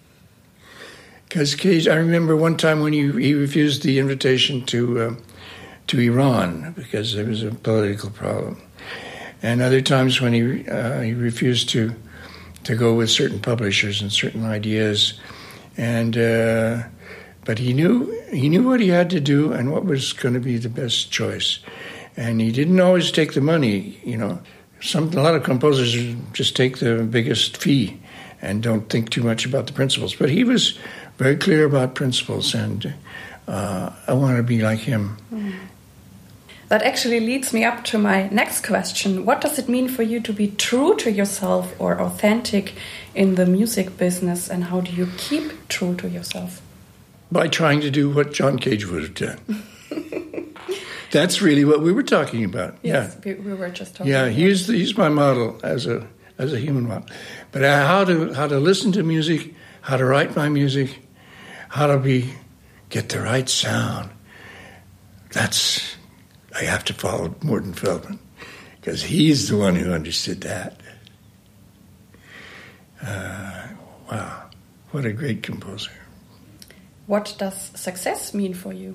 Because 1.32 1.54
Cage, 1.54 1.88
I 1.88 1.94
remember 1.94 2.36
one 2.36 2.58
time 2.58 2.80
when 2.80 2.92
he, 2.92 3.10
he 3.12 3.32
refused 3.32 3.82
the 3.84 3.98
invitation 3.98 4.66
to 4.66 5.00
uh, 5.00 5.14
to 5.86 5.98
Iran 5.98 6.74
because 6.76 7.14
there 7.14 7.24
was 7.24 7.42
a 7.42 7.50
political 7.50 8.10
problem, 8.10 8.60
and 9.42 9.62
other 9.62 9.80
times 9.80 10.20
when 10.20 10.34
he 10.34 10.68
uh, 10.68 11.00
he 11.00 11.14
refused 11.14 11.70
to 11.70 11.94
to 12.64 12.76
go 12.76 12.92
with 12.92 13.08
certain 13.08 13.40
publishers 13.40 14.02
and 14.02 14.12
certain 14.12 14.44
ideas, 14.44 15.18
and 15.78 16.18
uh, 16.18 16.82
but 17.46 17.58
he 17.58 17.72
knew 17.72 18.12
he 18.30 18.50
knew 18.50 18.68
what 18.68 18.80
he 18.80 18.88
had 18.88 19.08
to 19.08 19.18
do 19.18 19.54
and 19.54 19.72
what 19.72 19.86
was 19.86 20.12
going 20.12 20.34
to 20.34 20.40
be 20.40 20.58
the 20.58 20.68
best 20.68 21.10
choice, 21.10 21.60
and 22.14 22.42
he 22.42 22.52
didn't 22.52 22.78
always 22.78 23.10
take 23.10 23.32
the 23.32 23.40
money. 23.40 23.98
You 24.04 24.18
know, 24.18 24.38
some 24.82 25.08
a 25.14 25.22
lot 25.22 25.34
of 25.34 25.44
composers 25.44 26.14
just 26.34 26.54
take 26.56 26.80
the 26.80 27.04
biggest 27.04 27.56
fee 27.56 28.02
and 28.42 28.62
don't 28.62 28.90
think 28.90 29.08
too 29.08 29.22
much 29.22 29.46
about 29.46 29.66
the 29.68 29.72
principles, 29.72 30.14
but 30.14 30.28
he 30.28 30.44
was 30.44 30.76
very 31.22 31.36
clear 31.36 31.64
about 31.64 31.94
principles, 31.94 32.54
and 32.54 32.94
uh, 33.46 33.90
I 34.08 34.12
want 34.12 34.36
to 34.36 34.42
be 34.42 34.60
like 34.60 34.80
him. 34.80 35.16
Mm. 35.32 35.54
That 36.68 36.82
actually 36.82 37.20
leads 37.20 37.52
me 37.52 37.64
up 37.64 37.84
to 37.84 37.98
my 37.98 38.28
next 38.30 38.66
question. 38.66 39.26
What 39.26 39.42
does 39.42 39.58
it 39.58 39.68
mean 39.68 39.88
for 39.88 40.02
you 40.02 40.20
to 40.20 40.32
be 40.32 40.48
true 40.48 40.96
to 40.96 41.12
yourself 41.12 41.78
or 41.78 42.00
authentic 42.00 42.72
in 43.14 43.34
the 43.34 43.44
music 43.44 43.98
business, 43.98 44.48
and 44.48 44.64
how 44.64 44.80
do 44.80 44.90
you 44.90 45.06
keep 45.18 45.68
true 45.68 45.94
to 45.96 46.08
yourself? 46.08 46.62
By 47.30 47.48
trying 47.48 47.82
to 47.82 47.90
do 47.90 48.10
what 48.10 48.32
John 48.32 48.58
Cage 48.58 48.86
would 48.86 49.02
have 49.02 49.14
done. 49.14 49.62
That's 51.12 51.42
really 51.42 51.66
what 51.66 51.82
we 51.82 51.92
were 51.92 52.02
talking 52.02 52.42
about. 52.42 52.78
Yes, 52.82 53.18
yeah. 53.24 53.34
we, 53.34 53.52
were 53.52 53.68
just 53.68 53.94
talking. 53.94 54.10
Yeah, 54.10 54.30
he's 54.30 54.66
the, 54.66 54.72
he's 54.72 54.96
my 54.96 55.10
model 55.10 55.60
as 55.62 55.86
a 55.86 56.06
as 56.38 56.54
a 56.54 56.58
human 56.58 56.88
model. 56.88 57.06
But 57.52 57.64
uh, 57.64 57.86
how 57.86 58.04
to 58.04 58.32
how 58.32 58.46
to 58.46 58.58
listen 58.58 58.92
to 58.92 59.02
music, 59.02 59.54
how 59.82 59.98
to 59.98 60.06
write 60.06 60.34
my 60.34 60.48
music, 60.48 61.01
how 61.72 61.86
do 61.86 61.96
we 61.96 62.30
get 62.90 63.08
the 63.08 63.18
right 63.18 63.48
sound. 63.48 64.10
That's 65.32 65.96
I 66.54 66.64
have 66.64 66.84
to 66.84 66.94
follow 66.94 67.34
Morton 67.42 67.72
Feldman 67.72 68.18
because 68.78 69.02
he's 69.02 69.48
the 69.48 69.56
one 69.56 69.74
who 69.74 69.90
understood 69.90 70.42
that. 70.42 70.78
Uh, 73.02 73.68
wow, 74.10 74.50
what 74.90 75.06
a 75.06 75.12
great 75.14 75.42
composer! 75.42 75.90
What 77.06 77.34
does 77.38 77.72
success 77.74 78.34
mean 78.34 78.52
for 78.52 78.74
you? 78.74 78.94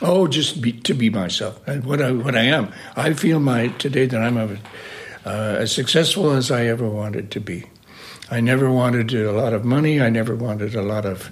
Oh, 0.00 0.26
just 0.26 0.62
be, 0.62 0.72
to 0.72 0.94
be 0.94 1.10
myself 1.10 1.60
and 1.68 1.84
what 1.84 2.00
I 2.00 2.12
what 2.12 2.34
I 2.34 2.44
am. 2.44 2.72
I 2.96 3.12
feel 3.12 3.40
my 3.40 3.68
today 3.76 4.06
that 4.06 4.22
I'm 4.22 4.38
a, 4.38 4.56
uh, 5.26 5.56
as 5.60 5.70
successful 5.70 6.30
as 6.30 6.50
I 6.50 6.64
ever 6.64 6.88
wanted 6.88 7.30
to 7.32 7.40
be. 7.40 7.66
I 8.30 8.40
never 8.40 8.70
wanted 8.70 9.12
a 9.12 9.32
lot 9.32 9.52
of 9.52 9.66
money. 9.66 10.00
I 10.00 10.08
never 10.08 10.34
wanted 10.34 10.74
a 10.74 10.82
lot 10.82 11.04
of 11.04 11.30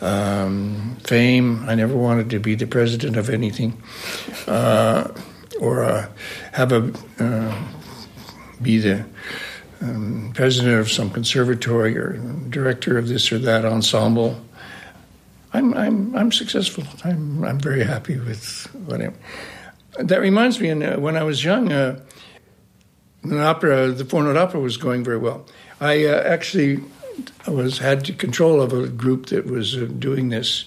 um, 0.00 0.96
fame. 1.04 1.68
I 1.68 1.74
never 1.74 1.96
wanted 1.96 2.30
to 2.30 2.40
be 2.40 2.54
the 2.54 2.66
president 2.66 3.16
of 3.16 3.30
anything, 3.30 3.80
uh, 4.46 5.08
or 5.60 5.84
uh, 5.84 6.08
have 6.52 6.72
a 6.72 6.92
uh, 7.18 7.54
be 8.62 8.78
the 8.78 9.04
um, 9.80 10.32
president 10.34 10.78
of 10.78 10.90
some 10.90 11.10
conservatory 11.10 11.96
or 11.96 12.14
director 12.48 12.98
of 12.98 13.08
this 13.08 13.32
or 13.32 13.38
that 13.38 13.64
ensemble. 13.64 14.40
I'm 15.52 15.74
I'm 15.74 16.14
I'm 16.16 16.32
successful. 16.32 16.84
I'm 17.04 17.44
I'm 17.44 17.58
very 17.58 17.84
happy 17.84 18.18
with 18.18 18.68
what 18.86 19.00
I'm. 19.00 19.14
That 19.98 20.20
reminds 20.20 20.60
me, 20.60 20.70
uh, 20.70 21.00
when 21.00 21.16
I 21.16 21.24
was 21.24 21.42
young, 21.42 21.72
uh, 21.72 22.00
the 23.24 23.42
opera, 23.42 23.90
the 23.90 24.04
four 24.04 24.22
note 24.22 24.36
opera, 24.36 24.60
was 24.60 24.76
going 24.76 25.02
very 25.02 25.18
well. 25.18 25.46
I 25.80 26.06
uh, 26.06 26.22
actually 26.22 26.80
was 27.46 27.78
had 27.78 28.18
control 28.18 28.60
of 28.60 28.72
a 28.72 28.88
group 28.88 29.26
that 29.26 29.46
was 29.46 29.76
uh, 29.76 29.88
doing 29.98 30.28
this 30.28 30.64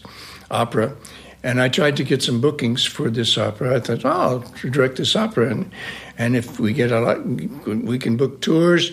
opera, 0.52 0.96
and 1.44 1.62
I 1.62 1.70
tried 1.70 1.98
to 1.98 2.04
get 2.04 2.24
some 2.24 2.40
bookings 2.40 2.86
for 2.86 3.10
this 3.10 3.38
opera. 3.38 3.76
I 3.76 3.80
thought, 3.80 4.06
oh, 4.06 4.10
I'll 4.10 4.70
direct 4.70 4.98
this 4.98 5.16
opera, 5.16 5.50
and 5.50 5.72
and 6.18 6.36
if 6.36 6.60
we 6.60 6.74
get 6.74 6.92
a 6.92 7.00
lot, 7.00 7.26
we 7.26 8.00
can 8.00 8.18
book 8.18 8.42
tours. 8.42 8.92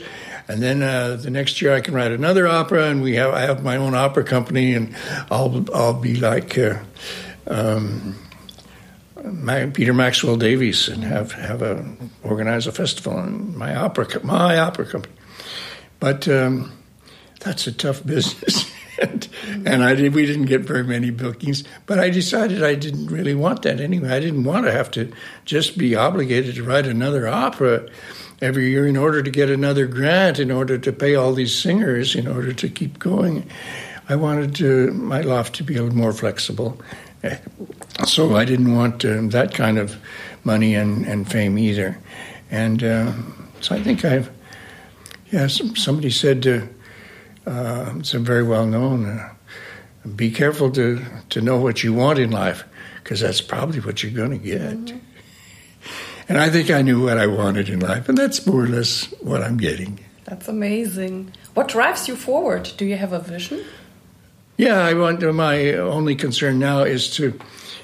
And 0.48 0.60
then 0.60 0.82
uh, 0.82 1.14
the 1.14 1.30
next 1.30 1.62
year 1.62 1.72
I 1.72 1.80
can 1.80 1.94
write 1.94 2.10
another 2.10 2.48
opera, 2.48 2.90
and 2.90 3.02
we 3.02 3.14
have 3.14 3.32
I 3.32 3.42
have 3.42 3.62
my 3.62 3.76
own 3.76 3.94
opera 3.94 4.24
company, 4.24 4.74
and 4.74 4.96
I'll 5.30 5.64
I'll 5.72 6.00
be 6.00 6.16
like 6.16 6.58
uh, 6.58 6.78
um, 7.46 8.16
Peter 9.72 9.94
Maxwell 9.94 10.36
Davies 10.36 10.88
and 10.88 11.04
have 11.04 11.32
have 11.32 11.62
a 11.62 11.84
organize 12.22 12.66
a 12.66 12.72
festival 12.72 13.18
in 13.20 13.56
my 13.56 13.76
opera 13.76 14.06
my 14.24 14.58
opera 14.58 14.86
company. 14.86 15.14
But 16.00 16.26
um, 16.26 16.72
that's 17.40 17.66
a 17.66 17.72
tough 17.72 18.04
business. 18.06 18.70
and, 19.02 19.28
and 19.66 19.84
I 19.84 19.94
did, 19.94 20.14
we 20.14 20.26
didn't 20.26 20.46
get 20.46 20.62
very 20.62 20.84
many 20.84 21.10
bookings, 21.10 21.64
but 21.86 21.98
I 21.98 22.10
decided 22.10 22.62
I 22.62 22.74
didn't 22.74 23.06
really 23.06 23.34
want 23.34 23.62
that 23.62 23.80
anyway. 23.80 24.10
I 24.10 24.20
didn't 24.20 24.44
want 24.44 24.66
to 24.66 24.72
have 24.72 24.90
to 24.92 25.12
just 25.44 25.76
be 25.76 25.96
obligated 25.96 26.54
to 26.56 26.62
write 26.62 26.86
another 26.86 27.26
opera 27.26 27.88
every 28.40 28.70
year 28.70 28.86
in 28.86 28.96
order 28.96 29.22
to 29.22 29.30
get 29.30 29.50
another 29.50 29.86
grant, 29.86 30.38
in 30.38 30.50
order 30.50 30.78
to 30.78 30.92
pay 30.92 31.14
all 31.14 31.32
these 31.32 31.54
singers, 31.54 32.14
in 32.14 32.26
order 32.26 32.52
to 32.52 32.68
keep 32.68 32.98
going. 32.98 33.48
I 34.08 34.16
wanted 34.16 34.54
to, 34.56 34.92
my 34.92 35.20
loft 35.20 35.54
to 35.56 35.62
be 35.62 35.76
a 35.76 35.82
little 35.82 35.96
more 35.96 36.12
flexible. 36.12 36.80
So 38.06 38.36
I 38.36 38.44
didn't 38.44 38.74
want 38.74 39.04
uh, 39.04 39.20
that 39.28 39.54
kind 39.54 39.78
of 39.78 39.96
money 40.42 40.74
and, 40.74 41.06
and 41.06 41.30
fame 41.30 41.58
either. 41.58 41.98
And 42.50 42.82
uh, 42.82 43.12
so 43.60 43.74
I 43.74 43.82
think 43.82 44.04
I've, 44.04 44.30
yeah, 45.30 45.46
somebody 45.46 46.10
said, 46.10 46.46
uh, 46.46 46.62
uh, 47.46 47.94
it's 47.98 48.14
a 48.14 48.18
very 48.18 48.42
well 48.42 48.66
known. 48.66 49.06
Uh, 49.06 49.32
be 50.16 50.30
careful 50.30 50.70
to, 50.72 51.04
to 51.30 51.40
know 51.40 51.58
what 51.58 51.82
you 51.82 51.92
want 51.92 52.18
in 52.18 52.30
life, 52.30 52.64
because 53.02 53.20
that's 53.20 53.40
probably 53.40 53.80
what 53.80 54.02
you're 54.02 54.12
going 54.12 54.30
to 54.30 54.38
get. 54.38 54.60
Mm-hmm. 54.60 54.98
And 56.28 56.38
I 56.38 56.48
think 56.48 56.70
I 56.70 56.82
knew 56.82 57.04
what 57.04 57.18
I 57.18 57.26
wanted 57.26 57.68
in 57.68 57.80
life, 57.80 58.08
and 58.08 58.16
that's 58.16 58.46
more 58.46 58.62
or 58.62 58.68
less 58.68 59.06
what 59.20 59.42
I'm 59.42 59.56
getting. 59.56 59.98
That's 60.24 60.46
amazing. 60.46 61.32
What 61.54 61.68
drives 61.68 62.06
you 62.06 62.14
forward? 62.14 62.70
Do 62.76 62.84
you 62.84 62.96
have 62.96 63.12
a 63.12 63.18
vision? 63.18 63.64
Yeah, 64.56 64.78
I 64.78 64.94
want. 64.94 65.22
My 65.34 65.74
only 65.74 66.14
concern 66.14 66.58
now 66.58 66.82
is 66.82 67.10
to 67.16 67.38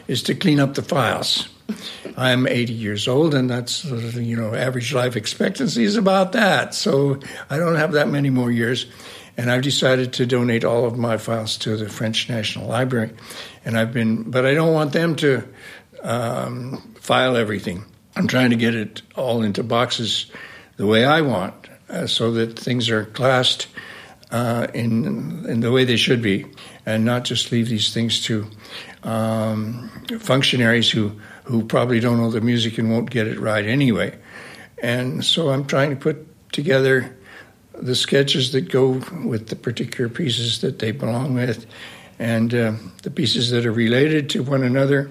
is 0.07 0.23
to 0.25 0.35
clean 0.35 0.61
up 0.61 0.75
the 0.75 0.83
files. 0.83 1.49
I'm 2.17 2.47
80 2.47 2.73
years 2.73 3.09
old, 3.09 3.35
and 3.35 3.51
that's 3.51 3.85
you 3.85 4.37
know 4.37 4.55
average 4.55 4.95
life 4.95 5.17
expectancy 5.17 5.85
is 5.85 5.97
about 5.97 6.33
that. 6.33 6.75
So 6.75 7.19
I 7.51 7.59
don't 7.59 7.77
have 7.77 7.93
that 7.93 8.09
many 8.09 8.31
more 8.31 8.51
years. 8.51 8.87
And 9.37 9.51
I've 9.51 9.63
decided 9.63 10.15
to 10.15 10.27
donate 10.27 10.65
all 10.65 10.87
of 10.87 10.97
my 10.97 11.19
files 11.19 11.59
to 11.59 11.77
the 11.77 11.89
French 11.89 12.29
National 12.29 12.67
Library. 12.67 13.11
And 13.65 13.77
I've 13.77 13.93
been, 13.93 14.31
but 14.31 14.47
I 14.47 14.55
don't 14.55 14.73
want 14.73 14.93
them 14.93 15.15
to 15.17 15.47
um, 16.03 16.95
file 17.01 17.37
everything. 17.37 17.85
I'm 18.17 18.27
trying 18.27 18.51
to 18.51 18.57
get 18.57 18.75
it 18.75 19.03
all 19.15 19.43
into 19.43 19.63
boxes 19.63 20.27
the 20.77 20.87
way 20.87 21.05
I 21.05 21.21
want, 21.21 21.55
uh, 21.89 22.07
so 22.07 22.33
that 22.33 22.59
things 22.59 22.89
are 22.89 23.05
classed 23.05 23.69
uh, 24.31 24.67
in 24.75 25.45
in 25.47 25.61
the 25.61 25.71
way 25.71 25.85
they 25.85 25.97
should 25.97 26.23
be, 26.23 26.47
and 26.85 27.05
not 27.05 27.25
just 27.25 27.53
leave 27.53 27.69
these 27.69 27.93
things 27.93 28.23
to 28.25 28.47
um, 29.03 29.91
functionaries 30.19 30.91
who 30.91 31.13
who 31.45 31.65
probably 31.65 32.01
don't 32.01 32.19
know 32.19 32.31
the 32.31 32.41
music 32.41 32.79
and 32.79 32.91
won't 32.91 33.11
get 33.11 33.27
it 33.27 33.39
right 33.39 33.67
anyway. 33.67 34.19
And 34.83 35.25
so 35.25 35.51
I'm 35.51 35.65
trying 35.65 35.91
to 35.91 35.97
put 35.97 36.27
together 36.53 37.16
the 37.81 37.95
sketches 37.95 38.53
that 38.53 38.71
go 38.71 39.03
with 39.25 39.49
the 39.49 39.57
particular 39.57 40.09
pieces 40.09 40.61
that 40.61 40.79
they 40.79 40.93
belong 40.93 41.35
with, 41.35 41.67
and 42.19 42.55
uh, 42.55 42.73
the 43.03 43.11
pieces 43.11 43.51
that 43.51 43.67
are 43.67 43.73
related 43.73 44.31
to 44.31 44.43
one 44.43 44.63
another 44.63 45.11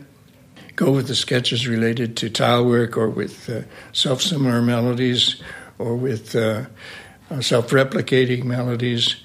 go 0.75 0.91
with 0.91 1.07
the 1.07 1.15
sketches 1.15 1.67
related 1.67 2.17
to 2.17 2.29
tile 2.29 2.65
work 2.65 2.97
or 2.97 3.09
with 3.09 3.49
uh, 3.49 3.61
self 3.93 4.21
similar 4.21 4.61
melodies 4.61 5.41
or 5.77 5.95
with 5.95 6.35
uh, 6.35 6.65
uh 7.29 7.41
self 7.41 7.69
replicating 7.69 8.43
melodies 8.43 9.15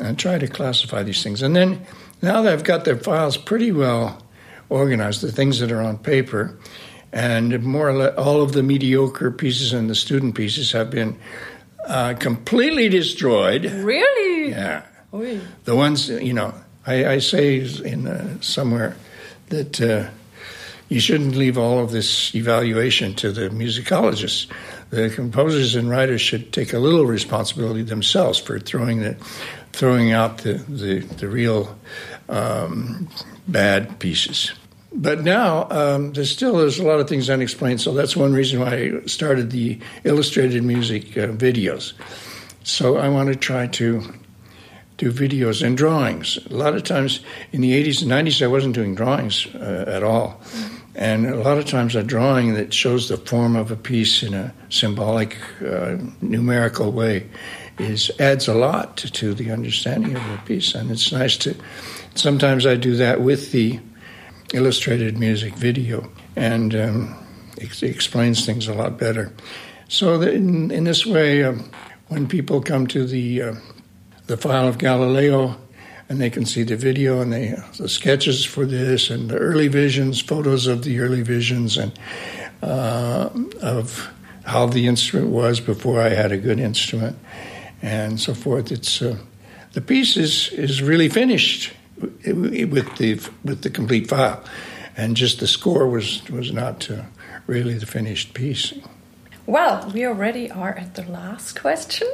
and 0.00 0.18
try 0.18 0.38
to 0.38 0.46
classify 0.46 1.02
these 1.02 1.22
things. 1.22 1.42
And 1.42 1.54
then 1.54 1.86
now 2.22 2.42
that 2.42 2.52
I've 2.52 2.64
got 2.64 2.84
their 2.84 2.96
files 2.96 3.36
pretty 3.36 3.72
well 3.72 4.22
organized, 4.68 5.22
the 5.22 5.32
things 5.32 5.60
that 5.60 5.72
are 5.72 5.82
on 5.82 5.98
paper, 5.98 6.58
and 7.12 7.62
more 7.64 7.88
or 7.88 7.94
less 7.94 8.16
all 8.16 8.42
of 8.42 8.52
the 8.52 8.62
mediocre 8.62 9.30
pieces 9.30 9.72
and 9.72 9.88
the 9.88 9.94
student 9.94 10.34
pieces 10.34 10.72
have 10.72 10.90
been 10.90 11.18
uh, 11.88 12.14
completely 12.14 12.88
destroyed. 12.88 13.64
Really? 13.64 14.50
Yeah. 14.50 14.82
Oy. 15.12 15.40
The 15.64 15.74
ones, 15.74 16.08
you 16.08 16.34
know, 16.34 16.54
I, 16.86 17.06
I 17.06 17.18
say 17.18 17.60
in 17.84 18.06
uh, 18.06 18.40
somewhere 18.40 18.94
that 19.48 19.80
uh, 19.80 20.10
you 20.88 21.00
shouldn't 21.00 21.34
leave 21.34 21.58
all 21.58 21.82
of 21.82 21.90
this 21.90 22.34
evaluation 22.34 23.14
to 23.14 23.32
the 23.32 23.48
musicologists. 23.48 24.46
The 24.90 25.10
composers 25.10 25.74
and 25.74 25.90
writers 25.90 26.20
should 26.20 26.52
take 26.52 26.72
a 26.72 26.78
little 26.78 27.06
responsibility 27.06 27.82
themselves 27.82 28.38
for 28.38 28.58
throwing 28.58 29.00
the, 29.00 29.14
throwing 29.72 30.12
out 30.12 30.38
the 30.38 30.54
the, 30.54 31.00
the 31.00 31.28
real 31.28 31.76
um, 32.28 33.08
bad 33.46 33.98
pieces. 33.98 34.52
But 34.92 35.22
now 35.22 35.68
um, 35.70 36.12
there's 36.12 36.30
still 36.30 36.56
there's 36.56 36.78
a 36.78 36.84
lot 36.84 37.00
of 37.00 37.08
things 37.08 37.28
unexplained. 37.28 37.80
So 37.80 37.92
that's 37.92 38.16
one 38.16 38.32
reason 38.32 38.60
why 38.60 38.74
I 38.74 39.06
started 39.06 39.50
the 39.50 39.78
illustrated 40.04 40.64
music 40.64 41.16
uh, 41.16 41.28
videos. 41.28 41.92
So 42.64 42.96
I 42.96 43.08
want 43.08 43.28
to 43.28 43.36
try 43.36 43.66
to 43.66 44.02
do 44.96 45.12
videos 45.12 45.64
and 45.64 45.76
drawings. 45.76 46.38
A 46.50 46.54
lot 46.54 46.74
of 46.74 46.82
times 46.82 47.20
in 47.52 47.60
the 47.60 47.72
80s 47.72 48.02
and 48.02 48.10
90s, 48.10 48.42
I 48.42 48.48
wasn't 48.48 48.74
doing 48.74 48.94
drawings 48.94 49.46
uh, 49.54 49.84
at 49.86 50.02
all. 50.02 50.40
And 50.94 51.26
a 51.26 51.36
lot 51.36 51.58
of 51.58 51.66
times 51.66 51.94
a 51.94 52.02
drawing 52.02 52.54
that 52.54 52.74
shows 52.74 53.08
the 53.08 53.16
form 53.16 53.54
of 53.54 53.70
a 53.70 53.76
piece 53.76 54.24
in 54.24 54.34
a 54.34 54.52
symbolic, 54.68 55.36
uh, 55.64 55.96
numerical 56.20 56.90
way 56.90 57.28
is 57.78 58.10
adds 58.18 58.48
a 58.48 58.54
lot 58.54 58.96
to, 58.96 59.12
to 59.12 59.34
the 59.34 59.52
understanding 59.52 60.16
of 60.16 60.28
the 60.28 60.38
piece. 60.44 60.74
And 60.74 60.90
it's 60.90 61.12
nice 61.12 61.36
to. 61.38 61.54
Sometimes 62.16 62.66
I 62.66 62.74
do 62.74 62.96
that 62.96 63.20
with 63.20 63.52
the 63.52 63.78
illustrated 64.52 65.18
music 65.18 65.54
video, 65.54 66.10
and 66.36 66.74
um, 66.74 67.26
explains 67.82 68.46
things 68.46 68.68
a 68.68 68.74
lot 68.74 68.98
better. 68.98 69.32
So 69.88 70.20
in, 70.20 70.70
in 70.70 70.84
this 70.84 71.06
way, 71.06 71.44
um, 71.44 71.70
when 72.08 72.28
people 72.28 72.60
come 72.60 72.86
to 72.88 73.06
the 73.06 73.42
uh, 73.42 73.54
the 74.26 74.36
file 74.36 74.68
of 74.68 74.76
Galileo, 74.76 75.56
and 76.08 76.20
they 76.20 76.30
can 76.30 76.44
see 76.44 76.62
the 76.62 76.76
video 76.76 77.20
and 77.20 77.32
the 77.32 77.88
sketches 77.88 78.44
for 78.44 78.66
this 78.66 79.10
and 79.10 79.30
the 79.30 79.38
early 79.38 79.68
visions, 79.68 80.20
photos 80.20 80.66
of 80.66 80.84
the 80.84 81.00
early 81.00 81.22
visions, 81.22 81.78
and 81.78 81.98
uh, 82.62 83.30
of 83.62 84.10
how 84.44 84.66
the 84.66 84.86
instrument 84.86 85.30
was 85.30 85.60
before 85.60 86.00
I 86.00 86.10
had 86.10 86.32
a 86.32 86.38
good 86.38 86.60
instrument, 86.60 87.16
and 87.82 88.20
so 88.20 88.34
forth. 88.34 88.70
It's 88.70 89.02
uh, 89.02 89.16
the 89.72 89.80
piece 89.80 90.16
is 90.16 90.50
is 90.52 90.82
really 90.82 91.08
finished 91.08 91.72
with 92.00 92.96
the 92.96 93.20
with 93.44 93.62
the 93.62 93.70
complete 93.70 94.08
file, 94.08 94.42
and 94.96 95.16
just 95.16 95.40
the 95.40 95.46
score 95.46 95.88
was 95.88 96.22
was 96.30 96.52
not 96.52 96.90
uh, 96.90 97.02
really 97.46 97.74
the 97.74 97.86
finished 97.86 98.34
piece. 98.34 98.72
Well, 99.46 99.90
we 99.94 100.06
already 100.06 100.50
are 100.50 100.74
at 100.74 100.94
the 100.94 101.04
last 101.04 101.60
question, 101.60 102.08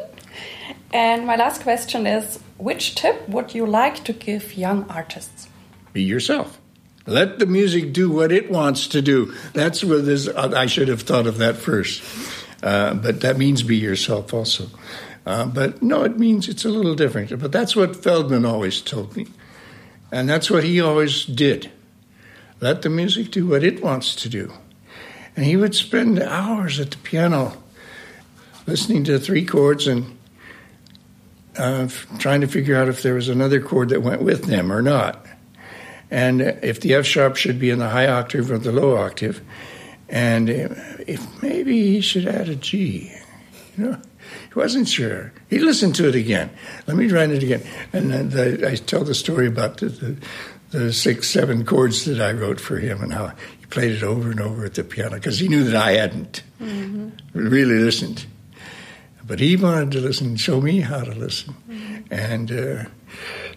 and 0.93 1.27
my 1.27 1.37
last 1.37 1.63
question 1.63 2.07
is: 2.07 2.39
Which 2.59 2.95
tip 2.95 3.29
would 3.29 3.55
you 3.55 3.67
like 3.67 4.05
to 4.05 4.13
give 4.13 4.55
young 4.55 4.85
artists? 4.89 5.49
Be 5.93 6.03
yourself. 6.03 6.61
Let 7.07 7.39
the 7.39 7.47
music 7.47 7.93
do 7.93 8.11
what 8.11 8.33
it 8.33 8.51
wants 8.51 8.89
to 8.89 9.03
do. 9.03 9.35
That's 9.53 9.85
what 9.85 10.07
this. 10.07 10.29
I 10.29 10.67
should 10.67 10.89
have 10.89 11.03
thought 11.03 11.27
of 11.27 11.39
that 11.39 11.57
first, 11.57 12.03
uh, 12.63 12.95
but 12.95 13.21
that 13.21 13.37
means 13.37 13.63
be 13.63 13.77
yourself 13.77 14.33
also. 14.33 14.69
Uh, 15.27 15.47
but 15.47 15.83
no, 15.83 16.05
it 16.05 16.19
means 16.19 16.49
it's 16.49 16.65
a 16.65 16.69
little 16.69 16.95
different. 16.95 17.39
But 17.39 17.53
that's 17.53 17.75
what 17.75 17.97
Feldman 17.97 18.45
always 18.45 18.81
told 18.81 19.17
me. 19.17 19.27
And 20.15 20.29
that's 20.29 20.49
what 20.49 20.63
he 20.63 20.81
always 20.81 21.25
did. 21.25 21.73
Let 22.61 22.83
the 22.83 22.89
music 22.89 23.33
do 23.33 23.49
what 23.49 23.65
it 23.65 23.83
wants 23.83 24.15
to 24.23 24.29
do. 24.29 24.53
And 25.35 25.45
he 25.45 25.57
would 25.57 25.75
spend 25.75 26.21
hours 26.21 26.79
at 26.79 26.93
the 26.93 26.99
piano 26.99 27.61
listening 28.65 29.03
to 29.05 29.19
three 29.19 29.45
chords 29.45 29.89
and 29.89 30.17
uh, 31.59 31.89
trying 32.21 32.43
to 32.43 32.47
figure 32.47 32.77
out 32.77 32.87
if 32.87 33.03
there 33.03 33.15
was 33.15 33.29
another 33.29 33.61
chord 33.61 33.89
that 33.89 34.03
went 34.03 34.23
with 34.23 34.45
them 34.45 34.73
or 34.73 34.83
not. 34.83 35.27
And 36.13 36.41
if 36.41 36.81
the 36.81 36.95
F 36.95 37.05
sharp 37.05 37.35
should 37.35 37.59
be 37.59 37.71
in 37.71 37.81
the 37.81 37.89
high 37.89 38.07
octave 38.07 38.53
or 38.53 38.59
the 38.59 38.71
low 38.71 38.97
octave, 38.97 39.41
and 40.09 40.49
if 40.49 41.43
maybe 41.43 41.93
he 41.93 42.01
should 42.01 42.29
add 42.29 42.49
a 42.49 42.55
G, 42.55 43.13
you 43.77 43.85
know. 43.85 44.01
He 44.49 44.55
wasn't 44.55 44.89
sure. 44.89 45.33
He 45.49 45.59
listened 45.59 45.95
to 45.97 46.09
it 46.09 46.15
again. 46.15 46.51
Let 46.87 46.97
me 46.97 47.09
try 47.09 47.25
it 47.25 47.43
again. 47.43 47.63
And 47.93 48.11
then 48.11 48.31
the, 48.31 48.71
I 48.71 48.77
tell 48.77 49.05
the 49.05 49.15
story 49.15 49.47
about 49.47 49.79
the, 49.79 49.87
the, 49.87 50.17
the, 50.71 50.93
six, 50.93 51.29
seven 51.29 51.65
chords 51.65 52.05
that 52.05 52.21
I 52.21 52.33
wrote 52.33 52.61
for 52.61 52.79
him 52.79 53.03
and 53.03 53.13
how 53.13 53.33
he 53.59 53.67
played 53.67 53.93
it 53.93 54.03
over 54.03 54.31
and 54.31 54.41
over 54.41 54.65
at 54.65 54.75
the 54.75 54.85
piano 54.85 55.17
because 55.17 55.39
he 55.39 55.49
knew 55.49 55.65
that 55.65 55.77
I 55.77 55.93
hadn't 55.93 56.43
mm-hmm. 56.61 57.11
really 57.33 57.79
listened. 57.79 58.27
But 59.27 59.41
he 59.41 59.57
wanted 59.57 59.93
to 59.93 60.01
listen, 60.01 60.29
and 60.29 60.41
show 60.41 60.61
me 60.61 60.81
how 60.81 61.01
to 61.01 61.13
listen. 61.15 61.55
Mm-hmm. 61.69 62.13
And 62.13 62.53
uh, 62.53 62.85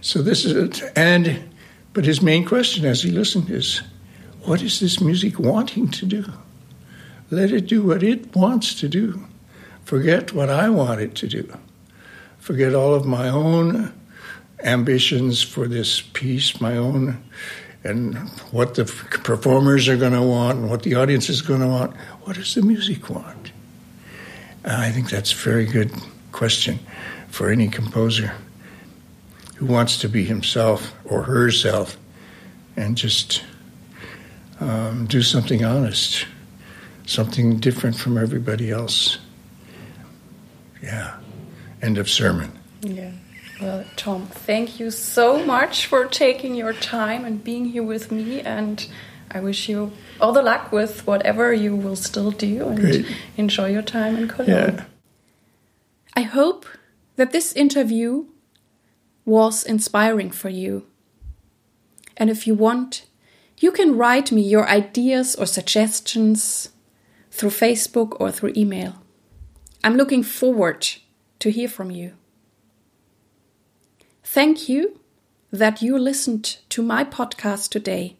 so 0.02 0.22
this 0.22 0.46
is 0.46 0.56
it. 0.56 0.92
And, 0.96 1.54
but 1.94 2.06
his 2.06 2.22
main 2.22 2.46
question 2.46 2.86
as 2.86 3.04
he 3.04 3.12
listened 3.12 3.50
is, 3.50 3.82
what 4.44 4.62
is 4.62 4.80
this 4.80 5.02
music 5.02 5.40
wanting 5.40 5.90
to 5.90 6.06
do? 6.06 6.24
Let 7.30 7.52
it 7.52 7.68
do 7.68 7.84
what 7.84 8.02
it 8.02 8.34
wants 8.34 8.76
to 8.76 8.88
do 8.88 9.28
forget 9.88 10.34
what 10.34 10.50
I 10.50 10.68
wanted 10.68 11.16
to 11.16 11.28
do, 11.30 11.58
forget 12.40 12.76
all 12.76 12.94
of 12.94 13.06
my 13.06 13.30
own 13.30 13.94
ambitions 14.62 15.42
for 15.42 15.66
this 15.66 16.02
piece, 16.02 16.60
my 16.60 16.76
own, 16.76 17.24
and 17.86 18.18
what 18.52 18.76
the 18.76 18.84
performers 18.84 19.88
are 19.88 19.96
going 19.96 20.12
to 20.12 20.22
want 20.22 20.60
and 20.60 20.70
what 20.70 20.84
the 20.84 20.96
audience 20.96 21.30
is 21.30 21.42
going 21.42 21.62
to 21.62 21.68
want. 21.68 21.96
What 22.24 22.36
does 22.36 22.54
the 22.54 22.64
music 22.64 23.10
want? 23.10 23.54
And 24.66 24.74
I 24.74 24.92
think 24.92 25.10
that's 25.10 25.32
a 25.32 25.38
very 25.38 25.66
good 25.66 25.94
question 26.34 26.80
for 27.30 27.50
any 27.50 27.70
composer 27.70 28.34
who 29.56 29.68
wants 29.68 30.00
to 30.00 30.10
be 30.10 30.26
himself 30.26 30.94
or 31.06 31.24
herself 31.24 31.98
and 32.76 32.98
just 32.98 33.42
um, 34.60 35.06
do 35.06 35.22
something 35.22 35.64
honest, 35.64 36.28
something 37.06 37.60
different 37.60 37.96
from 37.96 38.18
everybody 38.18 38.70
else. 38.70 39.20
Yeah. 40.82 41.18
End 41.82 41.98
of 41.98 42.10
sermon. 42.10 42.52
Yeah. 42.82 43.12
Well, 43.62 43.86
Tom, 43.96 44.28
thank 44.28 44.80
you 44.80 44.92
so 44.92 45.44
much 45.44 45.88
for 45.88 46.06
taking 46.06 46.54
your 46.56 46.74
time 46.74 47.26
and 47.26 47.44
being 47.44 47.66
here 47.66 47.84
with 47.84 48.12
me. 48.12 48.42
And 48.42 48.88
I 49.32 49.40
wish 49.40 49.68
you 49.68 49.92
all 50.22 50.32
the 50.32 50.44
luck 50.44 50.72
with 50.72 51.06
whatever 51.08 51.54
you 51.54 51.76
will 51.76 51.96
still 51.96 52.32
do 52.32 52.68
and 52.68 52.80
Great. 52.80 53.06
enjoy 53.36 53.72
your 53.72 53.82
time 53.82 54.16
in 54.16 54.28
Cologne. 54.28 54.50
Yeah. 54.50 54.86
I 56.16 56.22
hope 56.22 56.66
that 57.16 57.32
this 57.32 57.54
interview 57.54 58.26
was 59.26 59.64
inspiring 59.64 60.32
for 60.32 60.50
you. 60.50 60.86
And 62.16 62.30
if 62.30 62.48
you 62.48 62.54
want, 62.56 63.06
you 63.60 63.72
can 63.72 63.98
write 63.98 64.32
me 64.32 64.42
your 64.42 64.68
ideas 64.68 65.36
or 65.36 65.46
suggestions 65.46 66.70
through 67.32 67.50
Facebook 67.50 68.16
or 68.20 68.32
through 68.32 68.54
email. 68.56 68.96
I'm 69.88 69.96
looking 69.96 70.22
forward 70.22 70.86
to 71.40 71.50
hear 71.50 71.70
from 71.70 71.92
you. 71.92 72.12
Thank 74.22 74.68
you 74.68 75.00
that 75.50 75.82
you 75.82 75.98
listened 75.98 76.58
to 76.72 76.82
my 76.82 77.06
podcast 77.06 77.70
today. 77.70 78.18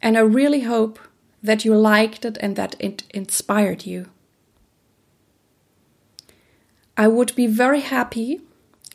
And 0.00 0.16
I 0.16 0.20
really 0.20 0.60
hope 0.60 1.00
that 1.42 1.64
you 1.64 1.74
liked 1.74 2.24
it 2.24 2.38
and 2.40 2.54
that 2.54 2.76
it 2.78 3.02
inspired 3.12 3.86
you. 3.86 4.06
I 6.96 7.08
would 7.08 7.34
be 7.34 7.48
very 7.48 7.80
happy 7.80 8.40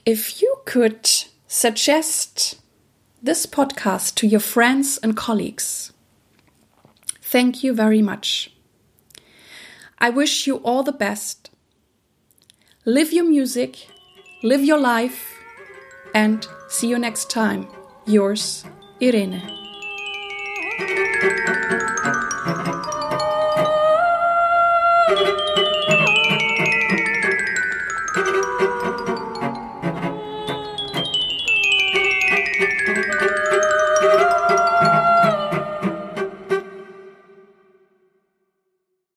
if 0.06 0.42
you 0.42 0.60
could 0.64 1.06
suggest 1.48 2.62
this 3.22 3.46
podcast 3.46 4.16
to 4.16 4.26
your 4.26 4.40
friends 4.40 5.00
and 5.00 5.18
colleagues. 5.18 5.92
Thank 7.22 7.62
you 7.62 7.74
very 7.74 8.02
much. 8.02 8.55
I 9.98 10.10
wish 10.10 10.48
you 10.48 10.58
all 10.58 10.84
the 10.84 10.92
best. 10.92 11.50
Live 12.86 13.12
your 13.12 13.26
music, 13.26 13.88
live 14.44 14.64
your 14.64 14.80
life, 14.80 15.34
and 16.14 16.48
see 16.70 16.88
you 16.88 17.00
next 17.00 17.30
time. 17.30 17.68
Yours, 18.06 18.64
Irene. 19.02 19.65